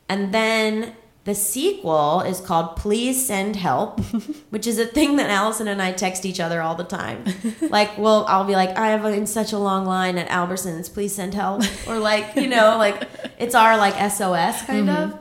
And 0.08 0.34
then 0.34 0.94
the 1.24 1.34
sequel 1.34 2.20
is 2.22 2.40
called 2.40 2.76
Please 2.76 3.26
Send 3.26 3.56
Help, 3.56 4.00
which 4.50 4.66
is 4.66 4.78
a 4.78 4.86
thing 4.86 5.16
that 5.16 5.30
Allison 5.30 5.68
and 5.68 5.80
I 5.80 5.92
text 5.92 6.26
each 6.26 6.40
other 6.40 6.60
all 6.60 6.74
the 6.74 6.84
time. 6.84 7.24
Like, 7.60 7.96
well, 7.96 8.24
I'll 8.28 8.44
be 8.44 8.54
like, 8.54 8.76
I 8.76 8.88
have 8.88 9.04
in 9.04 9.26
such 9.26 9.52
a 9.52 9.58
long 9.58 9.84
line 9.86 10.18
at 10.18 10.28
Albertsons, 10.28 10.92
please 10.92 11.14
send 11.14 11.34
help. 11.34 11.62
Or 11.86 11.98
like, 11.98 12.34
you 12.34 12.48
know, 12.48 12.76
like 12.76 13.08
it's 13.38 13.54
our 13.54 13.76
like 13.76 13.94
SOS 14.10 14.62
kind 14.66 14.90
of. 14.90 15.18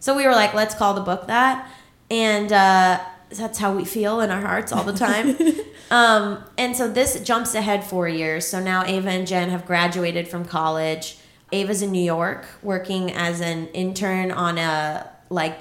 So 0.00 0.16
we 0.16 0.26
were 0.26 0.32
like, 0.32 0.54
let's 0.54 0.74
call 0.74 0.94
the 0.94 1.02
book 1.02 1.26
that. 1.26 1.70
And 2.10 2.52
uh, 2.52 3.00
that's 3.30 3.58
how 3.58 3.74
we 3.74 3.84
feel 3.84 4.20
in 4.20 4.30
our 4.30 4.40
hearts 4.40 4.72
all 4.72 4.84
the 4.84 4.92
time. 4.92 5.36
Um, 5.90 6.42
and 6.56 6.74
so 6.76 6.90
this 6.90 7.20
jumps 7.20 7.54
ahead 7.54 7.84
four 7.84 8.08
years. 8.08 8.46
So 8.46 8.58
now 8.58 8.84
Ava 8.84 9.10
and 9.10 9.26
Jen 9.26 9.50
have 9.50 9.66
graduated 9.66 10.26
from 10.26 10.44
college. 10.44 11.18
Ava's 11.52 11.82
in 11.82 11.92
New 11.92 12.02
York 12.02 12.46
working 12.62 13.12
as 13.12 13.40
an 13.40 13.68
intern 13.68 14.32
on 14.32 14.58
a 14.58 15.08
like 15.34 15.58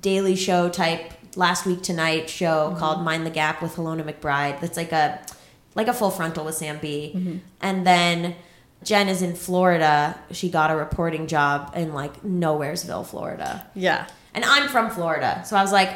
daily 0.00 0.36
show 0.36 0.68
type 0.68 1.12
last 1.36 1.66
week 1.66 1.82
tonight 1.82 2.30
show 2.30 2.68
Mm-hmm. 2.70 2.78
called 2.78 3.02
Mind 3.04 3.26
the 3.26 3.30
Gap 3.30 3.60
with 3.62 3.74
Helena 3.74 4.04
McBride. 4.04 4.60
That's 4.60 4.76
like 4.76 4.92
a 4.92 5.20
like 5.74 5.88
a 5.88 5.92
full 5.92 6.10
frontal 6.10 6.44
with 6.44 6.54
Sam 6.54 6.78
Bee. 6.78 7.12
Mm-hmm. 7.14 7.36
And 7.60 7.86
then 7.86 8.34
Jen 8.82 9.08
is 9.08 9.20
in 9.20 9.34
Florida. 9.34 10.18
She 10.30 10.48
got 10.50 10.70
a 10.70 10.76
reporting 10.76 11.26
job 11.26 11.72
in 11.76 11.92
like 11.92 12.22
Nowheresville, 12.22 13.06
Florida. 13.06 13.66
Yeah. 13.74 14.06
And 14.32 14.44
I'm 14.44 14.68
from 14.68 14.90
Florida. 14.90 15.42
So 15.44 15.56
I 15.56 15.62
was 15.62 15.72
like, 15.72 15.90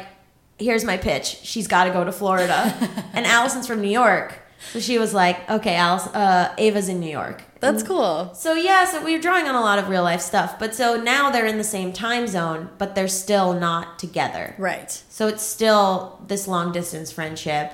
here's 0.59 0.83
my 0.83 0.97
pitch. 0.97 1.39
She's 1.43 1.67
got 1.67 1.85
to 1.85 1.91
go 1.91 2.03
to 2.03 2.11
Florida. 2.11 2.75
and 3.13 3.25
Allison's 3.25 3.65
from 3.65 3.81
New 3.81 3.89
York. 3.89 4.37
So 4.71 4.79
she 4.79 4.97
was 4.99 5.13
like, 5.13 5.49
okay, 5.49 5.75
Alice, 5.75 6.07
uh, 6.07 6.53
Ava's 6.57 6.87
in 6.87 6.99
New 6.99 7.09
York. 7.09 7.43
That's 7.59 7.83
cool. 7.83 8.33
So 8.33 8.53
yeah, 8.53 8.85
so 8.85 9.03
we 9.03 9.13
were 9.15 9.21
drawing 9.21 9.45
on 9.45 9.55
a 9.55 9.61
lot 9.61 9.79
of 9.79 9.89
real 9.89 10.03
life 10.03 10.21
stuff. 10.21 10.57
But 10.57 10.73
so 10.73 11.01
now 11.01 11.29
they're 11.29 11.45
in 11.45 11.57
the 11.57 11.63
same 11.63 11.93
time 11.93 12.27
zone, 12.27 12.69
but 12.77 12.95
they're 12.95 13.07
still 13.07 13.53
not 13.53 13.99
together. 13.99 14.55
Right. 14.57 14.91
So 15.09 15.27
it's 15.27 15.43
still 15.43 16.23
this 16.27 16.47
long 16.47 16.71
distance 16.71 17.11
friendship. 17.11 17.71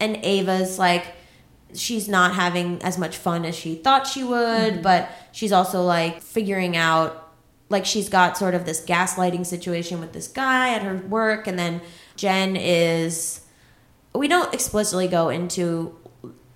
And 0.00 0.16
Ava's 0.24 0.78
like, 0.78 1.14
she's 1.74 2.08
not 2.08 2.34
having 2.34 2.82
as 2.82 2.98
much 2.98 3.16
fun 3.16 3.44
as 3.44 3.54
she 3.54 3.76
thought 3.76 4.06
she 4.06 4.24
would, 4.24 4.82
but 4.82 5.10
she's 5.32 5.52
also 5.52 5.82
like 5.82 6.20
figuring 6.20 6.76
out, 6.76 7.32
like, 7.70 7.86
she's 7.86 8.10
got 8.10 8.36
sort 8.36 8.54
of 8.54 8.66
this 8.66 8.84
gaslighting 8.84 9.46
situation 9.46 9.98
with 9.98 10.12
this 10.12 10.28
guy 10.28 10.74
at 10.74 10.82
her 10.82 10.96
work. 10.96 11.46
And 11.46 11.58
then 11.58 11.80
Gen 12.16 12.54
is, 12.56 13.40
we 14.14 14.28
don't 14.28 14.52
explicitly 14.52 15.08
go 15.08 15.30
into, 15.30 15.98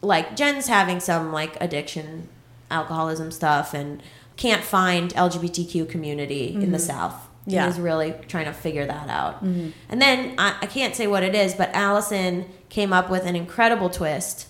like, 0.03 0.37
Gen's 0.37 0.69
having 0.69 1.01
some 1.01 1.33
like 1.33 1.57
addiction, 1.61 2.29
alcoholism 2.71 3.31
stuff, 3.31 3.75
and 3.75 4.03
can't 4.37 4.63
find 4.63 5.15
LGBTQ 5.15 5.89
community 5.89 6.55
in 6.55 6.73
the 6.73 6.79
mm-hmm. 6.79 6.87
South. 6.87 7.23
Yeah. 7.49 7.69
Is 7.69 7.79
really 7.79 8.13
trying 8.27 8.47
to 8.47 8.53
figure 8.53 8.87
that 8.87 9.09
out. 9.09 9.37
Mm-hmm. 9.37 9.71
And 9.89 10.03
then 10.03 10.35
I, 10.37 10.57
I 10.63 10.67
can't 10.67 10.97
say 10.97 11.07
what 11.07 11.23
it 11.23 11.33
is, 11.33 11.55
but 11.55 11.71
Allison 11.75 12.47
came 12.71 12.93
up 12.93 13.09
with 13.09 13.25
an 13.25 13.37
incredible 13.37 13.89
twist 13.89 14.49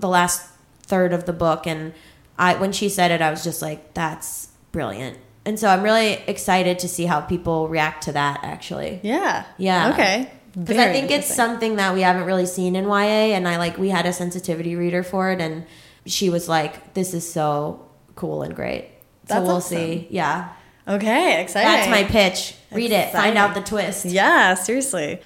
the 0.00 0.08
last 0.08 0.50
third 0.82 1.12
of 1.12 1.26
the 1.26 1.32
book. 1.32 1.66
And 1.66 1.92
I, 2.38 2.54
when 2.54 2.72
she 2.72 2.88
said 2.88 3.10
it, 3.10 3.20
I 3.20 3.30
was 3.30 3.44
just 3.44 3.60
like, 3.60 3.94
that's 3.94 4.48
brilliant. 4.72 5.18
And 5.44 5.58
so 5.58 5.68
I'm 5.68 5.82
really 5.82 6.12
excited 6.26 6.78
to 6.80 6.88
see 6.88 7.06
how 7.06 7.20
people 7.20 7.68
react 7.68 8.04
to 8.04 8.12
that 8.12 8.40
actually. 8.42 9.00
Yeah. 9.02 9.44
Yeah. 9.56 9.92
Okay. 9.92 10.30
Because 10.52 10.78
I 10.78 10.92
think 10.92 11.10
it's 11.10 11.32
something 11.32 11.76
that 11.76 11.94
we 11.94 12.02
haven't 12.02 12.24
really 12.24 12.46
seen 12.46 12.76
in 12.76 12.84
YA. 12.84 13.34
And 13.34 13.46
I 13.46 13.58
like, 13.58 13.78
we 13.78 13.88
had 13.88 14.06
a 14.06 14.12
sensitivity 14.12 14.76
reader 14.76 15.02
for 15.02 15.30
it. 15.30 15.40
And 15.40 15.66
she 16.06 16.30
was 16.30 16.48
like, 16.48 16.94
this 16.94 17.14
is 17.14 17.30
so 17.30 17.88
cool 18.14 18.42
and 18.42 18.54
great. 18.54 18.84
So 19.28 19.34
That's 19.34 19.46
we'll 19.46 19.56
awesome. 19.56 19.76
see. 19.76 20.08
Yeah. 20.10 20.52
Okay. 20.86 21.42
Exciting. 21.42 21.70
That's 21.70 21.88
my 21.90 22.04
pitch. 22.04 22.54
Read 22.72 22.92
it. 22.92 23.12
Find 23.12 23.36
out 23.36 23.54
the 23.54 23.60
twist. 23.60 24.06
Yeah. 24.06 24.54
Seriously. 24.54 25.20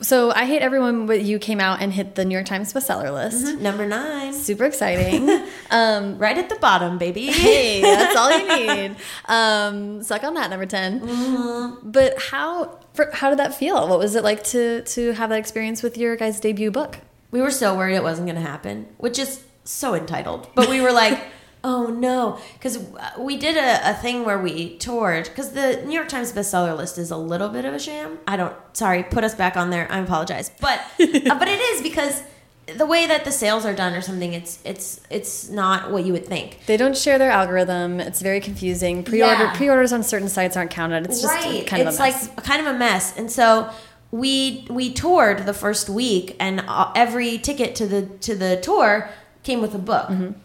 So 0.00 0.32
I 0.32 0.44
hate 0.44 0.60
everyone, 0.60 1.06
but 1.06 1.22
you 1.22 1.38
came 1.38 1.60
out 1.60 1.80
and 1.80 1.92
hit 1.92 2.16
the 2.16 2.24
New 2.24 2.34
York 2.34 2.46
Times 2.46 2.72
bestseller 2.72 3.12
list. 3.14 3.58
Number 3.58 3.86
nine. 3.86 4.34
Super 4.34 4.64
exciting. 4.64 5.30
um, 5.70 6.18
Right 6.18 6.36
at 6.36 6.48
the 6.48 6.56
bottom, 6.56 6.98
baby. 6.98 7.26
hey, 7.26 7.80
that's 7.80 8.16
all 8.16 8.36
you 8.36 8.66
need. 8.74 8.96
Um, 9.26 10.02
suck 10.02 10.24
on 10.24 10.34
that, 10.34 10.50
number 10.50 10.66
10 10.66 11.00
Mm-hmm. 11.00 11.90
But 11.90 12.20
how 12.20 12.78
for, 12.92 13.10
how 13.12 13.30
did 13.30 13.38
that 13.38 13.54
feel? 13.54 13.88
What 13.88 13.98
was 13.98 14.14
it 14.14 14.24
like 14.24 14.42
to 14.44 14.82
to 14.82 15.12
have 15.12 15.30
that 15.30 15.38
experience 15.38 15.82
with 15.82 15.96
your 15.96 16.16
guys' 16.16 16.40
debut 16.40 16.70
book? 16.70 16.98
We 17.30 17.40
were 17.40 17.50
so 17.50 17.76
worried 17.76 17.94
it 17.96 18.02
wasn't 18.02 18.26
going 18.26 18.36
to 18.42 18.48
happen, 18.48 18.86
which 18.98 19.18
is 19.18 19.42
so 19.64 19.94
entitled. 19.94 20.48
But 20.54 20.68
we 20.68 20.80
were 20.80 20.92
like, 20.92 21.20
oh 21.64 21.86
no. 21.86 22.38
Because 22.52 22.78
we 23.18 23.36
did 23.36 23.56
a, 23.56 23.90
a 23.90 23.94
thing 23.94 24.24
where 24.24 24.38
we 24.38 24.76
toured, 24.76 25.24
because 25.24 25.52
the 25.52 25.82
New 25.84 25.94
York 25.94 26.08
Times 26.08 26.32
bestseller 26.32 26.76
list 26.76 26.98
is 26.98 27.10
a 27.10 27.16
little 27.16 27.48
bit 27.48 27.64
of 27.64 27.74
a 27.74 27.78
sham. 27.80 28.18
I 28.28 28.36
don't, 28.36 28.54
sorry, 28.74 29.02
put 29.02 29.24
us 29.24 29.34
back 29.34 29.56
on 29.56 29.70
there. 29.70 29.90
I 29.90 29.98
apologize. 29.98 30.50
But, 30.60 30.78
uh, 31.00 31.38
but 31.38 31.48
it 31.48 31.60
is 31.60 31.82
because 31.82 32.22
the 32.76 32.86
way 32.86 33.06
that 33.06 33.24
the 33.24 33.32
sales 33.32 33.64
are 33.66 33.74
done 33.74 33.94
or 33.94 34.00
something, 34.00 34.32
it's, 34.32 34.60
it's, 34.64 35.00
it's 35.10 35.48
not 35.48 35.90
what 35.90 36.04
you 36.04 36.12
would 36.12 36.26
think. 36.26 36.60
They 36.66 36.76
don't 36.76 36.96
share 36.96 37.18
their 37.18 37.30
algorithm. 37.30 37.98
It's 38.00 38.22
very 38.22 38.40
confusing. 38.40 39.02
Pre-order 39.02 39.44
Yeah. 39.44 39.56
pre-orders 39.56 39.92
on 39.92 40.02
certain 40.02 40.28
sites 40.28 40.56
aren't 40.56 40.70
counted. 40.70 41.06
It's 41.06 41.20
just 41.20 41.34
right. 41.34 41.66
kind 41.66 41.82
of 41.82 41.88
it's 41.88 41.98
a 41.98 42.02
mess. 42.02 42.28
like 42.36 42.44
kind 42.44 42.66
of 42.66 42.74
a 42.74 42.78
mess. 42.78 43.16
And 43.16 43.30
so 43.30 43.70
we 44.10 44.64
we 44.70 44.92
toured 44.92 45.44
the 45.44 45.52
first 45.52 45.88
week, 45.88 46.36
and 46.38 46.62
uh, 46.68 46.92
every 46.94 47.36
ticket 47.36 47.74
to 47.74 47.86
the 47.86 48.02
to 48.20 48.36
the 48.36 48.60
tour 48.60 49.10
came 49.42 49.60
with 49.60 49.74
a 49.74 49.78
book. 49.78 50.06
Mm-hmm. 50.08 50.38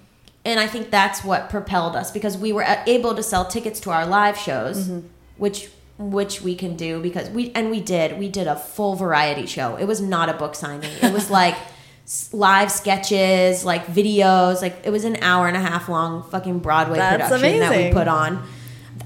And 0.49 0.59
I 0.59 0.67
think 0.67 0.89
that's 0.89 1.23
what 1.23 1.49
propelled 1.49 1.95
us 1.95 2.11
because 2.11 2.35
we 2.37 2.51
were 2.51 2.63
uh, 2.63 2.83
able 2.87 3.13
to 3.15 3.21
sell 3.23 3.45
tickets 3.45 3.79
to 3.81 3.91
our 3.91 4.05
live 4.05 4.37
shows, 4.37 4.77
Mm-hmm. 4.87 5.07
which 5.37 5.69
which 5.99 6.41
we 6.41 6.55
can 6.55 6.75
do 6.77 7.01
because 7.01 7.29
we 7.29 7.51
and 7.53 7.69
we 7.69 7.79
did 7.81 8.17
we 8.17 8.29
did 8.29 8.47
a 8.47 8.55
full 8.55 8.95
variety 8.95 9.45
show. 9.45 9.75
It 9.75 9.85
was 9.85 9.99
not 10.01 10.27
a 10.29 10.33
book 10.33 10.55
signing. 10.55 10.89
It 11.01 11.13
was 11.13 11.29
like 11.29 11.55
live 12.33 12.71
sketches, 12.71 13.63
like 13.63 13.85
videos, 13.87 14.61
like 14.61 14.75
it 14.83 14.89
was 14.89 15.03
an 15.05 15.17
hour 15.21 15.47
and 15.47 15.55
a 15.55 15.59
half 15.59 15.87
long 15.89 16.23
fucking 16.23 16.59
Broadway 16.59 16.97
That's 16.97 17.29
production 17.29 17.59
that 17.59 17.75
we 17.77 17.91
put 17.93 18.07
on. 18.07 18.41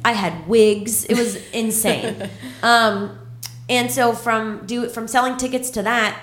I 0.06 0.14
had 0.14 0.48
wigs. 0.48 1.04
It 1.06 1.18
was 1.18 1.36
insane. 1.52 2.30
um, 2.62 3.18
and 3.70 3.92
so 3.92 4.14
from 4.14 4.66
do 4.66 4.88
from 4.90 5.08
selling 5.08 5.36
tickets 5.38 5.70
to 5.72 5.82
that, 5.84 6.18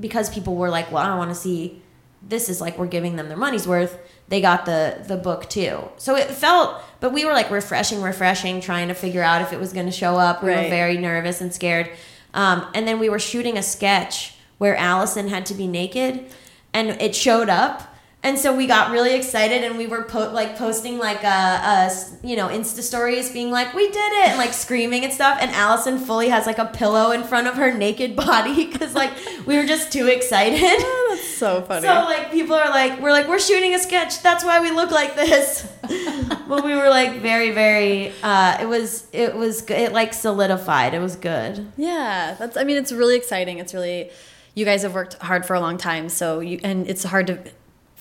because 0.00 0.30
people 0.30 0.54
were 0.54 0.70
like, 0.70 0.90
"Well, 0.92 1.02
I 1.04 1.16
want 1.16 1.30
to 1.30 1.34
see 1.34 1.82
this." 2.28 2.48
Is 2.48 2.60
like 2.60 2.78
we're 2.78 2.86
giving 2.86 3.16
them 3.16 3.28
their 3.28 3.36
money's 3.36 3.66
worth. 3.66 3.98
They 4.28 4.40
got 4.40 4.64
the 4.66 5.04
the 5.06 5.16
book 5.16 5.48
too. 5.50 5.88
So 5.98 6.16
it 6.16 6.28
felt, 6.30 6.80
but 7.00 7.12
we 7.12 7.24
were 7.24 7.32
like 7.32 7.50
refreshing, 7.50 8.02
refreshing, 8.02 8.60
trying 8.60 8.88
to 8.88 8.94
figure 8.94 9.22
out 9.22 9.42
if 9.42 9.52
it 9.52 9.60
was 9.60 9.72
going 9.72 9.86
to 9.86 9.92
show 9.92 10.16
up. 10.16 10.42
We 10.42 10.50
were 10.50 10.68
very 10.68 10.96
nervous 10.96 11.40
and 11.40 11.52
scared. 11.52 11.90
Um, 12.34 12.66
and 12.74 12.88
then 12.88 12.98
we 12.98 13.08
were 13.08 13.18
shooting 13.18 13.58
a 13.58 13.62
sketch 13.62 14.34
where 14.58 14.76
Allison 14.76 15.28
had 15.28 15.44
to 15.46 15.54
be 15.54 15.66
naked, 15.66 16.24
and 16.72 16.90
it 17.00 17.14
showed 17.14 17.48
up. 17.48 17.91
And 18.24 18.38
so 18.38 18.54
we 18.54 18.68
got 18.68 18.92
really 18.92 19.14
excited, 19.14 19.64
and 19.64 19.76
we 19.76 19.88
were 19.88 20.04
po- 20.04 20.30
like 20.30 20.56
posting 20.56 20.96
like 20.98 21.24
uh, 21.24 21.28
uh 21.28 21.90
you 22.22 22.36
know 22.36 22.46
Insta 22.46 22.80
stories, 22.80 23.32
being 23.32 23.50
like, 23.50 23.74
"We 23.74 23.88
did 23.88 24.12
it!" 24.12 24.28
and 24.28 24.38
like 24.38 24.52
screaming 24.52 25.02
and 25.02 25.12
stuff. 25.12 25.38
And 25.40 25.50
Allison 25.50 25.98
fully 25.98 26.28
has 26.28 26.46
like 26.46 26.58
a 26.58 26.66
pillow 26.66 27.10
in 27.10 27.24
front 27.24 27.48
of 27.48 27.54
her 27.54 27.72
naked 27.76 28.14
body 28.14 28.66
because 28.72 28.94
like 28.94 29.10
we 29.44 29.56
were 29.56 29.66
just 29.66 29.92
too 29.92 30.06
excited. 30.06 30.60
That's 31.08 31.28
so 31.36 31.62
funny. 31.62 31.84
So 31.84 31.94
like 32.04 32.30
people 32.30 32.54
are 32.54 32.70
like, 32.70 33.00
we're 33.00 33.10
like, 33.10 33.26
we're 33.26 33.40
shooting 33.40 33.74
a 33.74 33.78
sketch. 33.80 34.22
That's 34.22 34.44
why 34.44 34.60
we 34.60 34.70
look 34.70 34.92
like 34.92 35.16
this. 35.16 35.68
but 36.48 36.64
we 36.64 36.76
were 36.76 36.90
like 36.90 37.20
very, 37.20 37.50
very. 37.50 38.12
Uh, 38.22 38.58
it 38.60 38.66
was, 38.66 39.08
it 39.12 39.34
was, 39.34 39.68
it 39.68 39.92
like 39.92 40.14
solidified. 40.14 40.94
It 40.94 41.00
was 41.00 41.16
good. 41.16 41.66
yeah, 41.76 42.36
that's. 42.38 42.56
I 42.56 42.62
mean, 42.62 42.76
it's 42.76 42.92
really 42.92 43.16
exciting. 43.16 43.58
It's 43.58 43.74
really. 43.74 44.10
You 44.54 44.64
guys 44.66 44.82
have 44.82 44.94
worked 44.94 45.14
hard 45.14 45.46
for 45.46 45.54
a 45.54 45.60
long 45.60 45.78
time, 45.78 46.10
so 46.10 46.40
you 46.40 46.60
and 46.62 46.86
it's 46.86 47.04
hard 47.04 47.26
to 47.28 47.42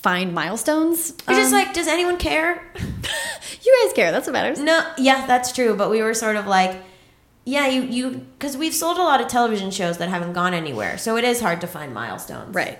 find 0.01 0.33
milestones. 0.33 1.13
You're 1.27 1.37
just 1.37 1.53
Um, 1.53 1.59
like, 1.59 1.73
does 1.73 1.87
anyone 1.87 2.17
care? 2.17 2.61
you 3.61 3.83
guys 3.85 3.93
care. 3.93 4.11
That's 4.11 4.27
what 4.27 4.33
matters. 4.33 4.59
No, 4.59 4.85
yeah, 4.97 5.25
that's 5.27 5.51
true. 5.51 5.75
But 5.75 5.89
we 5.89 6.01
were 6.01 6.13
sort 6.13 6.35
of 6.35 6.47
like, 6.47 6.81
yeah, 7.45 7.67
you, 7.67 7.81
you, 7.83 8.09
because 8.37 8.55
we've 8.57 8.73
sold 8.73 8.97
a 8.97 9.01
lot 9.03 9.21
of 9.21 9.27
television 9.27 9.71
shows 9.71 9.97
that 9.99 10.09
haven't 10.09 10.33
gone 10.33 10.53
anywhere, 10.53 10.97
so 10.97 11.17
it 11.17 11.23
is 11.23 11.41
hard 11.41 11.61
to 11.61 11.67
find 11.67 11.93
milestones. 11.93 12.53
Right. 12.53 12.77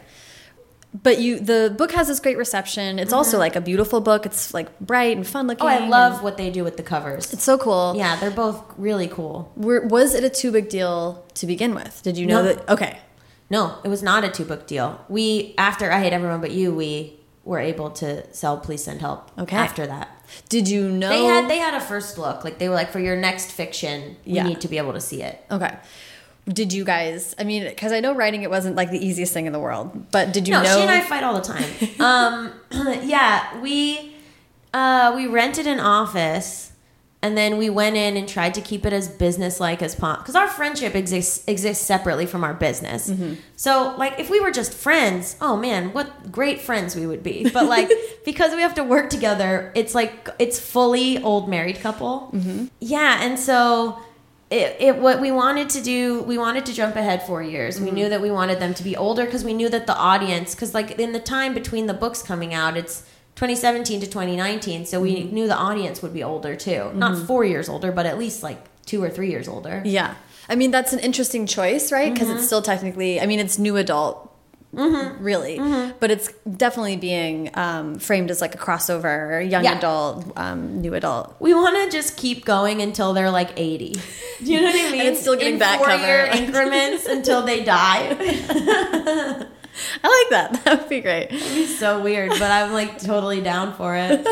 But 1.03 1.19
you, 1.19 1.39
the 1.39 1.73
book 1.77 1.93
has 1.93 2.09
this 2.09 2.19
great 2.19 2.37
reception. 2.37 2.99
It's 2.99 3.13
also 3.13 3.37
like 3.39 3.55
a 3.55 3.61
beautiful 3.61 4.01
book. 4.01 4.25
It's 4.25 4.53
like 4.53 4.77
bright 4.81 5.15
and 5.15 5.25
fun 5.25 5.47
looking. 5.47 5.65
Mm-hmm. 5.65 5.83
Oh, 5.83 5.85
I 5.85 5.87
love 5.87 6.21
what 6.21 6.35
they 6.35 6.49
do 6.49 6.65
with 6.65 6.75
the 6.75 6.83
covers. 6.83 7.31
It's 7.31 7.43
so 7.43 7.57
cool. 7.57 7.93
Yeah, 7.95 8.17
they're 8.19 8.29
both 8.29 8.61
really 8.77 9.07
cool. 9.07 9.53
Were, 9.55 9.87
was 9.87 10.13
it 10.13 10.25
a 10.25 10.29
too 10.29 10.51
big 10.51 10.67
deal 10.67 11.23
to 11.35 11.47
begin 11.47 11.73
with? 11.75 12.01
Did 12.03 12.17
you 12.17 12.25
know 12.25 12.43
No. 12.43 12.53
that? 12.53 12.69
Okay. 12.69 12.99
No, 13.51 13.77
it 13.83 13.89
was 13.89 14.01
not 14.01 14.23
a 14.23 14.29
two 14.29 14.45
book 14.45 14.65
deal. 14.65 15.03
We 15.09 15.53
after 15.57 15.91
I 15.91 15.99
hate 15.99 16.13
everyone 16.13 16.39
but 16.41 16.51
you, 16.51 16.73
we 16.73 17.19
were 17.43 17.59
able 17.59 17.89
to 17.89 18.31
sell 18.33 18.57
Please 18.57 18.83
Send 18.83 19.01
Help. 19.01 19.29
Okay. 19.37 19.55
After 19.57 19.85
that, 19.85 20.09
Did 20.47 20.69
you 20.69 20.89
know 20.89 21.09
they 21.09 21.25
had 21.25 21.49
they 21.49 21.57
had 21.57 21.73
a 21.73 21.81
first 21.81 22.17
look. 22.17 22.43
Like 22.45 22.59
they 22.59 22.69
were 22.69 22.75
like, 22.75 22.91
for 22.91 22.99
your 22.99 23.15
next 23.17 23.51
fiction, 23.51 24.15
you 24.23 24.35
Yeah. 24.35 24.43
need 24.47 24.61
to 24.61 24.67
be 24.67 24.77
able 24.77 24.93
to 24.93 25.01
see 25.01 25.21
it. 25.21 25.43
Okay. 25.51 25.75
Did 26.47 26.71
you 26.73 26.83
guys? 26.85 27.35
I 27.37 27.43
mean, 27.43 27.65
because 27.65 27.91
I 27.91 27.99
know 27.99 28.15
writing 28.15 28.41
it 28.43 28.49
wasn't 28.49 28.75
like 28.75 28.89
the 28.89 29.05
easiest 29.05 29.33
thing 29.33 29.45
in 29.45 29.53
the 29.53 29.59
world, 29.59 30.11
but 30.11 30.33
did 30.33 30.47
you 30.47 30.53
no, 30.53 30.63
know? 30.63 30.75
she 30.75 30.81
and 30.81 30.89
I 30.89 31.01
fight 31.01 31.23
all 31.23 31.35
the 31.35 31.41
time. 31.41 31.69
um, 31.99 32.51
yeah, 33.03 33.59
we 33.59 34.15
uh, 34.73 35.11
we 35.15 35.27
rented 35.27 35.67
an 35.67 35.79
office. 35.79 36.70
And 37.23 37.37
then 37.37 37.57
we 37.57 37.69
went 37.69 37.97
in 37.97 38.17
and 38.17 38.27
tried 38.27 38.55
to 38.55 38.61
keep 38.61 38.83
it 38.83 38.93
as 38.93 39.07
business-like 39.07 39.83
as 39.83 39.93
possible, 39.93 40.23
because 40.23 40.35
our 40.35 40.47
friendship 40.47 40.95
exists 40.95 41.43
exists 41.47 41.85
separately 41.85 42.25
from 42.25 42.43
our 42.43 42.55
business. 42.55 43.09
Mm-hmm. 43.09 43.35
So, 43.55 43.95
like, 43.97 44.19
if 44.19 44.31
we 44.31 44.39
were 44.39 44.49
just 44.49 44.73
friends, 44.73 45.35
oh 45.39 45.55
man, 45.55 45.93
what 45.93 46.31
great 46.31 46.61
friends 46.61 46.95
we 46.95 47.05
would 47.05 47.21
be. 47.21 47.47
But 47.49 47.65
like, 47.65 47.91
because 48.25 48.55
we 48.55 48.61
have 48.61 48.73
to 48.75 48.83
work 48.83 49.11
together, 49.11 49.71
it's 49.75 49.93
like 49.93 50.29
it's 50.39 50.59
fully 50.59 51.21
old 51.21 51.47
married 51.47 51.79
couple. 51.79 52.31
Mm-hmm. 52.33 52.65
Yeah, 52.79 53.23
and 53.23 53.37
so 53.37 53.99
it, 54.51 54.75
it 54.79 54.97
what 54.97 55.21
we 55.21 55.31
wanted 55.31 55.69
to 55.69 55.81
do 55.81 56.23
we 56.23 56.37
wanted 56.37 56.65
to 56.65 56.73
jump 56.73 56.97
ahead 56.97 57.23
four 57.23 57.41
years 57.41 57.79
we 57.79 57.89
knew 57.89 58.09
that 58.09 58.21
we 58.21 58.29
wanted 58.29 58.59
them 58.59 58.73
to 58.73 58.83
be 58.83 58.97
older 58.97 59.23
because 59.23 59.45
we 59.45 59.53
knew 59.53 59.69
that 59.69 59.87
the 59.87 59.95
audience 59.95 60.53
because 60.53 60.73
like 60.73 60.99
in 60.99 61.13
the 61.13 61.21
time 61.21 61.53
between 61.53 61.87
the 61.87 61.93
books 61.93 62.21
coming 62.21 62.53
out 62.53 62.75
it's 62.75 63.03
2017 63.41 64.01
to 64.01 64.05
2019 64.07 64.85
so 64.85 65.01
we 65.01 65.23
knew 65.23 65.47
the 65.47 65.55
audience 65.57 66.03
would 66.03 66.13
be 66.13 66.21
older 66.23 66.55
too 66.55 66.91
not 66.93 67.17
four 67.25 67.43
years 67.43 67.67
older 67.67 67.91
but 67.91 68.05
at 68.05 68.19
least 68.19 68.43
like 68.43 68.59
two 68.85 69.03
or 69.03 69.09
three 69.09 69.29
years 69.31 69.47
older 69.47 69.81
Yeah. 69.83 70.13
I 70.49 70.55
mean, 70.55 70.71
that's 70.71 70.91
an 70.91 70.99
interesting 70.99 71.45
choice, 71.47 71.91
right? 71.91 72.11
Because 72.13 72.27
Mm-hmm. 72.27 72.37
it's 72.37 72.45
still 72.47 72.61
technically, 72.61 73.21
I 73.21 73.25
mean, 73.25 73.39
it's 73.39 73.57
new 73.57 73.77
adult, 73.77 74.27
Mm-hmm. 74.75 75.23
really, 75.23 75.59
but 75.99 76.11
it's 76.11 76.27
definitely 76.65 76.97
being 76.97 77.49
um, 77.53 77.99
framed 77.99 78.31
as 78.31 78.41
like 78.41 78.53
a 78.55 78.57
crossover, 78.57 79.39
young 79.49 79.63
Yeah. 79.63 79.77
adult, 79.77 80.31
um, 80.37 80.81
new 80.81 80.93
adult. 80.93 81.35
we 81.39 81.53
want 81.53 81.75
to 81.83 81.95
just 81.97 82.17
keep 82.17 82.43
going 82.43 82.81
until 82.81 83.13
they're 83.13 83.31
like 83.31 83.51
80 83.55 83.95
do 84.43 84.51
you 84.53 84.59
know 84.61 84.67
what 84.67 84.75
i 84.87 84.91
mean 84.95 85.01
it's 85.09 85.21
still 85.21 85.35
getting 85.35 85.53
in 85.53 85.59
back 85.59 85.79
cover. 85.81 86.25
increments 86.43 87.05
until 87.05 87.41
they 87.43 87.63
die 87.63 88.01
I 90.03 90.07
like 90.07 90.29
that. 90.31 90.61
That 90.65 90.79
would 90.81 90.89
be 90.89 91.01
great. 91.01 91.31
It'd 91.31 91.39
be 91.55 91.65
so 91.65 92.01
weird 92.01 92.29
but 92.31 92.51
i'm 92.51 92.71
like 92.73 92.99
totally 93.11 93.41
down 93.41 93.73
for 93.75 93.95
it 93.95 94.25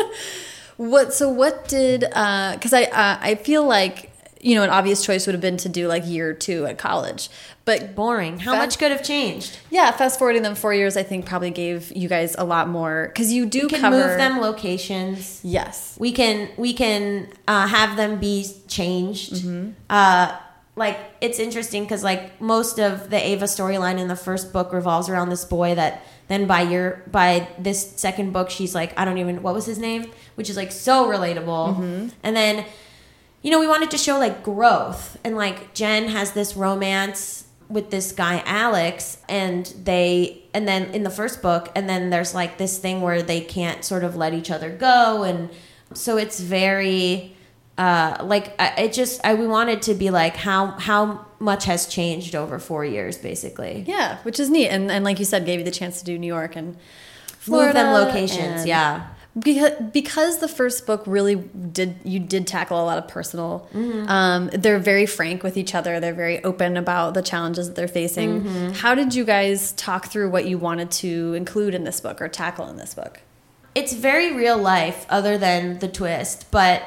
What? 0.76 1.12
So, 1.12 1.28
what 1.28 1.68
did? 1.68 2.00
Because 2.00 2.72
I, 2.72 2.84
uh, 2.84 3.18
I 3.20 3.34
feel 3.34 3.64
like 3.66 4.06
you 4.40 4.54
know, 4.54 4.62
an 4.62 4.70
obvious 4.70 5.04
choice 5.04 5.26
would 5.26 5.34
have 5.34 5.42
been 5.42 5.58
to 5.58 5.68
do 5.68 5.86
like 5.86 6.06
year 6.06 6.32
two 6.32 6.64
at 6.64 6.78
college, 6.78 7.28
but 7.66 7.94
boring 7.94 8.38
how 8.38 8.52
Fa- 8.52 8.56
much 8.58 8.78
could 8.78 8.90
have 8.90 9.02
changed 9.04 9.58
yeah, 9.68 9.90
fast 9.90 10.18
forwarding 10.18 10.40
them 10.40 10.54
four 10.54 10.72
years, 10.72 10.96
I 10.96 11.02
think 11.02 11.26
probably 11.26 11.50
gave 11.50 11.92
you 11.94 12.08
guys 12.08 12.34
a 12.38 12.44
lot 12.44 12.66
more 12.66 13.08
because 13.08 13.30
you 13.30 13.44
do 13.44 13.64
we 13.64 13.68
can 13.68 13.80
cover 13.82 13.96
move 13.98 14.16
them 14.16 14.40
locations 14.40 15.42
Yes. 15.44 15.96
we 16.00 16.12
can 16.12 16.48
we 16.56 16.72
can 16.72 17.28
uh, 17.46 17.66
have 17.66 17.98
them 17.98 18.18
be 18.18 18.46
changed 18.66 19.34
Mm-hmm. 19.34 19.72
uh, 19.90 20.38
like 20.80 20.98
it's 21.20 21.38
interesting 21.38 21.84
because 21.84 22.02
like 22.02 22.40
most 22.40 22.80
of 22.80 23.10
the 23.10 23.28
ava 23.28 23.44
storyline 23.44 23.98
in 23.98 24.08
the 24.08 24.16
first 24.16 24.52
book 24.52 24.72
revolves 24.72 25.08
around 25.08 25.28
this 25.28 25.44
boy 25.44 25.74
that 25.74 26.02
then 26.28 26.46
by 26.46 26.62
your 26.62 27.02
by 27.10 27.46
this 27.58 27.92
second 27.96 28.32
book 28.32 28.48
she's 28.50 28.74
like 28.74 28.98
i 28.98 29.04
don't 29.04 29.18
even 29.18 29.42
what 29.42 29.54
was 29.54 29.66
his 29.66 29.78
name? 29.78 30.10
Which 30.34 30.48
is 30.48 30.56
like 30.56 30.72
so 30.72 31.06
relatable. 31.06 31.76
Mm-hmm. 31.76 32.08
and 32.22 32.34
then 32.34 32.64
you 33.42 33.50
know 33.50 33.60
we 33.60 33.68
wanted 33.68 33.90
to 33.92 33.98
show 33.98 34.18
like 34.18 34.42
growth. 34.42 35.18
And 35.22 35.36
like 35.36 35.74
Gen 35.74 36.08
has 36.08 36.32
this 36.32 36.56
romance 36.56 37.44
with 37.68 37.90
this 37.90 38.10
guy 38.10 38.42
alex 38.46 39.18
and 39.28 39.66
they 39.84 40.42
and 40.54 40.66
then 40.66 40.92
in 40.94 41.04
the 41.04 41.10
first 41.10 41.40
book 41.40 41.70
and 41.76 41.88
then 41.88 42.10
there's 42.10 42.34
like 42.34 42.58
this 42.58 42.78
thing 42.78 43.00
where 43.00 43.22
they 43.22 43.40
can't 43.40 43.84
sort 43.84 44.02
of 44.02 44.16
let 44.16 44.32
each 44.32 44.50
other 44.50 44.70
go. 44.70 45.24
And 45.24 45.50
so 45.92 46.16
it's 46.16 46.40
very 46.40 47.36
uh 47.84 48.24
like 48.32 48.46
I, 48.64 48.66
it 48.84 48.92
just 48.92 49.14
I, 49.24 49.34
we 49.42 49.46
wanted 49.46 49.80
to 49.88 49.94
be 49.94 50.10
like 50.10 50.36
how 50.36 50.60
how 50.88 51.02
much 51.38 51.64
has 51.64 51.86
changed 51.86 52.34
over 52.34 52.58
four 52.58 52.84
years 52.84 53.16
basically. 53.18 53.84
Yeah, 53.86 54.18
which 54.26 54.38
is 54.38 54.48
neat, 54.50 54.68
and 54.68 54.90
and 54.94 55.02
like 55.04 55.18
you 55.18 55.24
said, 55.24 55.46
gave 55.46 55.58
you 55.60 55.64
the 55.64 55.70
chance 55.80 55.98
to 56.00 56.04
do 56.04 56.18
New 56.18 56.26
York 56.38 56.56
and 56.56 56.66
move 56.68 56.76
them 56.76 57.36
Florida 57.38 57.84
locations 58.00 58.60
and- 58.62 58.68
yeah. 58.68 59.06
Because 59.38 59.72
because 60.00 60.38
the 60.44 60.48
first 60.48 60.86
book 60.88 61.02
really 61.06 61.36
did 61.36 61.94
you 62.04 62.18
did 62.18 62.48
tackle 62.48 62.82
a 62.82 62.86
lot 62.90 62.98
of 62.98 63.06
personal 63.06 63.68
Mm-hmm. 63.72 64.08
um, 64.16 64.50
they're 64.62 64.80
very 64.80 65.06
frank 65.06 65.44
with 65.44 65.56
each 65.56 65.72
other. 65.78 66.00
They're 66.00 66.20
very 66.26 66.42
open 66.42 66.76
about 66.76 67.14
the 67.14 67.22
challenges 67.22 67.68
that 67.68 67.76
they're 67.76 67.94
facing. 68.02 68.30
Mm-hmm. 68.42 68.70
how 68.82 68.92
did 68.96 69.14
you 69.14 69.24
guys 69.24 69.70
talk 69.72 70.02
through 70.12 70.30
what 70.30 70.44
you 70.50 70.58
wanted 70.58 70.90
to 71.04 71.34
include 71.34 71.72
in 71.78 71.84
this 71.84 72.00
book 72.00 72.20
or 72.20 72.28
tackle 72.28 72.66
in 72.72 72.76
this 72.76 72.92
book? 72.94 73.20
It's 73.80 73.92
very 73.94 74.34
real 74.34 74.58
life 74.58 75.06
other 75.08 75.38
than 75.38 75.78
the 75.78 75.88
twist 76.00 76.50
but 76.50 76.82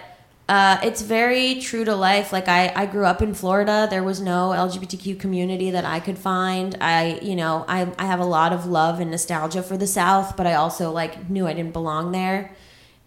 uh, 0.50 0.78
it's 0.84 1.02
very 1.02 1.62
true 1.62 1.86
to 1.86 1.96
life. 1.96 2.34
Like 2.34 2.48
I, 2.48 2.72
I 2.76 2.86
grew 2.86 3.06
up 3.06 3.22
in 3.22 3.34
florida. 3.34 3.88
There 3.90 4.04
was 4.04 4.20
no 4.20 4.50
lgbtq 4.50 5.20
community 5.20 5.72
that 5.72 5.86
i 5.86 6.00
could 6.00 6.18
find. 6.18 6.76
I 6.82 7.20
you 7.22 7.36
know 7.36 7.64
I, 7.68 7.92
I 7.98 8.06
have 8.06 8.20
a 8.20 8.26
lot 8.26 8.52
of 8.52 8.66
love 8.66 9.00
and 9.00 9.12
nostalgia 9.12 9.64
for 9.64 9.78
the 9.78 9.88
south 9.88 10.36
but 10.36 10.46
i 10.46 10.54
also 10.54 10.92
like 10.92 11.30
knew 11.30 11.48
i 11.48 11.54
didn't 11.54 11.74
belong 11.74 12.12
there. 12.12 12.56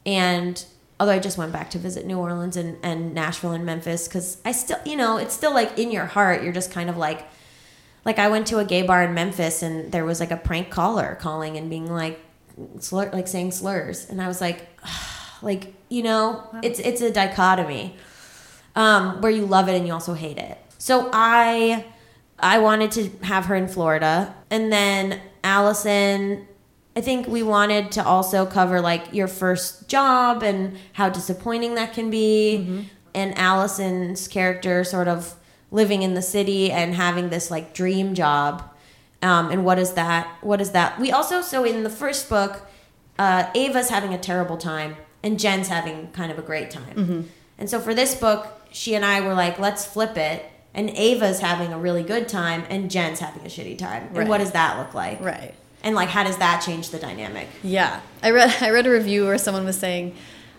And 0.07 0.64
although 0.99 1.12
i 1.12 1.18
just 1.18 1.37
went 1.37 1.53
back 1.53 1.70
to 1.70 1.78
visit 1.78 2.07
new 2.07 2.18
orleans 2.18 2.57
and, 2.57 2.78
and 2.82 3.14
nashville 3.14 3.53
and 3.53 3.66
memphis 3.66 4.09
because 4.09 4.39
i 4.47 4.53
still 4.53 4.78
you 4.87 4.97
know 4.97 5.18
it's 5.18 5.34
still 5.34 5.53
like 5.53 5.78
in 5.78 5.91
your 5.91 6.07
heart. 6.07 6.43
You're 6.43 6.55
just 6.55 6.70
kind 6.70 6.89
of 6.89 6.97
like 6.97 7.26
like 8.07 8.20
I 8.20 8.28
went 8.28 8.47
to 8.47 8.59
a 8.59 8.64
gay 8.64 8.82
bar 8.82 9.03
in 9.03 9.14
Memphis 9.14 9.62
and 9.62 9.91
there 9.91 10.05
was 10.05 10.20
like 10.20 10.30
a 10.30 10.37
prank 10.37 10.70
caller 10.70 11.18
calling 11.20 11.57
and 11.57 11.68
being 11.68 11.91
like 11.91 12.20
slur 12.78 13.11
like 13.12 13.26
saying 13.26 13.51
slurs. 13.51 14.09
And 14.09 14.22
I 14.22 14.28
was 14.28 14.41
like 14.41 14.66
like 15.43 15.74
you 15.89 16.03
know 16.03 16.49
it's 16.62 16.78
it's 16.78 17.01
a 17.01 17.11
dichotomy 17.11 17.95
um 18.74 19.20
where 19.20 19.30
you 19.30 19.47
love 19.47 19.68
it 19.68 19.74
and 19.74 19.87
you 19.87 19.93
also 19.93 20.14
hate 20.14 20.39
it. 20.39 20.59
So 20.78 21.11
I 21.12 21.84
I 22.39 22.59
wanted 22.59 22.91
to 22.93 23.11
have 23.24 23.47
her 23.47 23.55
in 23.55 23.68
Florida. 23.68 24.34
And 24.51 24.72
then 24.72 25.20
Allison 25.43 26.47
I 26.95 27.03
think 27.03 27.26
we 27.28 27.43
wanted 27.43 27.93
to 27.93 28.05
also 28.05 28.47
cover 28.47 28.80
like 28.80 29.12
your 29.12 29.28
first 29.28 29.87
job 29.89 30.43
and 30.43 30.78
how 30.95 31.11
disappointing 31.11 31.74
that 31.74 31.93
can 31.93 32.09
be. 32.11 32.89
And 33.14 33.37
Allison's 33.39 34.28
character 34.28 34.84
sort 34.84 35.09
of 35.09 35.34
living 35.70 36.03
in 36.03 36.14
the 36.14 36.22
city 36.22 36.70
and 36.70 36.95
having 36.95 37.28
this 37.30 37.51
like 37.51 37.74
dream 37.74 38.14
job 38.14 38.62
um, 39.22 39.51
and 39.51 39.64
what 39.64 39.78
is 39.78 39.95
that 39.95 40.28
what 40.43 40.61
is 40.61 40.70
that? 40.72 41.01
We 41.01 41.11
also 41.11 41.41
so 41.41 41.64
in 41.64 41.82
the 41.82 41.91
first 41.91 42.28
book 42.28 42.62
uh, 43.18 43.51
ava's 43.55 43.89
having 43.89 44.12
a 44.12 44.18
terrible 44.18 44.57
time 44.57 44.97
and 45.27 45.41
Gen's 45.41 45.66
having 45.66 46.09
kind 46.12 46.31
of 46.31 46.39
a 46.39 46.43
great 46.43 46.70
time. 46.70 46.95
Mm-hmm. 46.95 47.20
And 47.59 47.68
so 47.68 47.81
for 47.81 47.95
this 47.95 48.14
book 48.14 48.47
she 48.70 48.95
and 48.95 49.05
i 49.05 49.20
were 49.20 49.35
like 49.35 49.59
let's 49.59 49.85
flip 49.85 50.16
it. 50.16 50.45
And 50.72 50.91
ava's 50.91 51.41
having 51.41 51.72
a 51.72 51.79
really 51.79 52.03
good 52.03 52.29
time 52.29 52.64
and 52.70 52.91
Gen's 52.91 53.18
having 53.18 53.43
a 53.43 53.49
shitty 53.49 53.79
time. 53.79 54.11
And 54.14 54.29
what 54.29 54.39
does 54.39 54.53
that 54.53 54.79
look 54.79 54.95
like? 54.95 55.20
Right. 55.20 55.55
And 55.83 55.95
like 55.95 56.11
how 56.11 56.22
does 56.22 56.39
that 56.39 56.62
change 56.64 56.91
the 56.91 56.99
dynamic? 56.99 57.49
Yeah. 57.62 58.01
I 58.22 58.31
read 58.31 58.55
i 58.61 58.70
read 58.70 58.87
a 58.87 58.91
review 58.91 59.24
where 59.24 59.39
someone 59.39 59.64
was 59.64 59.79
saying 59.79 60.14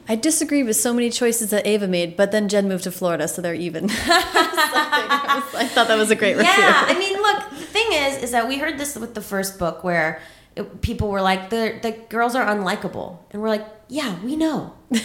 I 0.10 0.16
disagree 0.16 0.64
with 0.64 0.78
so 0.78 0.94
many 0.94 1.10
choices 1.10 1.50
that 1.50 1.68
Ava 1.68 1.86
made, 1.86 2.16
but 2.16 2.32
then 2.32 2.48
Gen 2.48 2.70
moved 2.70 2.86
to 2.86 2.92
Florida, 2.92 3.28
so 3.28 3.42
they're 3.42 3.54
even. 3.54 3.90
I, 3.92 5.44
was- 5.44 5.56
I 5.56 5.68
thought 5.68 5.90
that 5.90 5.98
was 5.98 6.12
a 6.12 6.16
great 6.16 6.38
review. 6.38 6.50
Yeah, 6.50 6.86
I 6.88 6.98
mean, 6.98 7.18
look, 7.22 7.50
the 7.50 7.66
thing 7.66 7.88
is, 7.92 8.24
is 8.24 8.32
that 8.32 8.48
we 8.48 8.58
heard 8.58 8.78
this 8.78 8.96
with 8.96 9.16
the 9.16 9.22
first 9.22 9.60
book 9.60 9.84
where 9.84 10.22
it, 10.56 10.82
people 10.82 11.10
were 11.10 11.22
like, 11.22 11.50
the 11.50 11.78
the 11.82 11.92
girls 11.92 12.36
are 12.36 12.46
unlikable, 12.46 13.18
and 13.32 13.42
we're 13.42 13.50
like, 13.50 13.68
yeah, 13.90 14.20
we 14.24 14.36
know. 14.36 14.74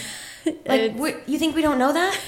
Like, 0.65 0.97
we 0.97 1.15
you 1.25 1.39
think 1.39 1.55
we 1.55 1.61
don't 1.61 1.79
know 1.79 1.93
that? 1.93 2.19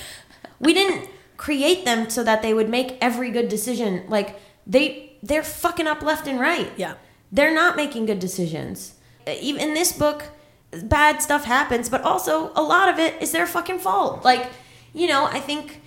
We 0.59 0.73
didn't 0.73 1.09
create 1.35 1.83
them 1.83 2.09
so 2.09 2.23
that 2.23 2.41
they 2.41 2.53
would 2.53 2.69
make 2.69 2.97
every 3.01 3.29
good 3.29 3.49
decision. 3.49 4.05
Like 4.07 4.39
they 4.65 5.17
they're 5.21 5.43
fucking 5.43 5.85
up 5.87 6.01
left 6.01 6.27
and 6.27 6.39
right. 6.39 6.71
Yeah. 6.77 6.93
they're 7.31 7.53
not 7.53 7.75
making 7.75 8.05
good 8.05 8.19
decisions. 8.19 8.93
Even 9.27 9.61
in 9.61 9.73
this 9.73 9.91
book, 9.91 10.29
bad 10.83 11.21
stuff 11.21 11.43
happens, 11.45 11.89
but 11.89 12.01
also 12.03 12.51
a 12.55 12.61
lot 12.63 12.87
of 12.87 12.99
it 12.99 13.21
is 13.21 13.31
their 13.31 13.47
fucking 13.47 13.79
fault. 13.79 14.23
Like, 14.23 14.49
you 14.93 15.07
know, 15.07 15.25
I 15.25 15.39
think 15.39 15.81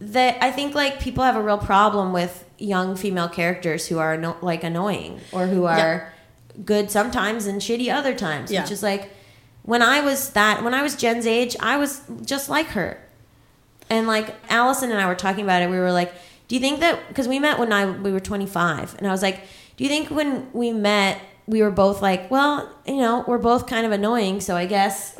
that 0.00 0.36
I 0.42 0.50
think 0.50 0.74
like 0.74 1.00
people 1.00 1.24
have 1.24 1.36
a 1.36 1.42
real 1.42 1.58
problem 1.58 2.12
with 2.12 2.44
young 2.58 2.96
female 2.96 3.28
characters 3.28 3.86
who 3.86 3.98
are 3.98 4.16
no, 4.16 4.36
like 4.42 4.64
annoying 4.64 5.20
or 5.32 5.46
who 5.46 5.64
are 5.64 6.12
good 6.64 6.90
sometimes 6.90 7.46
and 7.46 7.60
shitty 7.60 7.90
other 7.90 8.14
times. 8.14 8.50
Yeah. 8.50 8.62
Which 8.62 8.72
is 8.72 8.82
like 8.82 9.10
when 9.70 9.82
I 9.82 10.00
was 10.00 10.30
that 10.30 10.64
when 10.64 10.74
I 10.74 10.82
was 10.82 10.96
Gen's 10.96 11.28
age, 11.28 11.56
I 11.60 11.76
was 11.76 12.02
just 12.24 12.48
like 12.48 12.66
her. 12.70 13.00
And 13.88 14.08
like 14.08 14.34
Allison 14.48 14.90
and 14.90 15.00
I 15.00 15.06
were 15.06 15.14
talking 15.14 15.44
about 15.44 15.62
it, 15.62 15.70
we 15.70 15.78
were 15.78 15.92
like, 15.92 16.12
"Do 16.48 16.56
you 16.56 16.60
think 16.60 16.80
that 16.80 17.06
because 17.06 17.28
we 17.28 17.38
met 17.38 17.56
when 17.60 17.72
I 17.72 17.88
we 17.88 18.10
were 18.10 18.18
25?" 18.18 18.96
And 18.98 19.06
I 19.06 19.12
was 19.12 19.22
like, 19.22 19.42
"Do 19.76 19.84
you 19.84 19.88
think 19.88 20.10
when 20.10 20.52
we 20.52 20.72
met 20.72 21.20
we 21.46 21.62
were 21.62 21.70
both 21.70 22.02
like, 22.02 22.30
well, 22.32 22.68
you 22.84 22.96
know, 22.96 23.24
we're 23.28 23.38
both 23.38 23.68
kind 23.68 23.86
of 23.86 23.92
annoying, 23.92 24.40
so 24.40 24.56
I 24.56 24.66
guess 24.66 25.14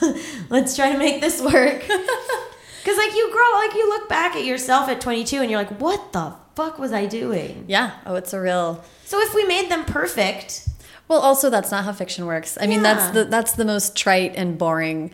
let's 0.50 0.76
try 0.76 0.92
to 0.92 0.98
make 0.98 1.20
this 1.20 1.42
work." 1.42 1.80
Cuz 2.84 2.96
like 2.96 3.12
you 3.12 3.28
grow 3.32 3.50
like 3.54 3.74
you 3.74 3.88
look 3.88 4.08
back 4.08 4.36
at 4.36 4.44
yourself 4.44 4.88
at 4.88 5.00
22 5.00 5.40
and 5.40 5.50
you're 5.50 5.58
like, 5.58 5.80
"What 5.80 6.12
the 6.12 6.34
fuck 6.54 6.78
was 6.78 6.92
I 6.92 7.06
doing?" 7.06 7.64
Yeah. 7.66 7.90
Oh, 8.06 8.14
it's 8.14 8.32
a 8.32 8.40
real. 8.40 8.84
So 9.04 9.20
if 9.20 9.34
we 9.34 9.44
made 9.44 9.68
them 9.68 9.84
perfect, 9.84 10.68
Well, 11.08 11.20
also 11.20 11.50
that's 11.50 11.70
not 11.70 11.84
how 11.84 11.92
fiction 11.92 12.26
works. 12.26 12.58
I 12.60 12.66
mean, 12.66 12.82
that's 12.82 13.12
the 13.12 13.24
that's 13.24 13.52
the 13.52 13.64
most 13.64 13.96
trite 13.96 14.34
and 14.36 14.58
boring 14.58 15.12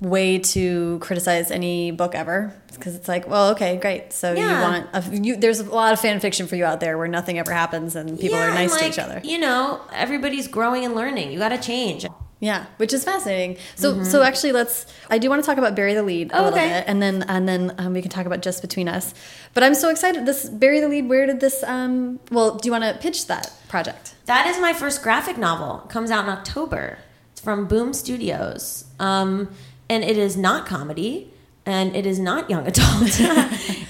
way 0.00 0.38
to 0.38 0.98
criticize 1.00 1.50
any 1.50 1.90
book 1.90 2.14
ever 2.14 2.54
because 2.72 2.94
it's 2.94 3.08
like, 3.08 3.28
well, 3.28 3.50
okay, 3.50 3.76
great. 3.76 4.12
So 4.12 4.32
you 4.32 4.42
want 4.42 4.88
a, 4.92 5.02
you, 5.12 5.36
there's 5.36 5.60
a 5.60 5.64
lot 5.64 5.92
of 5.92 6.00
fan 6.00 6.20
fiction 6.20 6.46
for 6.46 6.56
you 6.56 6.64
out 6.64 6.80
there 6.80 6.98
where 6.98 7.08
nothing 7.08 7.38
ever 7.38 7.52
happens 7.52 7.96
and 7.96 8.18
people 8.18 8.38
Yeah, 8.38 8.50
are 8.50 8.54
nice 8.54 8.76
to 8.76 8.88
each 8.88 8.98
other. 8.98 9.20
You 9.24 9.38
know, 9.38 9.80
everybody's 9.92 10.48
growing 10.48 10.84
and 10.84 10.94
learning. 10.94 11.32
You 11.32 11.38
got 11.38 11.50
to 11.50 11.58
change. 11.58 12.06
Yeah, 12.40 12.66
which 12.76 12.92
is 12.92 13.04
fascinating. 13.04 13.56
So, 13.74 14.02
so 14.02 14.22
actually, 14.22 14.52
let's. 14.52 14.86
I 15.08 15.16
do 15.16 15.30
want 15.30 15.42
to 15.42 15.46
talk 15.46 15.56
about 15.56 15.74
Bury 15.74 15.94
the 15.94 16.02
Lede 16.02 16.30
a. 16.30 16.38
Oh, 16.38 16.44
little 16.44 16.58
okay. 16.58 16.68
bit, 16.68 16.84
and 16.86 17.00
then 17.00 17.22
and 17.22 17.48
then 17.48 17.74
um, 17.78 17.94
we 17.94 18.02
can 18.02 18.10
talk 18.10 18.26
about 18.26 18.42
just 18.42 18.60
between 18.60 18.86
us. 18.86 19.14
But 19.54 19.62
I'm 19.62 19.74
so 19.74 19.88
excited. 19.88 20.26
This 20.26 20.50
Bury 20.50 20.80
the 20.80 20.88
Lede. 20.88 21.08
Where 21.08 21.24
did 21.26 21.40
this? 21.40 21.62
Um, 21.62 22.20
well, 22.30 22.56
do 22.56 22.66
you 22.66 22.72
want 22.72 22.84
to 22.84 23.00
pitch 23.00 23.28
that 23.28 23.50
project? 23.68 24.13
That 24.26 24.46
is 24.46 24.58
my 24.60 24.72
first 24.72 25.02
graphic 25.02 25.36
novel. 25.36 25.82
It 25.84 25.90
comes 25.90 26.10
out 26.10 26.24
in 26.24 26.30
October. 26.30 26.98
It's 27.32 27.40
from 27.40 27.66
Boom 27.66 27.92
Studios. 27.92 28.84
Um, 28.98 29.50
and 29.88 30.02
it 30.02 30.16
is 30.16 30.36
not 30.36 30.66
comedy. 30.66 31.30
and 31.66 31.94
it 31.96 32.04
is 32.06 32.18
not 32.18 32.48
young 32.50 32.66
adult. 32.72 33.18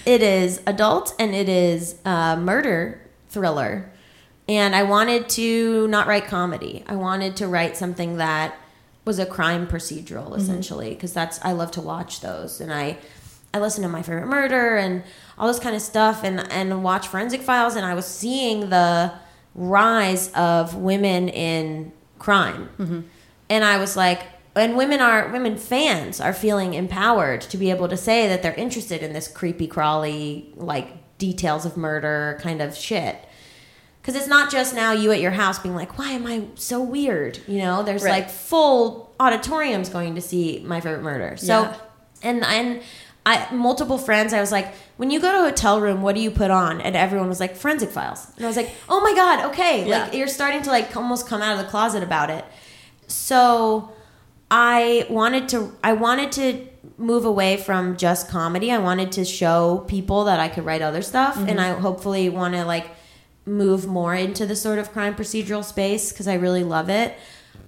it 0.07 0.23
is 0.23 0.61
adult, 0.67 1.15
and 1.19 1.35
it 1.35 1.49
is 1.49 1.97
a 2.05 2.37
murder 2.37 3.01
thriller. 3.29 3.91
And 4.49 4.77
I 4.77 4.83
wanted 4.83 5.29
to 5.31 5.89
not 5.89 6.07
write 6.07 6.27
comedy. 6.27 6.85
I 6.87 6.97
wanted 6.97 7.37
to 7.37 7.49
write 7.49 7.77
something 7.77 8.17
that 8.19 8.55
was 9.05 9.19
a 9.19 9.27
crime 9.27 9.67
procedural, 9.67 10.37
essentially, 10.37 10.91
because 10.91 11.13
that's 11.13 11.39
I 11.45 11.53
love 11.53 11.71
to 11.73 11.81
watch 11.81 12.21
those, 12.21 12.61
and 12.61 12.73
I 12.73 12.99
I 13.53 13.59
listen 13.61 13.83
to 13.83 13.89
My 13.89 14.03
Favorite 14.03 14.27
Murder 14.27 14.77
and 14.77 15.03
all 15.39 15.49
this 15.49 15.59
kind 15.59 15.75
of 15.75 15.83
stuff, 15.83 16.23
and 16.25 16.41
and 16.53 16.83
watch 16.85 17.09
Forensic 17.09 17.43
Files, 17.43 17.75
and 17.77 17.85
I 17.87 17.95
was 17.95 18.07
seeing 18.07 18.69
the 18.71 19.13
rise 19.55 20.31
of 20.33 20.75
women 20.75 21.29
in 21.29 21.93
crime, 22.19 22.69
mm-hmm. 22.79 23.01
and 23.49 23.65
I 23.65 23.79
was 23.79 23.97
like, 23.97 24.23
and 24.57 24.77
women 24.77 25.01
are 25.01 25.29
women 25.31 25.57
fans 25.57 26.21
are 26.21 26.33
feeling 26.33 26.75
empowered 26.75 27.41
to 27.43 27.57
be 27.57 27.71
able 27.71 27.89
to 27.89 27.97
say 27.97 28.29
that 28.29 28.43
they're 28.43 28.55
interested 28.55 29.03
in 29.03 29.13
this 29.13 29.29
creepy 29.29 29.67
crawly 29.67 30.53
like 30.57 31.19
details 31.19 31.65
of 31.65 31.77
murder 31.77 32.39
kind 32.43 32.61
of 32.63 32.77
shit. 32.77 33.17
Because 34.01 34.17
it's 34.17 34.29
not 34.29 34.51
just 34.51 34.75
now 34.75 34.93
you 34.93 35.13
at 35.13 35.21
your 35.21 35.31
house 35.31 35.59
being 35.59 35.75
like, 35.75 35.97
why 35.99 36.11
am 36.11 36.27
I 36.27 36.45
so 36.57 36.83
weird? 36.83 37.39
You 37.47 37.59
know, 37.59 37.83
there's 37.83 38.03
Right. 38.03 38.11
like 38.11 38.29
full 38.31 39.15
auditoriums 39.19 39.89
going 39.89 40.15
to 40.17 40.21
see 40.21 40.63
my 40.67 40.81
favorite 40.81 41.03
murder. 41.03 41.39
So, 41.39 41.63
Yeah. 41.63 41.77
and 42.23 42.45
and 42.45 42.83
I 43.27 43.53
multiple 43.55 43.97
friends, 43.99 44.33
I 44.35 44.41
was 44.41 44.53
like, 44.53 44.73
when 44.99 45.11
you 45.11 45.19
go 45.21 45.33
to 45.33 45.39
a 45.39 45.43
hotel 45.51 45.81
room, 45.81 46.03
what 46.03 46.15
do 46.15 46.21
you 46.21 46.31
put 46.31 46.51
on? 46.51 46.81
And 46.81 46.95
everyone 46.95 47.29
was 47.29 47.41
like, 47.41 47.57
forensic 47.57 47.89
files. 47.91 48.27
And 48.37 48.45
I 48.45 48.49
was 48.49 48.57
like, 48.57 48.71
oh 48.89 49.01
my 49.01 49.15
god, 49.15 49.47
okay, 49.51 49.89
Yeah. 49.89 50.05
like 50.05 50.15
you're 50.15 50.29
starting 50.29 50.63
to 50.63 50.71
like 50.71 50.95
almost 50.97 51.27
come 51.27 51.41
out 51.41 51.53
of 51.59 51.65
the 51.65 51.71
closet 51.71 52.03
about 52.03 52.29
it. 52.31 52.45
So 53.07 53.93
I 54.51 55.07
wanted 55.11 55.49
to 55.51 55.73
I 55.83 55.95
wanted 55.95 56.33
to 56.33 56.67
move 56.99 57.25
away 57.25 57.57
from 57.57 57.97
just 57.97 58.29
comedy. 58.29 58.71
I 58.71 58.79
wanted 58.79 59.11
to 59.13 59.25
show 59.25 59.85
people 59.89 60.25
that 60.25 60.39
I 60.39 60.49
could 60.49 60.65
write 60.65 60.83
other 60.83 61.03
stuff 61.03 61.37
and 61.37 61.61
I 61.61 61.73
hopefully 61.73 62.29
want 62.29 62.55
to 62.55 62.65
like 62.65 62.89
move 63.47 63.87
more 63.87 64.15
into 64.15 64.47
the 64.47 64.55
sort 64.57 64.79
of 64.79 64.93
crime 64.93 65.15
procedural 65.15 65.65
space 65.65 66.13
because 66.13 66.29
I 66.29 66.35
really 66.35 66.63
love 66.63 66.89
it. 66.89 67.15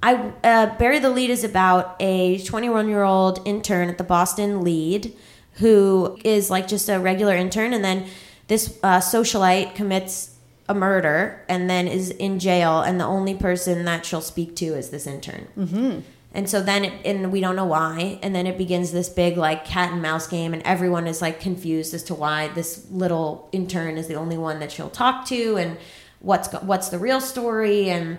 I 0.03 0.33
uh, 0.45 0.77
Bury 0.77 0.99
the 0.99 1.09
Lede 1.11 1.31
is 1.31 1.43
about 1.45 1.97
a 2.01 2.39
21 2.45 2.89
year 2.89 3.03
old 3.03 3.41
intern 3.47 3.89
at 3.89 3.99
the 3.99 4.05
Boston 4.05 4.63
Lead 4.63 5.17
who 5.57 6.19
is 6.25 6.51
like 6.51 6.69
just 6.69 6.89
a 6.89 6.99
regular 6.99 7.35
intern, 7.35 7.73
and 7.73 7.85
then 7.85 8.07
this 8.49 8.79
uh, 8.83 8.99
socialite 8.99 9.75
commits 9.75 10.35
a 10.69 10.75
murder 10.75 11.45
and 11.49 11.71
then 11.71 11.87
is 11.87 12.11
in 12.11 12.39
jail, 12.39 12.81
and 12.81 13.01
the 13.01 13.05
only 13.05 13.35
person 13.35 13.85
that 13.85 14.05
she'll 14.05 14.21
speak 14.21 14.57
to 14.57 14.67
is 14.67 14.91
this 14.91 15.07
intern. 15.07 15.49
Mm-hmm. 15.57 16.01
And 16.33 16.51
so 16.51 16.61
then, 16.61 16.85
it, 16.85 16.93
and 17.07 17.33
we 17.33 17.41
don't 17.41 17.57
know 17.57 17.65
why, 17.65 18.19
and 18.23 18.35
then 18.35 18.47
it 18.47 18.59
begins 18.59 18.93
this 18.93 19.09
big 19.09 19.39
like 19.39 19.65
cat 19.65 19.93
and 19.93 20.03
mouse 20.03 20.27
game, 20.27 20.53
and 20.53 20.63
everyone 20.65 21.07
is 21.07 21.23
like 21.23 21.41
confused 21.41 21.95
as 21.95 22.03
to 22.05 22.15
why 22.15 22.49
this 22.49 22.87
little 22.91 23.49
intern 23.53 23.97
is 23.97 24.07
the 24.07 24.17
only 24.17 24.37
one 24.37 24.59
that 24.59 24.71
she'll 24.71 24.91
talk 24.91 25.25
to, 25.29 25.57
and 25.57 25.79
what's 26.21 26.53
what's 26.53 26.91
the 26.91 26.99
real 26.99 27.23
story, 27.23 27.89
and 27.89 28.19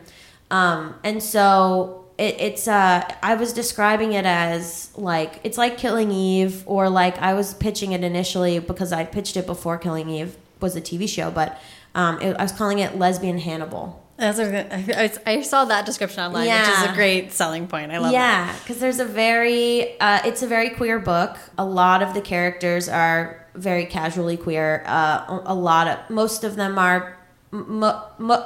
um, 0.50 0.96
and 1.04 1.22
so 1.22 2.07
it, 2.18 2.36
it's 2.40 2.68
uh, 2.68 3.08
I 3.22 3.36
was 3.36 3.54
describing 3.54 4.14
it 4.14 4.26
as 4.26 4.92
like 4.96 5.40
it's 5.44 5.58
like 5.58 5.78
Killing 5.78 6.12
Eve, 6.12 6.64
or 6.66 6.90
like 6.90 7.18
I 7.20 7.34
was 7.34 7.54
pitching 7.54 7.92
it 7.92 8.04
initially 8.04 8.60
because 8.60 8.92
I 8.92 9.06
pitched 9.06 9.38
it 9.38 9.46
before 9.46 9.78
Killing 9.78 10.10
Eve 10.10 10.36
was 10.60 10.76
a 10.76 10.82
TV 10.82 11.08
show, 11.08 11.30
but 11.30 11.60
um, 11.94 12.20
it, 12.22 12.36
I 12.38 12.44
was 12.44 12.52
calling 12.52 12.80
it 12.80 12.98
Lesbian 12.98 13.38
Hannibal. 13.38 14.04
That's 14.18 14.40
a, 14.40 15.00
I, 15.00 15.12
I 15.28 15.42
saw 15.44 15.66
that 15.66 15.86
description 15.86 16.24
online, 16.24 16.48
which 16.48 16.78
is 16.80 16.92
a 16.92 16.94
great 16.96 17.34
selling 17.34 17.68
point. 17.68 17.92
I 17.92 18.00
love 18.00 18.12
that. 18.12 18.14
yeah, 18.14 18.60
because 18.60 18.80
there's 18.80 19.00
a 19.00 19.06
very, 19.06 20.00
uh, 20.00 20.22
it's 20.26 20.42
a 20.42 20.48
very 20.48 20.72
queer 20.72 20.98
book. 20.98 21.38
A 21.60 21.66
lot 21.66 22.02
of 22.02 22.16
the 22.16 22.22
characters 22.22 22.90
are 22.90 23.46
very 23.54 23.86
casually 23.86 24.36
queer. 24.38 24.84
Uh, 24.88 25.42
a 25.46 25.54
lot 25.54 25.88
of, 25.88 26.10
most 26.10 26.44
of 26.44 26.56
them 26.56 26.80
are, 26.80 27.16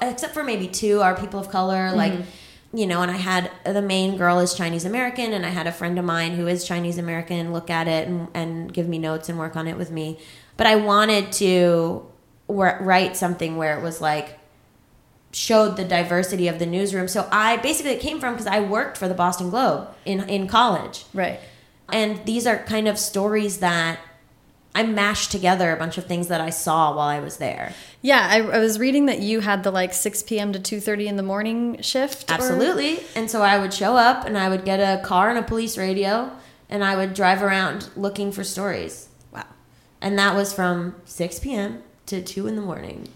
except 0.01 0.33
for 0.33 0.43
maybe 0.43 0.67
two, 0.67 1.01
are 1.01 1.15
people 1.15 1.39
of 1.39 1.49
color. 1.49 1.93
Like, 1.93 2.13
you 2.73 2.87
know, 2.87 3.01
and 3.01 3.11
I 3.11 3.17
had 3.17 3.51
the 3.65 3.81
main 3.81 4.17
girl 4.17 4.39
is 4.39 4.53
Chinese 4.53 4.85
American, 4.85 5.33
and 5.33 5.45
I 5.45 5.49
had 5.49 5.67
a 5.67 5.71
friend 5.71 5.99
of 5.99 6.05
mine 6.05 6.33
who 6.35 6.47
is 6.47 6.63
Chinese 6.63 6.97
American 6.97 7.51
look 7.51 7.69
at 7.69 7.87
it 7.87 8.07
and, 8.07 8.27
and 8.33 8.73
give 8.73 8.87
me 8.87 8.97
notes 8.97 9.27
and 9.29 9.37
work 9.37 9.55
on 9.55 9.67
it 9.67 9.77
with 9.77 9.91
me. 9.91 10.19
But 10.57 10.67
I 10.67 10.77
wanted 10.77 11.31
to 11.33 12.05
write 12.47 13.17
something 13.17 13.57
where 13.57 13.77
it 13.77 13.83
was 13.83 13.99
like, 14.01 14.39
showed 15.33 15.77
the 15.77 15.85
diversity 15.85 16.47
of 16.49 16.59
the 16.59 16.65
newsroom. 16.65 17.07
So 17.07 17.27
I 17.31 17.57
basically 17.57 17.91
it 17.93 18.01
came 18.01 18.19
from 18.19 18.33
because 18.33 18.47
I 18.47 18.59
worked 18.59 18.97
for 18.97 19.07
the 19.07 19.13
Boston 19.13 19.49
Globe 19.49 19.87
in 20.05 20.27
in 20.29 20.47
college, 20.47 21.05
Right. 21.13 21.39
and 21.89 22.25
these 22.25 22.45
are 22.45 22.57
kind 22.57 22.87
of 22.87 22.97
stories 22.99 23.59
that 23.59 23.99
I 24.73 24.83
mashed 24.83 25.31
together 25.31 25.71
a 25.73 25.77
bunch 25.77 25.97
of 25.97 26.05
things 26.05 26.29
that 26.29 26.39
I 26.39 26.49
saw 26.49 26.95
while 26.95 27.07
I 27.07 27.19
was 27.19 27.37
there. 27.37 27.73
Yeah, 28.01 28.25
I, 28.29 28.37
I 28.41 28.59
was 28.59 28.79
reading 28.79 29.07
that 29.07 29.19
you 29.19 29.41
had 29.41 29.63
the 29.63 29.71
like 29.71 29.93
6 29.93 30.23
p.m. 30.23 30.53
to 30.53 30.59
2:30 30.59 31.07
in 31.07 31.15
the 31.17 31.23
morning 31.23 31.81
shift. 31.81 32.31
or- 32.31 32.35
Absolutely, 32.35 32.99
and 33.15 33.29
so 33.29 33.41
I 33.41 33.57
would 33.59 33.73
show 33.73 33.97
up 33.97 34.25
and 34.25 34.37
I 34.37 34.47
would 34.49 34.63
get 34.65 34.79
a 34.79 35.03
car 35.03 35.29
and 35.29 35.37
a 35.37 35.43
police 35.43 35.77
radio, 35.77 36.31
and 36.69 36.83
I 36.83 36.95
would 36.95 37.13
drive 37.13 37.43
around 37.43 37.89
looking 37.97 38.31
for 38.31 38.43
stories, 38.45 39.09
Wow. 39.33 39.43
and 39.99 40.17
that 40.17 40.35
was 40.35 40.53
from 40.53 40.95
six 41.05 41.37
p.m. 41.39 41.83
to 42.05 42.21
two 42.21 42.47
in 42.47 42.55
the 42.55 42.61
morning, 42.61 43.09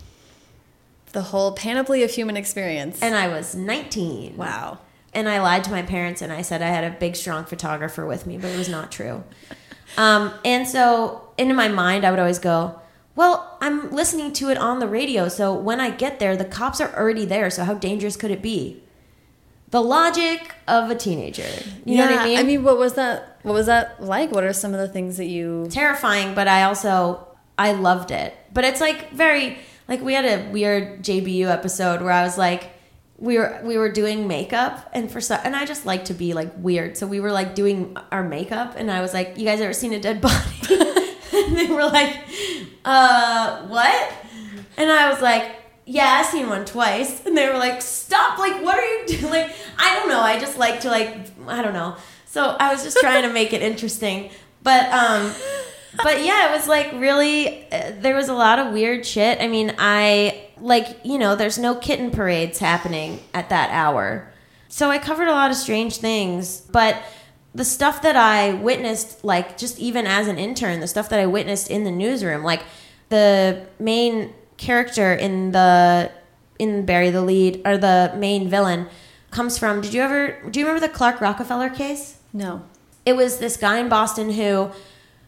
The 1.13 1.21
whole 1.23 1.53
panoply 1.53 2.03
of 2.03 2.11
human 2.11 2.35
experience. 2.35 2.99
and 3.01 3.15
I 3.15 3.27
was 3.29 3.55
nineteen. 3.55 4.35
wow. 4.35 4.79
and 5.13 5.29
I 5.29 5.39
lied 5.39 5.63
to 5.63 5.71
my 5.71 5.81
parents 5.83 6.21
and 6.21 6.33
I 6.33 6.41
said 6.41 6.61
I 6.61 6.67
had 6.67 6.83
a 6.83 6.91
big, 6.99 7.15
strong 7.15 7.45
photographer 7.45 8.05
with 8.05 8.27
me, 8.27 8.37
but 8.37 8.51
it 8.51 8.57
was 8.57 8.67
not 8.67 8.91
true. 8.91 9.23
Um, 9.97 10.33
and 10.43 10.67
so, 10.67 11.29
in 11.37 11.55
my 11.55 11.67
mind, 11.67 12.05
I 12.05 12.11
would 12.11 12.19
always 12.19 12.39
go, 12.39 12.79
Well, 13.15 13.57
I'm 13.61 13.91
listening 13.91 14.33
to 14.33 14.49
it 14.49 14.57
on 14.57 14.79
the 14.79 14.87
radio, 14.87 15.27
so 15.27 15.53
when 15.53 15.79
I 15.79 15.89
get 15.89 16.19
there, 16.19 16.35
the 16.35 16.45
cops 16.45 16.81
are 16.81 16.93
already 16.95 17.25
there, 17.25 17.49
so 17.49 17.63
how 17.63 17.73
dangerous 17.73 18.17
could 18.17 18.31
it 18.31 18.41
be? 18.41 18.81
The 19.69 19.81
logic 19.81 20.53
of 20.67 20.89
a 20.89 20.95
teenager. 20.95 21.47
You 21.85 21.97
know 21.97 22.09
what 22.09 22.19
I 22.19 22.25
mean? 22.25 22.39
I 22.39 22.43
mean, 22.43 22.63
what 22.63 22.77
was 22.77 22.93
that? 22.93 23.39
What 23.43 23.53
was 23.53 23.65
that 23.65 24.01
like? 24.01 24.31
What 24.31 24.43
are 24.43 24.53
some 24.53 24.73
of 24.73 24.79
the 24.79 24.87
things 24.87 25.17
that 25.17 25.25
you? 25.25 25.67
terrifying, 25.69 26.35
but 26.35 26.47
I 26.47 26.63
also 26.63 27.27
I 27.57 27.73
loved 27.73 28.11
it. 28.11 28.33
But 28.53 28.63
it's 28.63 28.81
like 28.81 29.11
very 29.11 29.57
like 29.87 30.01
we 30.01 30.13
had 30.13 30.25
a 30.25 30.49
weird 30.51 31.03
JBU 31.03 31.47
episode 31.47 32.01
where 32.01 32.11
I 32.11 32.23
was 32.23 32.37
like 32.37 32.69
we 33.17 33.37
were 33.37 33.61
we 33.63 33.77
were 33.77 33.89
doing 33.89 34.27
makeup 34.27 34.89
and 34.93 35.09
for 35.09 35.21
some 35.21 35.39
and 35.43 35.55
I 35.55 35.65
just 35.65 35.85
like 35.85 36.05
to 36.05 36.13
be 36.13 36.33
like 36.33 36.51
weird. 36.57 36.97
So 36.97 37.07
we 37.07 37.19
were 37.19 37.31
like 37.31 37.55
doing 37.55 37.95
our 38.11 38.23
makeup 38.23 38.73
and 38.77 38.91
I 38.91 39.01
was 39.01 39.13
like, 39.13 39.37
"You 39.37 39.45
guys 39.45 39.61
ever 39.61 39.73
seen 39.73 39.93
a 39.93 39.99
dead 39.99 40.19
body?" 40.21 40.35
and 41.33 41.55
they 41.55 41.67
were 41.67 41.85
like, 41.85 42.17
"Uh, 42.83 43.67
what?" 43.67 44.13
And 44.77 44.91
I 44.91 45.09
was 45.09 45.21
like, 45.21 45.55
"Yeah, 45.85 46.19
I've 46.19 46.25
seen 46.25 46.49
one 46.49 46.65
twice." 46.65 47.25
And 47.25 47.37
they 47.37 47.47
were 47.47 47.57
like, 47.57 47.81
"Stop! 47.81 48.37
Like, 48.37 48.61
what 48.61 48.77
are 48.77 48.85
you 48.85 49.07
doing?" 49.07 49.31
Like, 49.31 49.55
I 49.77 49.95
don't 49.95 50.09
know. 50.09 50.19
I 50.19 50.37
just 50.39 50.57
like 50.57 50.81
to 50.81 50.89
like 50.89 51.15
I 51.47 51.61
don't 51.61 51.73
know. 51.73 51.95
So 52.25 52.57
I 52.59 52.73
was 52.73 52.83
just 52.83 52.97
trying 52.99 53.23
to 53.23 53.31
make 53.31 53.53
it 53.53 53.61
interesting, 53.61 54.29
but 54.61 54.89
um 54.91 55.31
but 56.03 56.23
yeah, 56.23 56.49
it 56.49 56.57
was 56.57 56.67
like 56.67 56.91
really. 56.93 57.71
Uh, 57.71 57.91
there 57.99 58.15
was 58.15 58.29
a 58.29 58.33
lot 58.33 58.59
of 58.59 58.73
weird 58.73 59.05
shit. 59.05 59.41
I 59.41 59.47
mean, 59.47 59.73
I 59.77 60.47
like 60.59 60.99
you 61.03 61.17
know, 61.17 61.35
there's 61.35 61.57
no 61.57 61.75
kitten 61.75 62.11
parades 62.11 62.59
happening 62.59 63.19
at 63.33 63.49
that 63.49 63.69
hour, 63.71 64.31
so 64.67 64.89
I 64.89 64.97
covered 64.97 65.27
a 65.27 65.31
lot 65.31 65.51
of 65.51 65.57
strange 65.57 65.97
things. 65.97 66.61
But 66.61 67.01
the 67.53 67.65
stuff 67.65 68.01
that 68.01 68.15
I 68.15 68.53
witnessed, 68.53 69.23
like 69.23 69.57
just 69.57 69.79
even 69.79 70.05
as 70.05 70.27
an 70.27 70.37
intern, 70.37 70.79
the 70.81 70.87
stuff 70.87 71.09
that 71.09 71.19
I 71.19 71.25
witnessed 71.25 71.69
in 71.69 71.83
the 71.83 71.91
newsroom, 71.91 72.43
like 72.43 72.63
the 73.09 73.65
main 73.79 74.33
character 74.57 75.13
in 75.13 75.51
the 75.51 76.11
in 76.59 76.85
Bury 76.85 77.09
the 77.11 77.21
Lede 77.21 77.61
or 77.65 77.77
the 77.77 78.13
main 78.17 78.49
villain 78.49 78.87
comes 79.31 79.57
from. 79.57 79.81
Did 79.81 79.93
you 79.93 80.01
ever? 80.01 80.41
Do 80.49 80.59
you 80.59 80.65
remember 80.65 80.85
the 80.85 80.93
Clark 80.93 81.21
Rockefeller 81.21 81.69
case? 81.69 82.17
No. 82.33 82.63
it 83.05 83.15
was 83.15 83.37
this 83.37 83.55
guy 83.55 83.77
in 83.79 83.87
Boston 83.87 84.31
who 84.31 84.71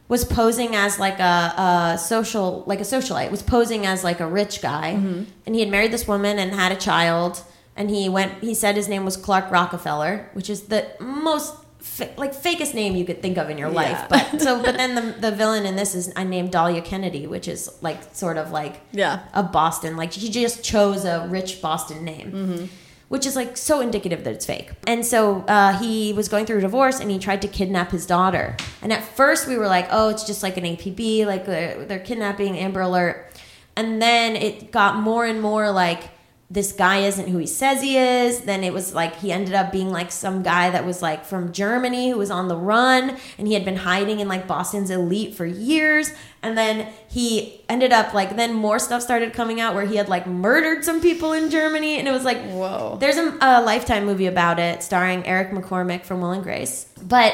was 0.10 0.24
posing 0.24 0.76
as 0.76 1.00
like 1.00 1.20
a, 1.20 1.94
a 1.94 1.98
social 1.98 2.64
like 2.66 2.80
a 2.80 2.84
socialite 2.84 3.30
was 3.32 3.42
posing 3.44 3.86
as 3.86 4.04
like 4.04 4.20
a 4.20 4.28
rich 4.28 4.62
guy. 4.62 4.96
Mm-hmm. 4.96 5.24
And 5.46 5.56
he 5.56 5.62
had 5.62 5.70
married 5.70 5.92
this 5.92 6.08
woman 6.08 6.40
and 6.40 6.54
had 6.54 6.72
a 6.72 6.78
child. 6.78 7.44
And 7.76 7.90
he 7.90 8.10
went 8.10 8.42
he 8.42 8.54
said 8.54 8.76
his 8.76 8.88
name 8.88 9.06
was 9.06 9.18
Clark 9.18 9.52
Rockefeller 9.52 10.30
which 10.34 10.50
is 10.50 10.64
the 10.64 10.88
most 11.00 11.54
fa- 11.80 12.10
like 12.18 12.34
fakest 12.34 12.74
name 12.74 12.96
you 12.96 13.06
could 13.06 13.22
think 13.22 13.38
of 13.38 13.50
in 13.50 13.58
your 13.58 13.70
life. 13.70 14.06
But 14.10 14.40
so 14.42 14.64
but 14.64 14.78
then 14.82 14.96
the, 14.96 15.30
the 15.30 15.32
villain 15.36 15.66
in 15.66 15.76
this 15.76 15.94
is 15.94 16.12
I 16.16 16.24
named 16.24 16.52
Dahlia 16.52 16.82
Kennedy 16.82 17.28
which 17.28 17.48
is 17.48 17.70
like 17.82 18.16
sort 18.16 18.38
of 18.38 18.52
like 18.52 18.80
Yeah. 18.94 19.20
a 19.34 19.44
Boston. 19.44 19.98
Like 19.98 20.14
he 20.14 20.30
just 20.30 20.64
chose 20.64 21.06
a 21.06 21.28
rich 21.30 21.62
Boston 21.62 22.04
name, 22.06 22.32
mm-hmm. 22.32 22.66
Which 23.10 23.26
is 23.26 23.36
like 23.36 23.56
so 23.56 23.80
indicative 23.80 24.24
that 24.24 24.34
it's 24.34 24.46
fake. 24.46 24.72
And 24.86 25.06
so 25.06 25.42
uh, 25.48 25.78
he 25.80 26.14
was 26.14 26.28
going 26.28 26.46
through 26.46 26.58
a 26.58 26.62
divorce 26.62 27.00
and 27.00 27.10
he 27.10 27.20
tried 27.20 27.42
to 27.44 27.48
kidnap 27.48 27.92
his 27.92 28.06
daughter. 28.06 28.58
And 28.82 28.92
at 28.92 29.04
first 29.04 29.48
we 29.48 29.58
were 29.58 29.68
like, 29.68 29.88
oh, 29.92 30.10
it's 30.10 30.26
just 30.26 30.44
like 30.44 30.58
an 30.58 30.64
APB, 30.64 31.26
like 31.26 31.46
they're, 31.46 31.86
they're 31.86 32.00
kidnapping 32.00 32.58
Amber 32.58 32.82
Alert. 32.82 33.32
And 33.76 34.02
then 34.02 34.36
it 34.36 34.72
got 34.72 34.98
more 34.98 35.26
and 35.26 35.42
more 35.42 35.72
like 35.72 36.10
this 36.50 36.72
guy 36.72 37.00
isn't 37.00 37.28
who 37.28 37.38
he 37.40 37.46
says 37.46 37.82
he 37.82 37.98
is. 37.98 38.42
Then 38.42 38.64
it 38.64 38.72
was 38.72 38.94
like 38.94 39.18
he 39.18 39.32
ended 39.32 39.54
up 39.54 39.72
being 39.72 39.90
like 39.90 40.12
some 40.12 40.44
guy 40.44 40.70
that 40.70 40.86
was 40.86 41.02
like 41.02 41.26
from 41.26 41.52
Germany 41.52 42.10
who 42.10 42.18
was 42.18 42.32
on 42.32 42.48
the 42.48 42.56
run 42.56 43.18
and 43.38 43.48
he 43.48 43.54
had 43.54 43.66
been 43.66 43.76
hiding 43.76 44.22
in 44.22 44.28
like 44.30 44.48
Boston's 44.48 44.90
elite 44.90 45.36
for 45.36 45.46
years. 45.46 46.12
And 46.48 46.58
then 46.58 46.88
he 47.10 47.62
ended 47.70 47.92
up 47.92 48.14
like, 48.14 48.36
then 48.36 48.54
more 48.54 48.80
stuff 48.80 49.02
started 49.02 49.34
coming 49.34 49.60
out 49.60 49.76
where 49.76 49.86
he 49.86 49.98
had 49.98 50.10
like 50.10 50.26
murdered 50.26 50.84
some 50.86 51.02
people 51.02 51.34
in 51.34 51.50
Germany. 51.50 52.00
And 52.00 52.08
it 52.08 52.12
was 52.12 52.24
like, 52.24 52.40
Whoa. 52.46 52.98
There's 53.00 53.18
a, 53.18 53.38
a 53.42 53.62
Lifetime 53.62 54.06
movie 54.06 54.28
about 54.28 54.60
it 54.60 54.82
starring 54.84 55.26
Eric 55.26 55.52
McCormack 55.52 56.06
from 56.06 56.22
Will 56.22 56.32
and 56.32 56.44
Grace. 56.44 56.88
But 57.02 57.34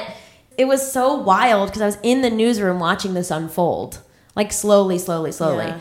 it 0.58 0.66
was 0.66 0.92
so 0.92 1.14
wild 1.16 1.70
because 1.70 1.82
I 1.82 1.86
was 1.86 1.98
in 2.04 2.22
the 2.22 2.30
newsroom 2.30 2.80
watching 2.80 3.14
this 3.14 3.32
unfold, 3.32 4.00
like 4.36 4.52
slowly, 4.52 5.00
slowly, 5.00 5.32
slowly 5.32 5.66
Yeah. 5.66 5.80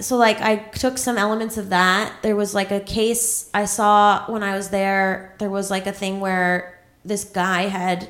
so 0.00 0.16
like 0.16 0.40
I 0.40 0.56
took 0.56 0.98
some 0.98 1.18
elements 1.18 1.56
of 1.56 1.70
that. 1.70 2.12
There 2.22 2.36
was 2.36 2.54
like 2.54 2.70
a 2.70 2.80
case 2.80 3.50
I 3.52 3.64
saw 3.64 4.24
when 4.30 4.42
I 4.42 4.56
was 4.56 4.70
there. 4.70 5.34
There 5.38 5.50
was 5.50 5.70
like 5.70 5.86
a 5.86 5.92
thing 5.92 6.20
where 6.20 6.78
this 7.04 7.24
guy 7.24 7.62
had 7.62 8.08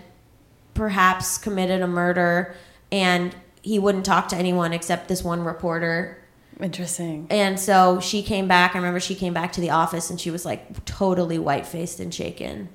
perhaps 0.75 1.39
committed 1.39 1.83
a 1.83 1.87
murder 1.87 2.55
and 2.91 3.35
he 3.63 3.79
wouldn't 3.79 4.05
talk 4.05 4.29
to 4.29 4.37
anyone 4.37 4.73
except 4.73 5.09
this 5.09 5.23
one 5.23 5.45
reporter. 5.45 6.19
Interesting. 6.61 7.27
And 7.31 7.59
so 7.59 8.01
she 8.01 8.23
came 8.23 8.47
back. 8.47 8.75
I 8.75 8.79
remember 8.79 9.01
she 9.01 9.15
came 9.15 9.33
back 9.33 9.53
to 9.53 9.61
the 9.61 9.71
office 9.71 10.11
and 10.11 10.21
she 10.21 10.31
was 10.31 10.45
like 10.45 10.85
totally 10.85 11.39
white 11.39 11.67
faced 11.67 12.01
and 12.01 12.13
shaken. 12.13 12.69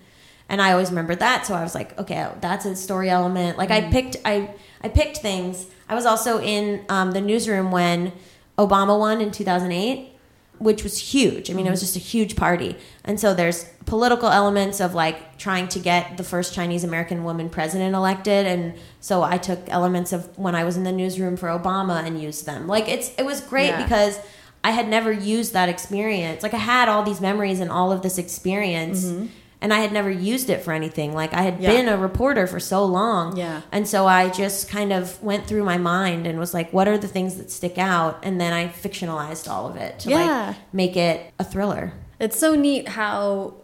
And 0.50 0.62
I 0.62 0.72
always 0.72 0.90
remembered 0.90 1.20
that. 1.20 1.46
So 1.46 1.54
I 1.54 1.62
was 1.62 1.76
like, 1.76 1.98
okay, 2.00 2.30
that's 2.40 2.66
a 2.66 2.76
story 2.76 3.10
element. 3.10 3.58
Like 3.58 3.70
I 3.70 3.90
picked, 3.92 4.16
I, 4.24 4.56
I 4.82 4.90
picked 4.90 5.18
things. 5.18 5.68
I 5.90 5.96
was 5.96 6.06
also 6.06 6.40
in 6.40 6.86
um, 6.90 7.12
the 7.12 7.22
newsroom 7.22 7.70
when 7.70 8.14
Obama 8.58 8.98
won 8.98 9.22
in 9.22 9.32
2008, 9.32 10.17
which 10.60 10.84
was 10.84 10.98
huge. 10.98 11.50
I 11.50 11.54
mean, 11.54 11.68
it 11.68 11.70
was 11.70 11.80
mm-hmm. 11.80 11.94
just 11.94 11.96
a 11.96 12.00
huge 12.00 12.36
party. 12.36 12.76
And 13.04 13.20
so 13.20 13.34
there's 13.34 13.66
political 13.86 14.30
elements 14.30 14.80
of 14.80 14.94
like 14.94 15.38
trying 15.38 15.68
to 15.70 15.80
get 15.80 16.18
the 16.18 16.24
first 16.24 16.54
Chinese 16.54 16.84
American 16.84 17.24
woman 17.24 17.50
president 17.50 17.96
elected. 17.96 18.46
And 18.46 18.74
so 19.00 19.24
I 19.24 19.38
took 19.38 19.60
elements 19.70 20.14
of 20.14 20.38
when 20.38 20.56
I 20.56 20.64
was 20.64 20.78
in 20.78 20.84
the 20.84 20.92
newsroom 20.92 21.38
for 21.38 21.48
Obama 21.48 22.04
and 22.04 22.22
used 22.22 22.46
them. 22.46 22.68
Like 22.68 22.88
it's, 22.90 23.14
it 23.18 23.26
was 23.26 23.42
great 23.42 23.68
Yeah. 23.68 23.84
because 23.84 24.20
I 24.64 24.72
had 24.72 24.88
never 24.88 25.12
used 25.12 25.54
that 25.54 25.70
experience. 25.70 26.44
Like 26.44 26.54
I 26.54 26.58
had 26.58 26.90
all 26.90 27.04
these 27.04 27.22
memories 27.22 27.60
and 27.60 27.72
all 27.72 27.92
of 27.92 28.02
this 28.02 28.18
experience. 28.18 29.06
Mm-hmm. 29.06 29.28
And 29.60 29.74
I 29.74 29.80
had 29.80 29.92
never 29.92 30.12
used 30.12 30.50
it 30.52 30.62
for 30.62 30.72
anything. 30.72 31.14
Like 31.14 31.34
I 31.34 31.42
had 31.42 31.56
Mm-hmm. 31.56 31.64
Yeah. 31.64 31.72
been 31.72 31.90
a 31.90 31.98
reporter 31.98 32.46
for 32.46 32.60
so 32.60 32.86
long. 32.86 33.36
Yeah. 33.36 33.62
And 33.72 33.88
so 33.88 34.06
I 34.06 34.30
just 34.30 34.70
kind 34.70 34.94
of 34.94 35.22
went 35.24 35.48
through 35.48 35.64
my 35.64 35.78
mind 35.80 36.28
and 36.28 36.38
was 36.38 36.54
like, 36.54 36.72
what 36.72 36.88
are 36.88 36.98
the 36.98 37.08
things 37.08 37.38
that 37.38 37.50
stick 37.50 37.78
out? 37.80 38.20
And 38.24 38.40
then 38.40 38.54
I 38.54 38.68
fictionalized 38.68 39.50
all 39.50 39.68
of 39.68 39.76
it 39.76 39.98
to 40.02 40.10
Yeah. 40.12 40.48
like 40.50 40.56
make 40.74 40.96
it 40.96 41.34
a 41.40 41.44
thriller. 41.44 41.94
It's 42.20 42.38
so 42.40 42.54
neat 42.56 42.88
how 42.88 43.56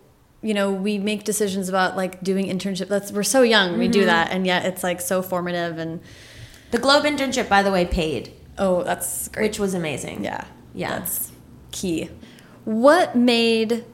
you 0.41 0.53
know 0.53 0.71
we 0.71 0.97
make 0.97 1.23
decisions 1.25 1.69
about 1.69 1.95
like 1.95 2.23
doing 2.23 2.47
internship. 2.47 2.87
That's 2.87 3.11
we're 3.11 3.23
so 3.23 3.43
young 3.43 3.77
we 3.77 3.85
Mm-hmm. 3.85 3.91
do 3.91 4.05
that, 4.05 4.31
and 4.31 4.45
yet 4.47 4.65
it's 4.65 4.83
like 4.83 4.99
so 4.99 5.21
formative. 5.21 5.77
And 5.77 6.01
The 6.71 6.79
Globe 6.79 7.03
internship, 7.05 7.47
by 7.47 7.61
the 7.63 7.71
way, 7.71 7.85
paid, 7.85 8.33
oh, 8.57 8.81
that's 8.83 9.27
great. 9.27 9.43
which 9.43 9.59
was 9.59 9.73
amazing. 9.75 10.23
yeah, 10.23 10.45
Yeah. 10.73 10.89
that's 10.99 11.31
key. 11.71 12.09
What 12.65 13.15
made 13.15 13.85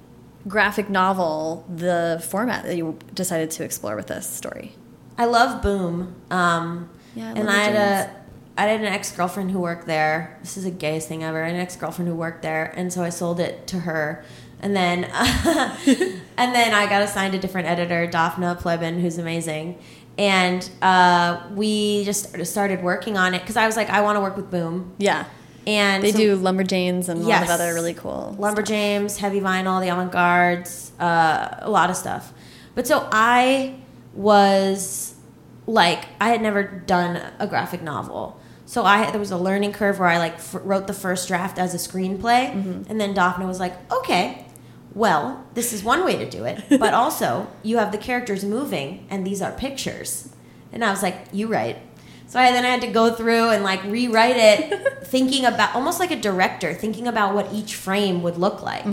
graphic 0.48 0.90
novel 0.90 1.66
the 1.74 2.24
format 2.30 2.64
that 2.66 2.76
you 2.76 2.98
decided 3.14 3.52
to 3.52 3.64
explore 3.64 3.96
with 3.96 4.08
this 4.08 4.28
story? 4.28 4.74
I 5.18 5.26
love 5.26 5.62
Boom. 5.62 6.16
Um, 6.32 6.90
Yeah, 7.16 7.30
I 7.30 7.40
and 7.40 7.50
I 7.50 7.58
had 7.58 7.76
the 7.76 8.12
a 8.12 8.20
I 8.60 8.64
had 8.64 8.82
an 8.82 8.88
ex 8.88 9.12
girlfriend 9.16 9.52
who 9.52 9.60
worked 9.60 9.88
there. 9.88 10.38
This 10.42 10.58
is 10.58 10.66
the 10.66 10.72
gayest 10.72 11.08
thing 11.08 11.24
ever. 11.24 11.42
I 11.44 11.48
had 11.48 11.56
an 11.56 11.62
ex 11.62 11.78
girlfriend 11.78 12.10
who 12.10 12.16
worked 12.16 12.42
there, 12.42 12.74
and 12.76 12.92
so 12.92 13.04
I 13.04 13.10
sold 13.10 13.40
it 13.40 13.68
to 13.68 13.80
her. 13.80 14.24
And 14.62 14.76
then, 14.76 15.06
and 15.06 16.54
then 16.54 16.74
I 16.74 16.86
got 16.90 17.02
assigned 17.02 17.34
a 17.34 17.40
different 17.40 17.70
editor, 17.70 18.06
Dafna 18.08 18.60
Pleban, 18.60 19.00
who's 19.00 19.18
amazing. 19.18 19.80
And 20.18 20.70
uh, 20.82 21.42
we 21.54 22.04
just 22.04 22.46
started 22.46 22.84
working 22.84 23.16
on 23.16 23.34
it 23.34 23.40
because 23.40 23.56
I 23.56 23.66
was 23.66 23.78
like, 23.78 23.90
I 23.90 24.02
want 24.02 24.18
to 24.18 24.20
work 24.20 24.36
with 24.36 24.52
Boom. 24.52 24.94
Yeah, 24.98 25.24
And 25.70 26.04
they 26.04 26.12
so- 26.12 26.18
do 26.18 26.38
Lumberjanes 26.38 27.10
and 27.10 27.22
a 27.22 27.24
lot 27.24 27.44
of 27.44 27.50
other 27.50 27.74
really 27.74 27.94
cool 27.94 28.36
Lumberjanes, 28.40 29.18
heavy 29.18 29.40
vinyl, 29.40 29.80
the 29.82 29.90
Avant-Guards, 29.90 30.92
uh, 31.00 31.58
a 31.60 31.70
lot 31.70 31.90
of 31.90 31.96
stuff. 31.96 32.34
But 32.76 32.88
so 32.88 33.08
I 33.12 33.76
was 34.14 35.16
like, 35.68 36.06
I 36.20 36.30
had 36.30 36.42
never 36.42 36.64
done 36.64 37.22
a 37.40 37.48
graphic 37.48 37.82
novel. 37.82 38.40
So 38.66 38.84
I 38.86 39.10
there 39.10 39.20
was 39.20 39.32
a 39.32 39.38
learning 39.38 39.74
curve 39.74 39.98
where 40.00 40.08
I 40.08 40.18
like 40.20 40.36
f- 40.36 40.56
wrote 40.64 40.86
the 40.88 40.94
first 40.94 41.28
draft 41.28 41.58
as 41.58 41.74
a 41.74 41.78
screenplay, 41.78 42.52
and 42.90 43.02
then 43.02 43.16
Dafna 43.16 43.48
was 43.48 43.60
like, 43.60 43.74
"Okay, 43.92 44.46
well, 44.94 45.44
this 45.56 45.74
is 45.74 45.84
one 45.84 46.06
way 46.06 46.16
to 46.18 46.30
do 46.30 46.46
it, 46.46 46.64
but 46.80 46.94
also 46.94 47.48
you 47.64 47.80
have 47.80 47.92
the 47.92 47.98
characters 47.98 48.46
moving, 48.46 49.08
and 49.10 49.26
these 49.26 49.42
are 49.42 49.52
pictures." 49.54 50.30
And 50.72 50.86
I 50.86 50.92
was 50.92 51.02
like, 51.02 51.18
"You 51.32 51.48
right." 51.48 51.78
So 52.30 52.40
I 52.40 52.52
then 52.52 52.64
I 52.64 52.70
had 52.70 52.82
to 52.82 52.88
go 52.88 53.12
through 53.12 53.50
and 53.50 53.64
like 53.64 53.84
rewrite 53.84 54.38
it, 54.38 55.04
thinking 55.04 55.46
about 55.46 55.74
almost 55.74 56.00
like 56.00 56.12
a 56.12 56.16
director, 56.16 56.76
thinking 56.76 57.08
about 57.08 57.34
what 57.34 57.52
each 57.52 57.76
frame 57.76 58.22
would 58.22 58.38
look 58.38 58.62
like. 58.62 58.86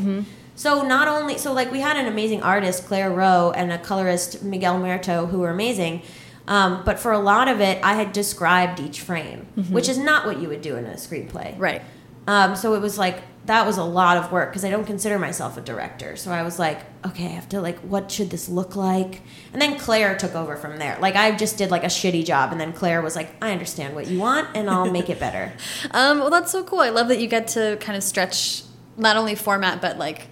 So 0.55 0.83
not 0.83 1.07
only 1.07 1.37
so 1.37 1.53
like 1.53 1.71
we 1.71 1.81
had 1.81 1.99
an 1.99 2.07
amazing 2.07 2.43
artist 2.43 2.87
Claire 2.87 3.11
Roe 3.11 3.53
and 3.55 3.71
a 3.71 3.79
colorist 3.79 4.43
Miquel 4.43 4.79
Muerto 4.79 5.27
who 5.27 5.41
were 5.41 5.51
amazing, 5.51 6.01
um, 6.49 6.83
but 6.87 6.99
for 6.99 7.13
a 7.13 7.19
lot 7.19 7.47
of 7.49 7.61
it 7.61 7.79
I 7.85 7.93
had 7.95 8.13
described 8.15 8.81
each 8.81 9.01
frame, 9.03 9.47
which 9.71 9.89
is 9.89 9.99
not 9.99 10.25
what 10.25 10.41
you 10.41 10.49
would 10.49 10.63
do 10.63 10.77
in 10.77 10.87
a 10.87 10.95
screenplay. 10.95 11.55
right. 11.59 11.83
Um, 12.27 12.57
so 12.57 12.75
it 12.75 12.81
was 12.81 12.97
like 12.99 13.23
that 13.47 13.67
was 13.67 13.79
a 13.79 13.85
lot 13.85 14.17
of 14.17 14.33
work 14.33 14.51
because 14.51 14.65
I 14.65 14.71
don't 14.71 14.85
consider 14.85 15.19
myself 15.19 15.57
a 15.57 15.61
director. 15.61 16.17
So 16.17 16.33
I 16.33 16.43
was 16.43 16.59
like, 16.59 16.81
okay, 17.07 17.27
I 17.27 17.31
have 17.31 17.49
to 17.51 17.61
like, 17.61 17.79
what 17.81 18.11
should 18.11 18.31
this 18.31 18.49
look 18.49 18.77
like? 18.77 19.23
And 19.53 19.63
then 19.63 19.79
Claire 19.79 20.17
took 20.17 20.35
over 20.35 20.57
from 20.57 20.79
there. 20.79 20.99
Like 21.01 21.15
I 21.15 21.35
just 21.37 21.57
did 21.57 21.71
like 21.71 21.85
a 21.85 21.89
shitty 21.89 22.25
job, 22.25 22.53
and 22.53 22.61
then 22.61 22.73
Claire 22.73 23.03
was 23.03 23.17
like, 23.17 23.31
I 23.41 23.53
understand 23.53 23.95
what 23.95 24.09
you 24.09 24.19
want, 24.19 24.49
and 24.55 24.69
I'll 24.69 24.91
make 24.91 25.09
it 25.09 25.19
better. 25.19 25.53
Um, 25.93 26.19
well, 26.19 26.31
that's 26.31 26.51
so 26.51 26.65
cool. 26.65 26.81
I 26.81 26.91
love 26.91 27.09
that 27.09 27.21
you 27.21 27.29
get 27.29 27.49
to 27.49 27.77
kind 27.81 27.97
of 27.97 28.03
stretch 28.03 28.63
not 28.97 29.17
only 29.17 29.35
format 29.35 29.81
but 29.81 29.99
like 29.99 30.27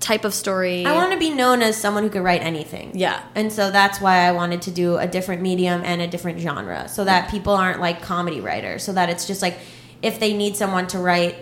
type 0.00 0.24
of 0.24 0.34
story. 0.34 0.84
I 0.84 0.94
want 0.94 1.12
to 1.12 1.18
be 1.18 1.30
known 1.30 1.62
as 1.62 1.76
someone 1.76 2.02
who 2.02 2.10
could 2.10 2.22
write 2.22 2.42
anything. 2.42 2.92
Yeah. 2.94 3.22
And 3.34 3.52
so 3.52 3.70
that's 3.70 4.00
why 4.00 4.18
I 4.18 4.32
wanted 4.32 4.62
to 4.62 4.70
do 4.70 4.96
a 4.96 5.06
different 5.06 5.42
medium 5.42 5.82
and 5.84 6.00
a 6.00 6.06
different 6.06 6.40
genre 6.40 6.88
so 6.88 7.04
that 7.04 7.30
people 7.30 7.54
aren't 7.54 7.80
like 7.80 8.02
comedy 8.02 8.40
writers, 8.40 8.82
so 8.82 8.92
that 8.92 9.10
it's 9.10 9.26
just 9.26 9.42
like 9.42 9.58
if 10.02 10.18
they 10.18 10.34
need 10.34 10.56
someone 10.56 10.86
to 10.88 10.98
write 10.98 11.36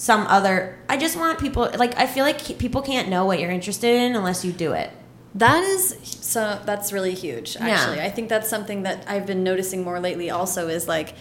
some 0.00 0.28
other 0.28 0.78
I 0.88 0.96
just 0.96 1.16
want 1.16 1.40
people 1.40 1.68
like 1.76 1.98
I 1.98 2.06
feel 2.06 2.24
like 2.24 2.38
people 2.58 2.82
can't 2.82 3.08
know 3.08 3.24
what 3.26 3.40
you're 3.40 3.50
interested 3.50 3.92
in 3.94 4.14
unless 4.14 4.44
you 4.44 4.52
do 4.52 4.72
it. 4.72 4.90
That 5.34 5.62
is 5.64 5.96
so. 6.02 6.60
That's 6.64 6.92
really 6.92 7.14
huge. 7.14 7.56
Actually, 7.56 7.96
Yeah. 7.98 8.04
I 8.04 8.10
think 8.10 8.28
that's 8.28 8.48
something 8.48 8.84
that 8.84 9.04
I've 9.08 9.26
been 9.26 9.42
noticing 9.42 9.82
more 9.84 9.98
lately. 10.00 10.30
Also, 10.30 10.68
is 10.68 10.86
like 10.86 11.14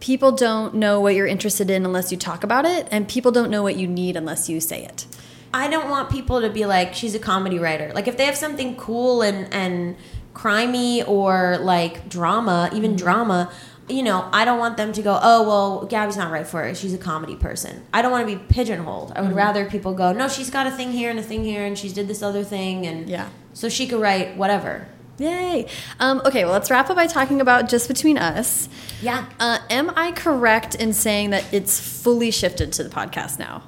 people 0.00 0.32
don't 0.32 0.74
know 0.74 0.98
what 1.00 1.14
you're 1.14 1.26
interested 1.26 1.70
in 1.70 1.84
unless 1.84 2.10
you 2.10 2.18
talk 2.18 2.42
about 2.42 2.64
it, 2.64 2.88
and 2.90 3.06
people 3.06 3.30
don't 3.32 3.50
know 3.50 3.62
what 3.62 3.76
you 3.76 3.86
need 3.86 4.16
unless 4.16 4.48
you 4.48 4.60
say 4.60 4.82
it. 4.84 5.06
I 5.52 5.68
don't 5.68 5.88
want 5.90 6.10
people 6.10 6.40
to 6.40 6.50
be 6.50 6.64
like 6.66 6.94
she's 6.94 7.14
a 7.14 7.18
comedy 7.20 7.58
writer. 7.58 7.92
Like 7.94 8.08
if 8.08 8.16
they 8.16 8.24
have 8.26 8.36
something 8.36 8.76
cool 8.76 9.22
and 9.22 9.52
and 9.52 9.96
crimey 10.34 11.06
or 11.06 11.58
like 11.58 12.08
drama, 12.08 12.68
even 12.72 12.90
Mm-hmm. 12.92 13.04
drama, 13.04 13.52
you 13.88 14.02
know, 14.02 14.28
I 14.32 14.44
don't 14.44 14.58
want 14.58 14.76
them 14.76 14.92
to 14.92 15.02
go, 15.02 15.18
"Oh, 15.22 15.46
well, 15.46 15.84
Gaby's 15.86 16.16
not 16.16 16.30
right 16.32 16.46
for 16.46 16.64
it. 16.64 16.76
She's 16.76 16.94
a 16.94 16.98
comedy 16.98 17.36
person." 17.36 17.82
I 17.92 18.00
don't 18.02 18.10
want 18.12 18.26
to 18.28 18.36
be 18.36 18.42
pigeonholed. 18.48 19.12
I 19.14 19.20
would 19.20 19.28
Mm-hmm. 19.30 19.36
rather 19.38 19.64
people 19.66 19.92
go, 19.94 20.12
"No, 20.12 20.28
she's 20.28 20.50
got 20.50 20.66
a 20.66 20.70
thing 20.70 20.92
here 20.92 21.10
and 21.10 21.18
a 21.18 21.22
thing 21.22 21.44
here 21.44 21.64
and 21.64 21.76
she's 21.78 21.92
did 21.92 22.08
this 22.08 22.22
other 22.22 22.44
thing 22.44 22.86
and 22.86 23.08
Yeah. 23.08 23.28
so 23.52 23.68
she 23.68 23.86
could 23.86 24.00
write 24.00 24.36
whatever." 24.36 24.88
Yay! 25.18 25.66
Um, 26.00 26.20
okay, 26.24 26.44
well, 26.44 26.54
let's 26.54 26.70
wrap 26.72 26.90
up 26.90 26.96
by 26.96 27.06
talking 27.06 27.40
about 27.40 27.68
just 27.68 27.86
between 27.86 28.18
us. 28.18 28.68
Yeah. 29.00 29.26
Uh, 29.38 29.58
am 29.70 29.92
I 29.94 30.10
correct 30.10 30.74
in 30.74 30.92
saying 30.92 31.30
that 31.30 31.44
it's 31.52 31.78
fully 31.78 32.32
shifted 32.32 32.72
to 32.72 32.82
the 32.82 32.90
podcast 32.90 33.38
now? 33.38 33.62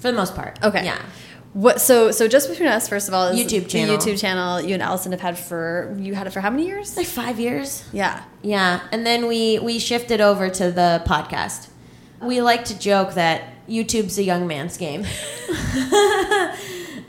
For 0.00 0.10
the 0.10 0.16
most 0.18 0.34
part. 0.36 0.58
Okay. 0.62 0.84
Yeah. 0.84 0.98
What? 1.56 1.80
So, 1.80 2.10
so 2.10 2.28
just 2.28 2.50
between 2.50 2.68
us, 2.68 2.86
first 2.86 3.08
of 3.08 3.14
all, 3.14 3.28
is 3.28 3.40
YouTube 3.40 3.62
the 3.62 3.68
channel. 3.70 3.96
YouTube 3.96 4.20
channel 4.20 4.60
you 4.60 4.74
and 4.74 4.82
Allison 4.82 5.12
have 5.12 5.22
had 5.22 5.38
for 5.38 5.96
you 5.98 6.14
had 6.14 6.26
it 6.26 6.30
for 6.30 6.42
how 6.42 6.50
many 6.50 6.66
years? 6.66 6.98
Like 6.98 7.06
5 7.06 7.40
years. 7.40 7.82
Yeah. 7.94 8.22
Yeah, 8.42 8.80
and 8.92 9.06
then 9.06 9.26
we 9.26 9.58
we 9.58 9.78
shifted 9.78 10.20
over 10.20 10.50
to 10.50 10.70
the 10.70 11.02
podcast. 11.06 11.68
We 12.20 12.42
like 12.42 12.66
to 12.66 12.78
joke 12.78 13.14
that 13.14 13.44
YouTube's 13.70 14.18
a 14.18 14.22
young 14.22 14.46
man's 14.46 14.76
game. 14.76 15.06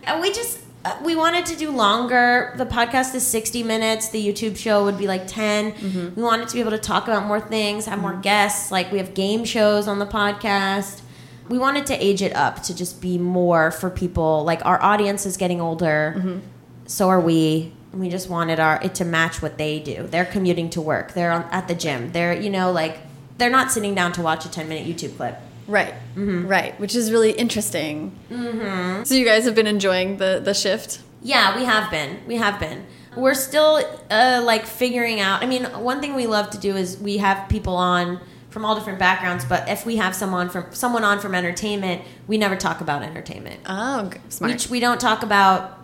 and 0.06 0.22
we 0.22 0.32
just 0.32 0.60
uh, 0.86 0.98
we 1.04 1.14
wanted 1.14 1.46
to 1.48 1.58
do 1.58 1.70
longer. 1.70 2.54
The 2.56 2.66
podcast 2.66 3.16
is 3.16 3.28
60 3.28 3.64
minutes. 3.64 4.08
The 4.10 4.26
YouTube 4.26 4.56
show 4.56 4.86
would 4.86 4.98
be 4.98 5.08
like 5.08 5.28
10. 5.28 6.14
We 6.16 6.24
wanted 6.24 6.48
to 6.48 6.54
be 6.54 6.62
able 6.62 6.72
to 6.72 6.78
talk 6.78 7.04
about 7.10 7.26
more 7.26 7.42
things, 7.42 7.86
have 7.88 8.00
more 8.00 8.16
guests. 8.16 8.72
Like 8.72 8.94
we 8.94 9.00
have 9.00 9.14
game 9.14 9.44
shows 9.44 9.90
on 9.90 10.00
the 10.00 10.08
podcast. 10.08 11.02
We 11.50 11.58
wanted 11.58 11.86
to 11.88 11.94
age 12.04 12.22
it 12.22 12.36
up 12.36 12.64
to 12.64 12.76
just 12.76 13.02
be 13.02 13.18
more 13.18 13.72
for 13.72 13.90
people. 13.90 14.44
Like 14.44 14.66
our 14.66 14.82
audience 14.82 15.26
is 15.26 15.38
getting 15.38 15.62
older 15.62 16.42
so 16.88 17.10
are 17.10 17.20
we 17.20 17.74
and 17.92 18.02
we 18.02 18.10
just 18.10 18.30
wanted 18.30 18.60
our 18.60 18.82
it 18.82 18.96
to 18.96 19.06
match 19.06 19.42
what 19.42 19.58
they 19.58 19.80
do 19.80 20.08
they're 20.08 20.26
commuting 20.26 20.70
to 20.70 20.82
work 20.82 21.14
they're 21.14 21.32
on, 21.32 21.44
at 21.52 21.68
the 21.68 21.76
gym 21.76 22.12
they're 22.14 22.34
you 22.34 22.50
know 22.50 22.72
like 22.72 23.00
they're 23.38 23.50
not 23.50 23.72
sitting 23.72 23.94
down 23.94 24.12
to 24.12 24.22
watch 24.22 24.46
a 24.46 24.50
10 24.50 24.68
minute 24.68 24.88
youtube 24.88 25.16
clip 25.16 25.38
Right, 25.68 25.94
right, 26.16 26.80
which 26.80 26.96
is 26.96 27.12
really 27.12 27.32
interesting. 27.32 28.18
Mm-hmm. 28.32 29.04
So 29.04 29.16
you 29.16 29.26
guys 29.26 29.44
have 29.44 29.54
been 29.54 29.68
enjoying 29.68 30.16
the 30.16 30.40
the 30.42 30.54
shift. 30.54 31.02
Yeah, 31.22 31.58
we 31.58 31.66
have 31.66 31.92
been. 31.92 32.26
We 32.26 32.38
have 32.38 32.58
been. 32.58 32.86
We're 33.18 33.34
still 33.34 33.84
uh, 34.10 34.42
like 34.46 34.66
figuring 34.66 35.20
out. 35.20 35.44
I 35.44 35.46
mean, 35.46 35.66
one 35.66 36.00
thing 36.00 36.16
we 36.16 36.26
love 36.26 36.52
to 36.52 36.58
do 36.58 36.78
is 36.78 36.98
we 36.98 37.18
have 37.18 37.50
people 37.50 37.76
on 37.76 38.22
from 38.50 38.66
all 38.66 38.76
different 38.76 39.00
backgrounds. 39.00 39.46
But 39.46 39.68
if 39.70 39.86
we 39.86 39.98
have 39.98 40.16
someone 40.16 40.50
from 40.50 40.66
someone 40.72 41.04
on 41.04 41.20
from 41.20 41.36
entertainment, 41.36 42.02
we 42.28 42.38
never 42.38 42.56
talk 42.56 42.82
about 42.82 43.04
entertainment. 43.04 43.60
Oh, 43.66 44.10
smart. 44.30 44.68
We, 44.68 44.72
we 44.72 44.80
don't 44.80 45.00
talk 45.00 45.24
about 45.24 45.80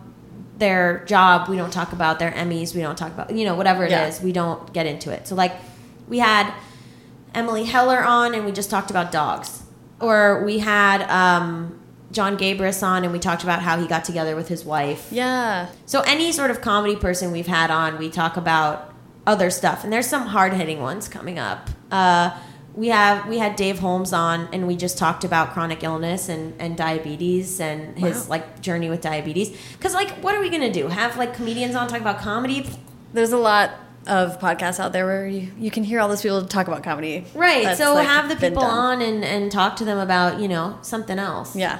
their 0.58 1.04
job. 1.04 1.48
We 1.48 1.56
don't 1.56 1.72
talk 1.72 1.92
about 1.92 2.18
their 2.18 2.30
Emmys. 2.32 2.74
We 2.74 2.80
don't 2.80 2.96
talk 2.96 3.12
about 3.12 3.34
you 3.34 3.44
know 3.44 3.54
whatever 3.54 3.84
it 3.84 3.92
is. 3.92 4.18
Yeah. 4.18 4.24
We 4.24 4.32
don't 4.32 4.72
get 4.72 4.86
into 4.86 5.10
it. 5.10 5.26
So 5.28 5.34
like, 5.34 5.54
we 6.08 6.18
had 6.18 6.52
Emily 7.34 7.64
Heller 7.64 8.02
on, 8.02 8.34
and 8.34 8.44
we 8.44 8.52
just 8.52 8.70
talked 8.70 8.90
about 8.90 9.12
dogs. 9.12 9.62
Or 10.00 10.44
we 10.44 10.58
had 10.58 11.02
um, 11.08 11.80
Jon 12.12 12.36
Gabrus 12.36 12.82
on, 12.82 13.04
and 13.04 13.12
we 13.12 13.18
talked 13.18 13.42
about 13.42 13.62
how 13.62 13.78
he 13.80 13.86
got 13.86 14.04
together 14.04 14.36
with 14.36 14.48
his 14.48 14.64
wife. 14.64 15.08
yeah. 15.10 15.68
So 15.86 16.00
any 16.02 16.32
sort 16.32 16.50
of 16.50 16.60
comedy 16.60 16.96
person 16.96 17.30
we've 17.32 17.46
had 17.46 17.70
on, 17.70 17.98
we 17.98 18.10
talk 18.10 18.36
about 18.36 18.92
other 19.26 19.50
stuff, 19.50 19.84
and 19.84 19.92
there's 19.92 20.06
some 20.06 20.26
hard 20.26 20.52
hitting 20.52 20.80
ones 20.80 21.08
coming 21.08 21.38
up. 21.38 21.70
Uh, 21.90 22.38
we 22.74 22.88
have 22.88 23.28
we 23.28 23.38
had 23.38 23.56
Dave 23.56 23.78
Holmes 23.78 24.12
on, 24.12 24.48
and 24.52 24.66
we 24.66 24.76
just 24.76 24.98
talked 24.98 25.24
about 25.24 25.52
chronic 25.52 25.82
illness 25.84 26.28
and, 26.28 26.54
and 26.60 26.76
diabetes 26.76 27.60
and 27.60 27.96
his 27.98 28.22
Wow. 28.24 28.30
like 28.30 28.60
journey 28.60 28.90
with 28.90 29.00
diabetes. 29.00 29.56
Because 29.78 29.94
like, 29.94 30.10
what 30.22 30.34
are 30.34 30.40
we 30.40 30.50
gonna 30.50 30.72
do? 30.72 30.88
Have 30.88 31.16
like 31.16 31.34
comedians 31.34 31.74
on 31.74 31.88
talk 31.88 32.00
about 32.00 32.18
comedy? 32.18 32.68
There's 33.12 33.32
a 33.32 33.38
lot 33.38 33.70
of 34.06 34.38
podcasts 34.38 34.78
out 34.80 34.92
there 34.92 35.06
where 35.06 35.26
you, 35.26 35.50
you 35.58 35.70
can 35.70 35.82
hear 35.84 35.98
all 36.00 36.08
those 36.08 36.20
people 36.20 36.44
talk 36.46 36.66
about 36.68 36.82
comedy. 36.82 37.24
Right. 37.34 37.64
That's, 37.64 37.78
so 37.78 37.94
like, 37.94 38.06
have 38.06 38.28
the 38.28 38.36
people 38.36 38.62
on 38.62 39.00
and 39.00 39.24
and 39.24 39.50
talk 39.52 39.76
to 39.76 39.84
them 39.84 39.98
about 39.98 40.40
you 40.40 40.48
know 40.48 40.78
something 40.82 41.18
else. 41.18 41.54
Yeah. 41.56 41.78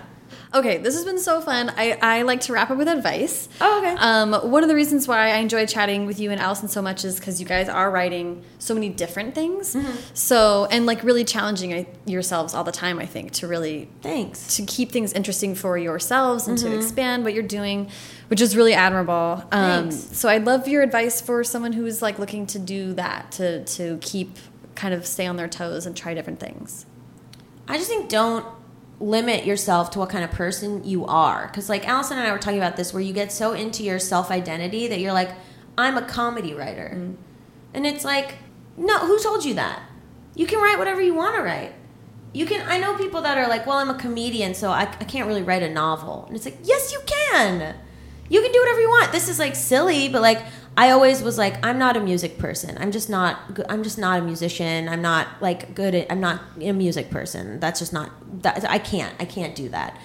Okay, 0.54 0.78
this 0.78 0.94
has 0.94 1.04
been 1.04 1.18
so 1.18 1.40
fun. 1.40 1.72
I, 1.76 1.98
I 2.00 2.22
like 2.22 2.42
to 2.42 2.52
wrap 2.52 2.70
up 2.70 2.78
with 2.78 2.86
advice. 2.86 3.48
Oh, 3.60 3.78
okay. 3.78 3.96
Um, 3.98 4.32
one 4.52 4.62
of 4.62 4.68
the 4.68 4.74
reasons 4.76 5.08
why 5.08 5.30
I 5.32 5.38
enjoy 5.38 5.66
chatting 5.66 6.06
with 6.06 6.20
you 6.20 6.30
and 6.30 6.40
Allison 6.40 6.68
so 6.68 6.80
much 6.80 7.04
is 7.04 7.18
because 7.18 7.40
you 7.40 7.46
guys 7.46 7.68
are 7.68 7.90
writing 7.90 8.44
so 8.60 8.72
many 8.72 8.88
different 8.88 9.34
things. 9.34 9.74
Mm-hmm. 9.74 9.96
So, 10.14 10.66
and 10.70 10.86
like 10.86 11.02
really 11.02 11.24
challenging 11.24 11.86
yourselves 12.06 12.54
all 12.54 12.62
the 12.62 12.70
time, 12.70 13.00
I 13.00 13.06
think, 13.06 13.32
to 13.32 13.48
really 13.48 13.88
Thanks. 14.00 14.56
to 14.56 14.64
keep 14.64 14.92
things 14.92 15.12
interesting 15.12 15.54
for 15.56 15.76
yourselves 15.76 16.46
and 16.46 16.56
Mm-hmm. 16.56 16.70
to 16.70 16.76
expand 16.76 17.24
what 17.24 17.34
you're 17.34 17.42
doing, 17.42 17.90
which 18.28 18.40
is 18.40 18.56
really 18.56 18.74
admirable. 18.74 19.42
Um, 19.50 19.90
Thanks. 19.90 20.16
so 20.16 20.28
I'd 20.28 20.44
love 20.44 20.68
your 20.68 20.82
advice 20.82 21.20
for 21.20 21.42
someone 21.42 21.72
who's 21.72 22.00
like 22.00 22.20
looking 22.20 22.46
to 22.46 22.60
do 22.60 22.92
that, 22.94 23.32
to 23.32 23.64
to 23.64 23.98
keep 24.00 24.38
kind 24.76 24.94
of 24.94 25.04
stay 25.04 25.26
on 25.26 25.34
their 25.36 25.48
toes 25.48 25.84
and 25.84 25.96
try 25.96 26.14
different 26.14 26.38
things. 26.38 26.86
I 27.66 27.76
just 27.76 27.88
think 27.88 28.08
don't 28.08 28.46
limit 29.04 29.44
yourself 29.44 29.90
to 29.90 29.98
what 29.98 30.08
kind 30.08 30.24
of 30.24 30.30
person 30.30 30.82
you 30.84 31.04
are. 31.06 31.46
Because, 31.46 31.68
like, 31.68 31.86
Allison 31.86 32.18
and 32.18 32.26
I 32.26 32.32
were 32.32 32.38
talking 32.38 32.58
about 32.58 32.76
this, 32.76 32.92
where 32.92 33.02
you 33.02 33.12
get 33.12 33.30
so 33.30 33.52
into 33.52 33.82
your 33.82 33.98
self 33.98 34.30
identity 34.30 34.88
that 34.88 35.00
you're 35.00 35.12
like, 35.12 35.30
I'm 35.76 35.96
a 35.96 36.02
comedy 36.02 36.54
writer. 36.54 36.92
Mm-hmm. 36.94 37.14
And 37.74 37.86
it's 37.86 38.04
like, 38.04 38.36
no, 38.76 38.98
who 39.00 39.20
told 39.22 39.44
you 39.44 39.54
that? 39.54 39.82
You 40.34 40.46
can 40.46 40.60
write 40.60 40.78
whatever 40.78 41.00
you 41.00 41.14
want 41.14 41.36
to 41.36 41.42
write. 41.42 41.74
You 42.32 42.46
can, 42.46 42.66
I 42.68 42.78
know 42.78 42.96
people 42.96 43.22
that 43.22 43.38
are 43.38 43.48
like, 43.48 43.66
well, 43.66 43.78
I'm 43.78 43.90
a 43.90 43.98
comedian, 43.98 44.54
so 44.54 44.70
I, 44.70 44.82
I 44.82 45.04
can't 45.04 45.28
really 45.28 45.42
write 45.42 45.62
a 45.62 45.70
novel. 45.70 46.24
And 46.26 46.34
it's 46.34 46.44
like, 46.44 46.58
yes, 46.64 46.92
you 46.92 47.00
can. 47.06 47.76
You 48.28 48.40
can 48.40 48.50
do 48.50 48.58
whatever 48.58 48.80
you 48.80 48.88
want. 48.88 49.12
This 49.12 49.28
is 49.28 49.38
like 49.38 49.54
silly, 49.54 50.08
but 50.08 50.22
like, 50.22 50.42
I 50.76 50.90
always 50.90 51.22
was 51.22 51.38
like, 51.38 51.64
I'm 51.64 51.78
not 51.78 51.96
a 51.96 52.00
music 52.00 52.36
person. 52.38 52.76
I'm 52.78 52.90
just 52.90 53.08
not. 53.08 53.38
I'm 53.68 53.82
just 53.84 53.96
not 53.98 54.18
a 54.18 54.22
musician. 54.22 54.88
I'm 54.88 55.02
not 55.02 55.28
like 55.40 55.74
good 55.74 55.94
at. 55.94 56.10
I'm 56.10 56.20
not 56.20 56.40
a 56.60 56.72
music 56.72 57.10
person. 57.10 57.60
That's 57.60 57.78
just 57.78 57.92
not. 57.92 58.10
That 58.42 58.68
I 58.68 58.78
can't. 58.78 59.14
I 59.20 59.24
can't 59.24 59.54
do 59.54 59.68
that. 59.68 59.96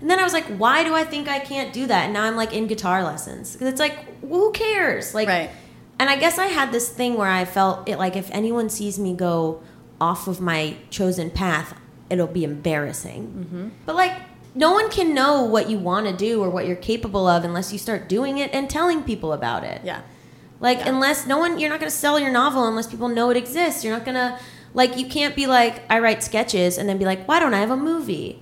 And 0.00 0.10
then 0.10 0.18
I 0.18 0.22
was 0.22 0.32
like, 0.32 0.44
why 0.46 0.82
do 0.84 0.94
I 0.94 1.04
think 1.04 1.28
I 1.28 1.38
can't 1.38 1.72
do 1.72 1.86
that? 1.86 2.04
And 2.04 2.12
now 2.14 2.24
I'm 2.24 2.36
like 2.36 2.52
in 2.54 2.66
guitar 2.66 3.02
lessons 3.04 3.52
because 3.52 3.68
it's 3.68 3.80
like, 3.80 4.20
who 4.22 4.50
cares? 4.52 5.14
Like, 5.14 5.28
Right. 5.28 5.50
and 5.98 6.10
I 6.10 6.16
guess 6.16 6.38
I 6.38 6.46
had 6.46 6.72
this 6.72 6.88
thing 6.90 7.14
where 7.16 7.30
I 7.30 7.44
felt 7.44 7.88
it 7.88 7.98
like 7.98 8.16
if 8.16 8.30
anyone 8.30 8.68
sees 8.68 8.98
me 8.98 9.14
go 9.14 9.62
off 10.00 10.26
of 10.26 10.40
my 10.40 10.76
chosen 10.90 11.30
path, 11.30 11.74
it'll 12.10 12.26
be 12.26 12.44
embarrassing. 12.44 13.46
Mm-hmm. 13.46 13.68
But 13.86 13.94
like, 13.96 14.12
no 14.54 14.72
one 14.72 14.90
can 14.90 15.14
know 15.14 15.42
what 15.44 15.70
you 15.70 15.78
want 15.78 16.06
to 16.06 16.14
do 16.16 16.42
or 16.42 16.50
what 16.50 16.66
you're 16.66 16.76
capable 16.76 17.26
of 17.26 17.44
unless 17.44 17.72
you 17.72 17.78
start 17.78 18.08
doing 18.08 18.38
it 18.38 18.52
and 18.52 18.68
telling 18.68 19.02
people 19.04 19.32
about 19.32 19.64
it. 19.64 19.80
Yeah. 19.84 20.02
Like 20.60 20.78
Yeah. 20.78 20.88
unless 20.88 21.26
no 21.26 21.38
one, 21.38 21.58
you're 21.58 21.70
not 21.70 21.80
going 21.80 21.90
to 21.90 21.96
sell 21.96 22.18
your 22.18 22.30
novel 22.30 22.66
unless 22.66 22.86
people 22.86 23.08
know 23.08 23.30
it 23.30 23.36
exists. 23.36 23.84
You're 23.84 23.94
not 23.96 24.04
going 24.04 24.14
to 24.16 24.38
like 24.72 24.96
you 24.96 25.06
can't 25.06 25.36
be 25.36 25.46
like 25.46 25.82
I 25.90 25.98
write 26.00 26.22
sketches 26.22 26.78
and 26.78 26.88
then 26.88 26.98
be 26.98 27.04
like 27.04 27.26
why 27.28 27.38
don't 27.40 27.54
I 27.54 27.60
have 27.60 27.70
a 27.70 27.76
movie? 27.76 28.40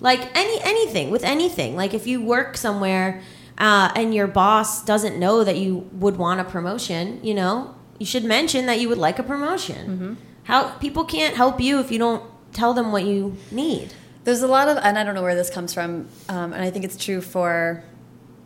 Like 0.00 0.30
any 0.36 0.60
anything 0.62 1.10
with 1.10 1.24
anything. 1.24 1.76
Like 1.76 1.94
if 1.94 2.06
you 2.06 2.22
work 2.22 2.56
somewhere 2.56 3.22
uh, 3.58 3.90
and 3.94 4.14
your 4.14 4.26
boss 4.26 4.84
doesn't 4.84 5.18
know 5.18 5.44
that 5.44 5.56
you 5.56 5.88
would 5.92 6.16
want 6.16 6.40
a 6.40 6.44
promotion, 6.44 7.20
you 7.22 7.34
know, 7.34 7.74
you 7.98 8.06
should 8.06 8.24
mention 8.24 8.66
that 8.66 8.80
you 8.80 8.88
would 8.88 8.98
like 8.98 9.18
a 9.18 9.22
promotion. 9.22 10.18
How 10.44 10.70
people 10.78 11.04
can't 11.04 11.36
help 11.36 11.60
you 11.60 11.78
if 11.78 11.90
you 11.92 11.98
don't 11.98 12.22
tell 12.52 12.74
them 12.74 12.92
what 12.92 13.04
you 13.04 13.36
need. 13.50 13.94
There's 14.24 14.42
a 14.42 14.46
lot 14.48 14.68
of, 14.68 14.76
and 14.78 14.98
I 14.98 15.04
don't 15.04 15.14
know 15.14 15.22
where 15.22 15.34
this 15.34 15.50
comes 15.50 15.72
from, 15.72 16.08
um, 16.28 16.52
and 16.52 16.62
I 16.62 16.70
think 16.70 16.84
it's 16.84 16.96
true 16.96 17.20
for 17.20 17.82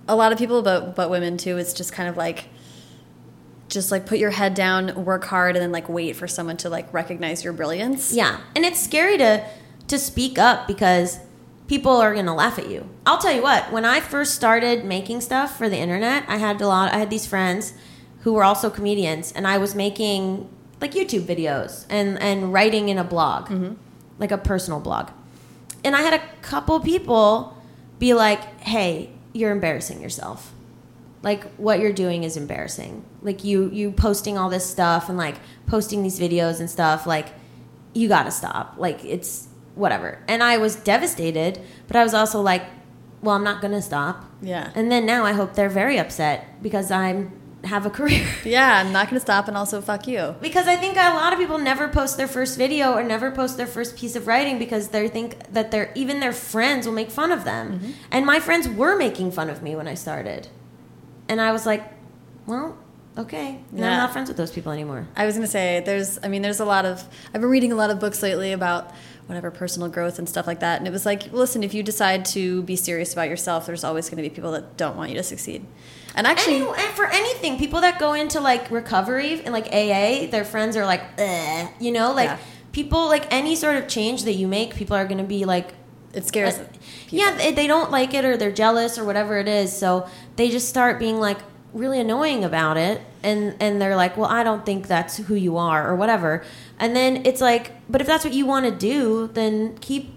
a 0.06 0.14
lot 0.14 0.32
of 0.32 0.38
people, 0.38 0.60
but 0.62 0.94
but 0.94 1.08
women 1.10 1.36
too. 1.38 1.56
It's 1.56 1.72
just 1.72 1.92
kind 1.92 2.08
of 2.08 2.16
like, 2.16 2.44
just 3.68 3.90
like 3.90 4.06
put 4.06 4.18
your 4.18 4.30
head 4.30 4.54
down, 4.54 5.04
work 5.04 5.24
hard, 5.24 5.56
and 5.56 5.62
then 5.62 5.72
like 5.72 5.88
wait 5.88 6.16
for 6.16 6.26
someone 6.26 6.56
to 6.58 6.70
like 6.70 6.92
recognize 6.92 7.44
your 7.44 7.52
brilliance. 7.52 8.12
Yeah, 8.12 8.40
and 8.56 8.64
it's 8.64 8.80
scary 8.80 9.18
to 9.18 9.44
to 9.88 9.98
speak 9.98 10.38
up 10.38 10.66
because 10.66 11.18
people 11.66 11.92
are 11.92 12.14
gonna 12.14 12.34
laugh 12.34 12.58
at 12.58 12.68
you. 12.70 12.88
I'll 13.06 13.18
tell 13.18 13.32
you 13.32 13.42
what. 13.42 13.70
When 13.70 13.84
I 13.84 14.00
first 14.00 14.34
started 14.34 14.84
making 14.84 15.20
stuff 15.20 15.56
for 15.56 15.68
the 15.68 15.76
internet, 15.76 16.24
I 16.28 16.38
had 16.38 16.60
a 16.60 16.66
lot. 16.66 16.92
I 16.92 16.98
had 16.98 17.10
these 17.10 17.26
friends 17.26 17.74
who 18.20 18.32
were 18.32 18.44
also 18.44 18.70
comedians, 18.70 19.32
and 19.32 19.46
I 19.46 19.58
was 19.58 19.74
making 19.74 20.48
like 20.80 20.92
YouTube 20.92 21.22
videos 21.22 21.86
and 21.90 22.20
and 22.20 22.52
writing 22.52 22.88
in 22.88 22.98
a 22.98 23.04
blog, 23.04 23.48
mm-hmm. 23.48 23.74
like 24.18 24.32
a 24.32 24.38
personal 24.38 24.80
blog. 24.80 25.10
And 25.84 25.94
I 25.94 26.02
had 26.02 26.14
a 26.14 26.22
couple 26.42 26.80
people 26.80 27.56
be 27.98 28.14
like, 28.14 28.60
"Hey, 28.60 29.10
you're 29.32 29.52
embarrassing 29.52 30.00
yourself." 30.00 30.52
Like 31.22 31.44
what 31.56 31.80
you're 31.80 31.92
doing 31.92 32.22
is 32.24 32.36
embarrassing 32.36 33.04
like 33.22 33.42
you 33.44 33.68
you 33.72 33.90
posting 33.90 34.38
all 34.38 34.48
this 34.48 34.64
stuff 34.68 35.08
and 35.08 35.18
like 35.18 35.36
posting 35.66 36.02
these 36.02 36.18
videos 36.20 36.60
and 36.60 36.70
stuff 36.70 37.06
like 37.06 37.28
you 37.94 38.08
gotta 38.08 38.30
stop 38.30 38.74
like 38.78 39.04
it's 39.04 39.48
whatever 39.74 40.18
and 40.28 40.42
i 40.42 40.56
was 40.56 40.76
devastated 40.76 41.60
but 41.86 41.96
i 41.96 42.02
was 42.02 42.14
also 42.14 42.40
like 42.40 42.64
well 43.22 43.34
i'm 43.34 43.42
not 43.44 43.60
gonna 43.60 43.82
stop 43.82 44.24
Yeah. 44.42 44.70
and 44.74 44.90
then 44.92 45.04
now 45.06 45.24
i 45.24 45.32
hope 45.32 45.54
they're 45.54 45.68
very 45.68 45.98
upset 45.98 46.62
because 46.62 46.90
i'm 46.90 47.32
have 47.64 47.84
a 47.84 47.90
career 47.98 48.24
Yeah, 48.44 48.78
I'm 48.78 48.92
not 48.92 49.06
going 49.10 49.16
to 49.16 49.20
stop, 49.20 49.48
and 49.48 49.56
also 49.56 49.80
fuck 49.80 50.06
you. 50.06 50.36
because 50.40 50.68
I 50.68 50.76
think 50.76 50.96
a 50.96 51.12
lot 51.14 51.32
of 51.32 51.40
people 51.40 51.58
never 51.58 51.88
post 51.88 52.16
their 52.16 52.28
first 52.28 52.56
video 52.56 52.92
or 52.92 53.02
never 53.02 53.32
post 53.32 53.56
their 53.56 53.66
first 53.66 53.96
piece 53.96 54.14
of 54.14 54.28
writing 54.28 54.60
because 54.60 54.88
they 54.90 55.08
think 55.08 55.36
that 55.52 55.72
their 55.72 55.90
even 55.96 56.20
their 56.20 56.32
friends 56.32 56.86
will 56.86 56.94
make 56.94 57.10
fun 57.10 57.32
of 57.32 57.42
them. 57.44 57.80
Mm-hmm. 57.80 57.90
And 58.12 58.24
my 58.24 58.38
friends 58.38 58.68
were 58.68 58.96
making 58.96 59.32
fun 59.32 59.50
of 59.50 59.60
me 59.60 59.74
when 59.74 59.88
I 59.88 59.94
started. 59.94 60.46
And 61.28 61.40
I 61.40 61.52
was 61.52 61.66
like, 61.66 61.82
well, 62.46 62.76
okay. 63.16 63.60
And 63.72 63.84
I'm 63.84 63.96
not 63.98 64.12
friends 64.12 64.28
with 64.28 64.36
those 64.36 64.50
people 64.50 64.72
anymore. 64.72 65.06
I 65.16 65.26
was 65.26 65.34
going 65.34 65.46
to 65.46 65.50
say, 65.50 65.82
there's, 65.84 66.18
I 66.22 66.28
mean, 66.28 66.42
there's 66.42 66.60
a 66.60 66.64
lot 66.64 66.84
of, 66.86 67.04
I've 67.34 67.40
been 67.40 67.50
reading 67.50 67.72
a 67.72 67.74
lot 67.76 67.90
of 67.90 68.00
books 68.00 68.22
lately 68.22 68.52
about 68.52 68.92
whatever 69.26 69.50
personal 69.50 69.88
growth 69.90 70.18
and 70.18 70.26
stuff 70.26 70.46
like 70.46 70.60
that. 70.60 70.78
And 70.78 70.88
it 70.88 70.90
was 70.90 71.04
like, 71.04 71.30
listen, 71.32 71.62
if 71.62 71.74
you 71.74 71.82
decide 71.82 72.24
to 72.26 72.62
be 72.62 72.76
serious 72.76 73.12
about 73.12 73.28
yourself, 73.28 73.66
there's 73.66 73.84
always 73.84 74.08
going 74.08 74.22
to 74.22 74.28
be 74.28 74.34
people 74.34 74.52
that 74.52 74.76
don't 74.78 74.96
want 74.96 75.10
you 75.10 75.16
to 75.16 75.22
succeed. 75.22 75.66
And 76.14 76.26
actually, 76.26 76.56
Any, 76.56 76.66
and 76.66 76.94
for 76.96 77.04
anything, 77.06 77.58
people 77.58 77.82
that 77.82 77.98
go 77.98 78.14
into 78.14 78.40
like 78.40 78.70
recovery 78.70 79.42
and 79.42 79.52
like 79.52 79.66
AA, 79.66 80.30
their 80.30 80.44
friends 80.44 80.76
are 80.76 80.86
like, 80.86 81.02
you 81.78 81.92
know, 81.92 82.12
like 82.14 82.30
Yeah. 82.30 82.38
people 82.72 83.06
like 83.08 83.30
any 83.30 83.54
sort 83.54 83.76
of 83.76 83.86
change 83.86 84.24
that 84.24 84.32
you 84.32 84.48
make, 84.48 84.74
people 84.74 84.96
are 84.96 85.04
going 85.04 85.18
to 85.18 85.24
be 85.24 85.44
like, 85.44 85.74
it 86.14 86.24
scares 86.26 86.54
Uh, 86.54 86.64
people. 86.64 86.78
yeah 87.18 87.34
they, 87.36 87.52
they 87.52 87.66
don't 87.66 87.90
like 87.90 88.14
it 88.14 88.24
or 88.24 88.36
they're 88.36 88.52
jealous 88.52 88.98
or 88.98 89.04
whatever 89.04 89.38
it 89.38 89.48
is 89.48 89.76
so 89.76 90.08
they 90.36 90.48
just 90.50 90.68
start 90.68 90.98
being 90.98 91.18
like 91.20 91.38
really 91.74 92.00
annoying 92.00 92.44
about 92.44 92.76
it 92.78 93.00
and 93.22 93.54
and 93.60 93.80
they're 93.80 93.96
like 93.96 94.16
well 94.16 94.28
i 94.30 94.42
don't 94.42 94.64
think 94.64 94.86
that's 94.86 95.18
who 95.18 95.34
you 95.34 95.56
are 95.58 95.86
or 95.88 95.94
whatever 95.94 96.42
and 96.78 96.96
then 96.96 97.24
it's 97.26 97.40
like 97.42 97.72
but 97.90 98.00
if 98.00 98.06
that's 98.06 98.24
what 98.24 98.32
you 98.32 98.46
want 98.46 98.64
to 98.64 98.72
do 98.72 99.28
then 99.34 99.76
keep 99.78 100.10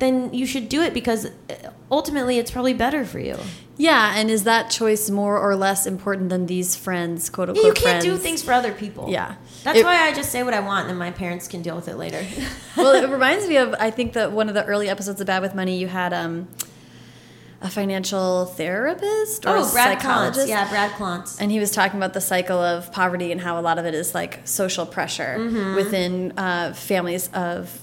then 0.00 0.32
you 0.34 0.44
should 0.46 0.68
do 0.68 0.82
it 0.82 0.92
because 0.94 1.26
uh, 1.26 1.70
ultimately 1.90 2.38
it's 2.38 2.50
probably 2.50 2.74
better 2.74 3.04
for 3.04 3.18
you 3.20 3.36
Yeah, 3.80 4.14
and 4.18 4.28
is 4.30 4.42
that 4.42 4.70
choice 4.70 5.08
more 5.08 5.38
or 5.38 5.54
less 5.54 5.86
important 5.86 6.30
than 6.30 6.46
these 6.46 6.74
friends, 6.74 7.30
quote 7.30 7.48
Yeah, 7.48 7.54
unquote? 7.54 7.78
you 7.78 7.82
can't 7.84 8.02
do 8.02 8.16
things 8.16 8.42
for 8.42 8.52
other 8.52 8.72
people 8.72 9.06
Yeah. 9.08 9.34
That's 9.64 9.78
It- 9.78 9.84
why 9.84 9.96
i 10.08 10.12
just 10.12 10.30
say 10.30 10.42
what 10.42 10.54
i 10.54 10.60
want 10.60 10.82
and 10.82 10.90
then 10.90 10.96
my 10.98 11.10
parents 11.10 11.48
can 11.48 11.62
deal 11.62 11.76
with 11.76 11.88
it 11.88 11.96
later 11.96 12.24
well, 12.76 12.92
it 12.92 13.08
reminds 13.10 13.46
me 13.48 13.56
of 13.56 13.74
I 13.78 13.90
think 13.90 14.12
that 14.14 14.32
one 14.32 14.48
of 14.48 14.54
the 14.54 14.64
early 14.64 14.88
episodes 14.88 15.20
of 15.20 15.26
Bad 15.26 15.42
with 15.42 15.54
Money, 15.54 15.78
you 15.78 15.88
had 15.88 16.12
um, 16.12 16.48
a 17.60 17.68
financial 17.68 18.44
therapist 18.46 19.44
or 19.44 19.56
oh 19.56 19.72
brad 19.72 19.98
psychologist. 20.00 20.46
Klontz. 20.46 20.48
yeah 20.48 20.68
brad 20.68 20.90
Klontz. 20.92 21.40
And 21.40 21.50
he 21.50 21.58
was 21.58 21.72
talking 21.72 21.98
about 21.98 22.12
the 22.14 22.20
cycle 22.20 22.58
of 22.58 22.92
poverty 22.92 23.32
and 23.32 23.40
how 23.40 23.58
a 23.58 23.62
lot 23.62 23.78
of 23.78 23.84
it 23.84 23.94
is 23.94 24.14
like 24.14 24.46
social 24.46 24.86
pressure 24.86 25.36
Mm-hmm. 25.38 25.74
within 25.74 26.32
uh, 26.38 26.72
families 26.72 27.28
of 27.32 27.80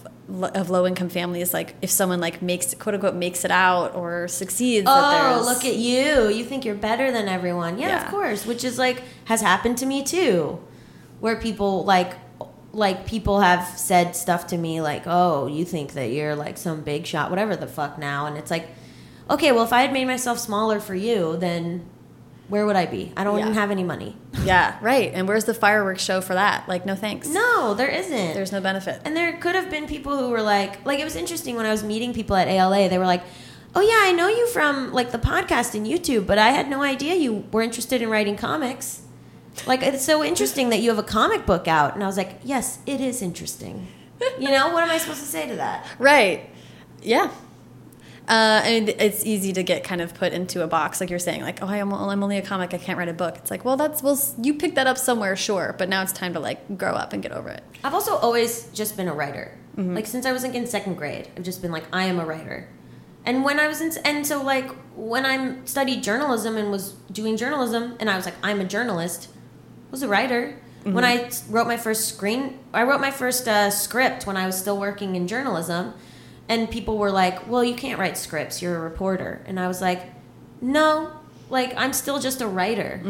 of 0.56 0.72
low 0.72 0.88
income 0.88 1.10
families, 1.10 1.54
like 1.54 1.76
if 1.84 1.90
someone 1.92 2.20
like 2.20 2.42
makes 2.42 2.74
quote 2.74 2.96
unquote 2.96 3.14
makes 3.16 3.46
it 3.46 3.52
out 3.52 3.94
or 3.96 4.28
succeeds. 4.28 4.88
Oh, 4.90 5.44
look 5.46 5.64
at 5.66 5.76
you. 5.76 6.30
You 6.30 6.44
think 6.44 6.66
you're 6.66 6.74
better 6.74 7.12
than 7.12 7.28
everyone. 7.28 7.78
Yeah, 7.78 7.90
Yeah. 7.90 8.06
of 8.06 8.10
course. 8.12 8.44
Which 8.46 8.64
is 8.64 8.80
like 8.80 9.04
has 9.26 9.42
happened 9.42 9.78
to 9.80 9.86
me 9.86 10.02
too. 10.04 10.60
Where 11.20 11.36
people 11.38 11.84
like 11.86 12.14
like 12.72 13.06
people 13.06 13.40
have 13.40 13.66
said 13.78 14.16
stuff 14.16 14.48
to 14.48 14.58
me 14.58 14.82
like, 14.82 15.04
"Oh, 15.06 15.48
you 15.48 15.64
think 15.66 15.94
that 15.94 16.12
you're 16.12 16.36
like 16.36 16.58
some 16.58 16.82
big 16.82 17.06
shot, 17.06 17.30
whatever 17.30 17.56
the 17.56 17.68
fuck 17.68 17.98
now." 17.98 18.26
And 18.26 18.38
it's 18.38 18.52
like, 18.52 18.68
"Okay, 19.30 19.52
well 19.52 19.64
if 19.64 19.72
I 19.74 19.82
had 19.82 19.94
made 19.94 20.06
myself 20.06 20.40
smaller 20.40 20.80
for 20.80 20.94
you, 20.96 21.38
then 21.38 21.86
where 22.50 22.66
would 22.66 22.76
I 22.76 22.86
be? 22.86 23.12
I 23.18 23.24
don't 23.24 23.38
Yeah. 23.40 23.46
even 23.46 23.54
have 23.56 23.72
any 23.72 23.84
money." 23.84 24.18
Yeah, 24.46 24.76
right. 24.82 25.12
And 25.12 25.28
where's 25.28 25.46
the 25.46 25.56
fireworks 25.56 26.04
show 26.04 26.22
for 26.22 26.36
that? 26.36 26.70
Like, 26.70 26.86
no 26.86 26.94
thanks. 26.94 27.28
No, 27.28 27.74
there 27.74 27.88
isn't. 27.88 28.36
There's 28.36 28.52
no 28.52 28.62
benefit. 28.62 29.02
And 29.04 29.18
there 29.18 29.34
could 29.38 29.56
have 29.56 29.72
been 29.72 29.88
people 29.88 30.16
who 30.20 30.30
were 30.30 30.44
like, 30.44 30.86
like 30.86 31.00
it 31.00 31.04
was 31.04 31.16
interesting 31.16 31.56
when 31.56 31.66
I 31.66 31.72
was 31.72 31.84
meeting 31.84 32.14
people 32.14 32.36
at 32.36 32.48
ALA. 32.48 32.88
They 32.88 33.00
were 33.00 33.08
like, 33.08 33.24
"Oh 33.74 33.82
yeah, 33.82 34.02
I 34.08 34.12
know 34.12 34.28
you 34.28 34.46
from 34.50 34.94
like 34.94 35.12
the 35.12 35.18
podcast 35.18 35.74
and 35.74 35.88
YouTube, 35.88 36.28
but 36.28 36.38
I 36.38 36.50
had 36.50 36.70
no 36.70 36.84
idea 36.84 37.16
you 37.16 37.46
were 37.52 37.64
interested 37.64 38.04
in 38.04 38.10
writing 38.12 38.36
comics. 38.38 39.02
Like 39.66 39.82
it's 39.84 40.04
so 40.04 40.24
interesting 40.24 40.70
that 40.70 40.80
you 40.80 40.90
have 40.90 41.00
a 41.00 41.04
comic 41.04 41.46
book 41.46 41.68
out." 41.68 41.94
And 41.96 42.04
I 42.04 42.08
was 42.08 42.18
like, 42.18 42.40
"Yes, 42.44 42.80
it 42.86 43.02
is 43.02 43.22
interesting." 43.22 43.88
You 44.40 44.50
know, 44.50 44.72
what 44.74 44.84
am 44.84 44.90
I 44.90 44.98
supposed 44.98 45.20
to 45.22 45.28
say 45.28 45.48
to 45.48 45.56
that? 45.58 45.86
Right. 46.00 46.50
Yeah. 47.02 47.32
Uh, 48.28 48.62
and 48.66 48.90
it's 48.90 49.24
easy 49.26 49.54
to 49.54 49.62
get 49.62 49.84
kind 49.84 50.02
of 50.02 50.14
put 50.16 50.34
into 50.34 50.64
a 50.64 50.68
box, 50.68 51.00
like 51.00 51.12
you're 51.12 51.20
saying, 51.20 51.42
like, 51.42 51.62
oh, 51.62 51.68
I'm, 51.68 51.94
I'm 51.94 52.24
only 52.24 52.38
a 52.38 52.42
comic, 52.42 52.74
I 52.74 52.80
can't 52.80 52.98
write 52.98 53.08
a 53.08 53.14
book. 53.14 53.36
It's 53.38 53.52
like, 53.52 53.64
well, 53.64 53.78
that's 53.78 54.02
well, 54.02 54.20
you 54.42 54.56
picked 54.56 54.76
that 54.76 54.88
up 54.88 54.98
somewhere, 54.98 55.36
sure, 55.36 55.76
but 55.78 55.90
now 55.90 56.02
it's 56.02 56.12
time 56.12 56.34
to 56.34 56.40
like 56.40 56.78
grow 56.78 56.94
up 56.94 57.14
and 57.14 57.22
get 57.22 57.32
over 57.32 57.50
it. 57.50 57.64
I've 57.84 57.94
also 57.94 58.16
always 58.16 58.68
just 58.74 58.98
been 58.98 59.08
a 59.08 59.14
writer. 59.14 59.56
Like 59.78 60.08
since 60.08 60.26
I 60.26 60.32
was 60.32 60.42
like 60.44 60.56
in 60.56 60.66
second 60.66 60.96
grade, 60.96 61.28
I've 61.36 61.44
just 61.44 61.62
been 61.62 61.72
like 61.72 61.84
I 61.92 62.06
am 62.06 62.18
a 62.18 62.26
writer. 62.26 62.70
And 63.26 63.44
when 63.44 63.60
I 63.60 63.68
was 63.68 63.82
in, 63.82 63.92
and 64.06 64.26
so 64.26 64.42
like 64.42 64.72
when 64.96 65.26
I 65.26 65.64
studied 65.66 66.02
journalism 66.02 66.56
and 66.56 66.72
was 66.72 66.94
doing 67.12 67.36
journalism, 67.36 67.98
and 68.00 68.10
I 68.10 68.16
was 68.16 68.24
like 68.24 68.36
I'm 68.42 68.62
a 68.62 68.64
journalist, 68.64 69.28
I 69.28 69.35
was 69.96 70.04
a 70.04 70.10
writer. 70.10 70.56
When 70.84 71.04
I 71.06 71.32
wrote 71.50 71.66
my 71.68 71.78
first 71.78 72.10
screen, 72.10 72.60
I 72.72 72.84
wrote 72.84 73.02
my 73.02 73.10
first 73.10 73.48
uh, 73.48 73.72
script 73.72 74.28
when 74.28 74.38
I 74.38 74.46
was 74.46 74.56
still 74.56 74.78
working 74.78 75.16
in 75.16 75.26
journalism, 75.28 75.94
and 76.48 76.70
people 76.70 77.00
were 77.00 77.10
like, 77.10 77.48
"Well, 77.48 77.64
you 77.64 77.74
can't 77.76 77.98
write 77.98 78.18
scripts. 78.18 78.62
You're 78.62 78.76
a 78.76 78.80
reporter." 78.80 79.42
And 79.48 79.60
I 79.60 79.68
was 79.68 79.82
like, 79.82 80.02
"No." 80.62 81.12
Like 81.50 81.74
I'm 81.78 81.94
still 81.94 82.20
just 82.20 82.42
a 82.42 82.48
writer. 82.48 83.02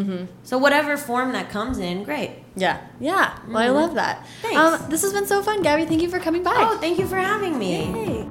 So 0.43 0.57
whatever 0.57 0.95
form 0.97 1.31
that 1.31 1.49
comes 1.49 1.79
in, 1.79 2.03
great. 2.03 2.31
Yeah. 2.55 2.81
Yeah. 2.99 3.37
Well, 3.47 3.57
I 3.57 3.69
love 3.69 3.95
that. 3.95 4.25
Thanks. 4.41 4.57
Um, 4.57 4.89
this 4.89 5.01
has 5.03 5.13
been 5.13 5.25
so 5.25 5.41
fun, 5.41 5.61
Gaby. 5.63 5.85
Thank 5.85 6.01
you 6.01 6.09
for 6.09 6.19
coming 6.19 6.43
by. 6.43 6.53
Oh, 6.55 6.77
thank 6.79 6.99
you 6.99 7.07
for 7.07 7.15
having 7.15 7.57
me. 7.57 7.71
Yay. 7.93 8.27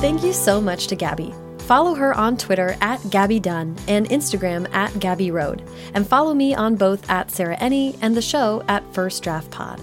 Thank 0.00 0.22
you 0.22 0.32
so 0.32 0.60
much 0.60 0.86
to 0.86 0.96
Gaby. 0.96 1.34
Follow 1.66 1.94
her 1.94 2.14
on 2.14 2.36
Twitter 2.36 2.76
at 2.80 3.00
Gaby 3.10 3.40
Dunn 3.40 3.76
and 3.88 4.08
Instagram 4.08 4.72
at 4.72 4.96
Gabby 5.00 5.32
Road. 5.32 5.68
And 5.94 6.06
follow 6.06 6.32
me 6.32 6.54
on 6.54 6.76
both 6.76 7.10
at 7.10 7.32
Sarah 7.32 7.56
Enni 7.56 7.98
and 8.00 8.16
the 8.16 8.22
show 8.22 8.62
at 8.68 8.84
First 8.94 9.24
Draft 9.24 9.50
Pod. 9.50 9.80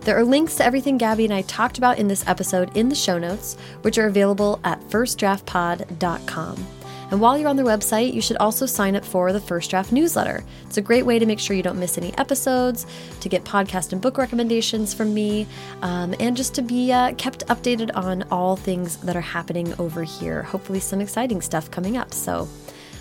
There 0.00 0.16
are 0.16 0.24
links 0.24 0.54
to 0.56 0.64
everything 0.64 0.96
Gaby 0.96 1.26
and 1.26 1.34
I 1.34 1.42
talked 1.42 1.76
about 1.76 1.98
in 1.98 2.08
this 2.08 2.26
episode 2.26 2.74
in 2.74 2.88
the 2.88 2.94
show 2.94 3.18
notes, 3.18 3.58
which 3.82 3.98
are 3.98 4.06
available 4.06 4.60
at 4.64 4.80
firstdraftpod.com. 4.88 6.75
And 7.10 7.20
while 7.20 7.38
you're 7.38 7.48
on 7.48 7.56
their 7.56 7.64
website, 7.64 8.12
you 8.12 8.20
should 8.20 8.36
also 8.38 8.66
sign 8.66 8.96
up 8.96 9.04
for 9.04 9.32
the 9.32 9.40
First 9.40 9.70
Draft 9.70 9.92
newsletter. 9.92 10.44
It's 10.66 10.76
a 10.76 10.82
great 10.82 11.06
way 11.06 11.18
to 11.18 11.26
make 11.26 11.38
sure 11.38 11.54
you 11.54 11.62
don't 11.62 11.78
miss 11.78 11.96
any 11.96 12.16
episodes, 12.18 12.84
to 13.20 13.28
get 13.28 13.44
podcast 13.44 13.92
and 13.92 14.02
book 14.02 14.18
recommendations 14.18 14.92
from 14.92 15.14
me, 15.14 15.46
um, 15.82 16.14
and 16.18 16.36
just 16.36 16.54
to 16.56 16.62
be 16.62 16.92
uh, 16.92 17.14
kept 17.14 17.46
updated 17.46 17.90
on 17.94 18.24
all 18.30 18.56
things 18.56 18.96
that 18.98 19.16
are 19.16 19.20
happening 19.20 19.72
over 19.78 20.02
here. 20.02 20.42
Hopefully, 20.42 20.80
some 20.80 21.00
exciting 21.00 21.40
stuff 21.40 21.70
coming 21.70 21.96
up. 21.96 22.12
So, 22.12 22.48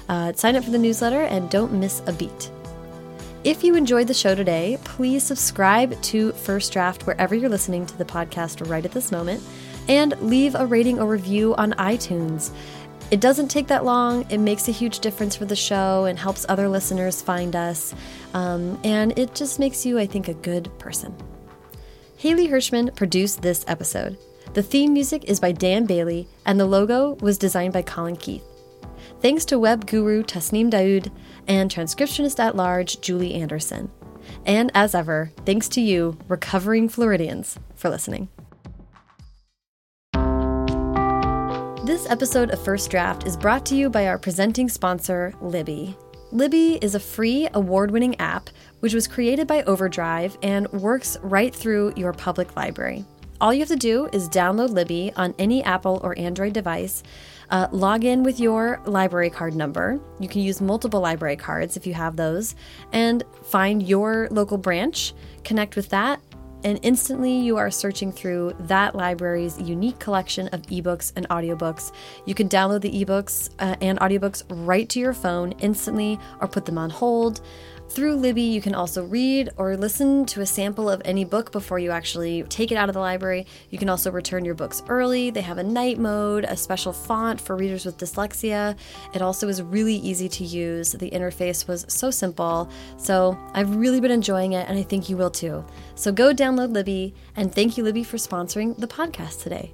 uh, 0.07 0.33
sign 0.33 0.55
up 0.55 0.63
for 0.63 0.71
the 0.71 0.77
newsletter 0.77 1.21
and 1.21 1.49
don't 1.49 1.73
miss 1.73 2.03
a 2.05 2.13
beat. 2.13 2.51
If 3.43 3.63
you 3.63 3.75
enjoyed 3.75 4.07
the 4.07 4.13
show 4.13 4.33
today, 4.33 4.79
please 4.83 5.23
subscribe 5.23 5.99
to 6.03 6.31
First 6.31 6.73
Draft 6.73 7.05
wherever 7.05 7.35
you're 7.35 7.49
listening 7.49 7.85
to 7.85 7.97
the 7.97 8.05
podcast 8.05 8.67
right 8.67 8.83
at 8.83 8.91
this 8.91 9.11
moment 9.11 9.43
and 9.87 10.19
leave 10.19 10.55
a 10.55 10.65
rating 10.65 10.99
or 10.99 11.05
review 11.07 11.53
on 11.55 11.73
iTunes. 11.73 12.51
It 13.11 13.21
doesn't 13.21 13.49
take 13.49 13.67
that 13.67 13.85
long. 13.85 14.25
It 14.31 14.39
makes 14.39 14.67
a 14.67 14.71
huge 14.71 14.99
difference 14.99 15.35
for 15.35 15.45
the 15.45 15.55
show 15.55 16.05
and 16.05 16.17
helps 16.17 16.45
other 16.49 16.67
listeners 16.67 17.21
find 17.21 17.55
us. 17.55 17.93
Um, 18.33 18.79
and 18.83 19.17
it 19.17 19.35
just 19.35 19.59
makes 19.59 19.85
you, 19.85 19.99
I 19.99 20.07
think, 20.07 20.27
a 20.27 20.33
good 20.33 20.71
person. 20.79 21.15
Haley 22.17 22.47
Hirschman 22.47 22.95
produced 22.95 23.41
this 23.41 23.63
episode. 23.67 24.17
The 24.53 24.63
theme 24.63 24.93
music 24.93 25.25
is 25.25 25.39
by 25.39 25.51
Dan 25.51 25.85
Bailey, 25.85 26.27
and 26.45 26.59
the 26.59 26.65
logo 26.65 27.15
was 27.21 27.37
designed 27.37 27.73
by 27.73 27.81
Colin 27.83 28.15
Keith. 28.15 28.43
Thanks 29.21 29.45
to 29.45 29.59
web 29.59 29.85
guru 29.85 30.23
Tasneem 30.23 30.71
Daoud 30.71 31.11
and 31.47 31.69
transcriptionist 31.69 32.39
at 32.39 32.55
large 32.55 33.01
Julie 33.01 33.35
Anderson. 33.35 33.91
And 34.45 34.71
as 34.73 34.95
ever, 34.95 35.31
thanks 35.45 35.69
to 35.69 35.81
you, 35.81 36.17
recovering 36.27 36.89
Floridians, 36.89 37.59
for 37.75 37.89
listening. 37.89 38.29
This 41.85 42.09
episode 42.09 42.49
of 42.49 42.59
First 42.59 42.89
Draft 42.89 43.27
is 43.27 43.37
brought 43.37 43.63
to 43.67 43.75
you 43.75 43.91
by 43.91 44.07
our 44.07 44.17
presenting 44.17 44.67
sponsor, 44.69 45.35
Libby. 45.39 45.95
Libby 46.31 46.79
is 46.81 46.95
a 46.95 46.99
free, 46.99 47.47
award 47.53 47.91
winning 47.91 48.19
app 48.19 48.49
which 48.79 48.95
was 48.95 49.07
created 49.07 49.45
by 49.45 49.61
Overdrive 49.65 50.35
and 50.41 50.67
works 50.71 51.15
right 51.21 51.53
through 51.53 51.93
your 51.95 52.11
public 52.11 52.55
library. 52.55 53.05
All 53.39 53.53
you 53.53 53.59
have 53.59 53.69
to 53.69 53.75
do 53.75 54.09
is 54.11 54.27
download 54.27 54.71
Libby 54.71 55.13
on 55.15 55.35
any 55.37 55.63
Apple 55.63 56.01
or 56.01 56.17
Android 56.17 56.53
device, 56.53 57.03
uh, 57.51 57.67
log 57.71 58.03
in 58.03 58.23
with 58.23 58.39
your 58.39 58.81
library 58.87 59.29
card 59.29 59.53
number. 59.53 59.99
You 60.19 60.27
can 60.27 60.41
use 60.41 60.61
multiple 60.61 61.01
library 61.01 61.35
cards 61.35 61.77
if 61.77 61.85
you 61.85 61.93
have 61.93 62.15
those, 62.15 62.55
and 62.93 63.23
find 63.43 63.83
your 63.83 64.27
local 64.31 64.57
branch, 64.57 65.13
connect 65.43 65.75
with 65.75 65.89
that, 65.89 66.19
and 66.63 66.79
instantly 66.81 67.39
you 67.39 67.57
are 67.57 67.69
searching 67.69 68.11
through 68.11 68.55
that 68.61 68.95
library's 68.95 69.59
unique 69.59 69.99
collection 69.99 70.47
of 70.49 70.61
ebooks 70.63 71.13
and 71.15 71.27
audiobooks. 71.29 71.91
You 72.25 72.33
can 72.33 72.49
download 72.49 72.81
the 72.81 73.05
ebooks 73.05 73.49
uh, 73.59 73.75
and 73.81 73.99
audiobooks 73.99 74.43
right 74.49 74.87
to 74.89 74.99
your 74.99 75.13
phone 75.13 75.51
instantly 75.59 76.19
or 76.41 76.47
put 76.47 76.65
them 76.65 76.77
on 76.77 76.89
hold. 76.89 77.41
Through 77.87 78.15
Libby, 78.15 78.41
you 78.41 78.61
can 78.61 78.75
also 78.75 79.05
read 79.05 79.51
or 79.55 79.77
listen 79.77 80.25
to 80.25 80.41
a 80.41 80.45
sample 80.45 80.89
of 80.89 81.01
any 81.05 81.23
book 81.23 81.53
before 81.53 81.79
you 81.79 81.91
actually 81.91 82.43
take 82.43 82.73
it 82.73 82.75
out 82.75 82.89
of 82.89 82.93
the 82.93 82.99
library. 82.99 83.47
You 83.69 83.77
can 83.77 83.87
also 83.89 84.11
return 84.11 84.43
your 84.43 84.55
books 84.55 84.83
early. 84.89 85.29
They 85.29 85.41
have 85.41 85.59
a 85.59 85.63
night 85.63 85.97
mode, 85.97 86.43
a 86.43 86.57
special 86.57 86.91
font 86.91 87.39
for 87.39 87.55
readers 87.55 87.85
with 87.85 87.97
dyslexia. 87.97 88.75
It 89.13 89.21
also 89.21 89.47
is 89.47 89.61
really 89.61 89.95
easy 89.95 90.27
to 90.27 90.43
use. 90.43 90.91
The 90.91 91.09
interface 91.11 91.69
was 91.69 91.85
so 91.87 92.11
simple. 92.11 92.69
So 92.97 93.39
I've 93.53 93.75
really 93.75 94.01
been 94.01 94.11
enjoying 94.11 94.53
it, 94.53 94.67
and 94.67 94.77
I 94.77 94.83
think 94.83 95.07
you 95.07 95.15
will 95.15 95.31
too. 95.31 95.63
So 95.93 96.11
go 96.11 96.33
download 96.33 96.73
Libby, 96.73 97.13
and 97.37 97.53
thank 97.53 97.77
you, 97.77 97.83
Libby, 97.85 98.03
for 98.03 98.17
sponsoring 98.17 98.77
the 98.77 98.87
podcast 98.87 99.41
today. 99.41 99.73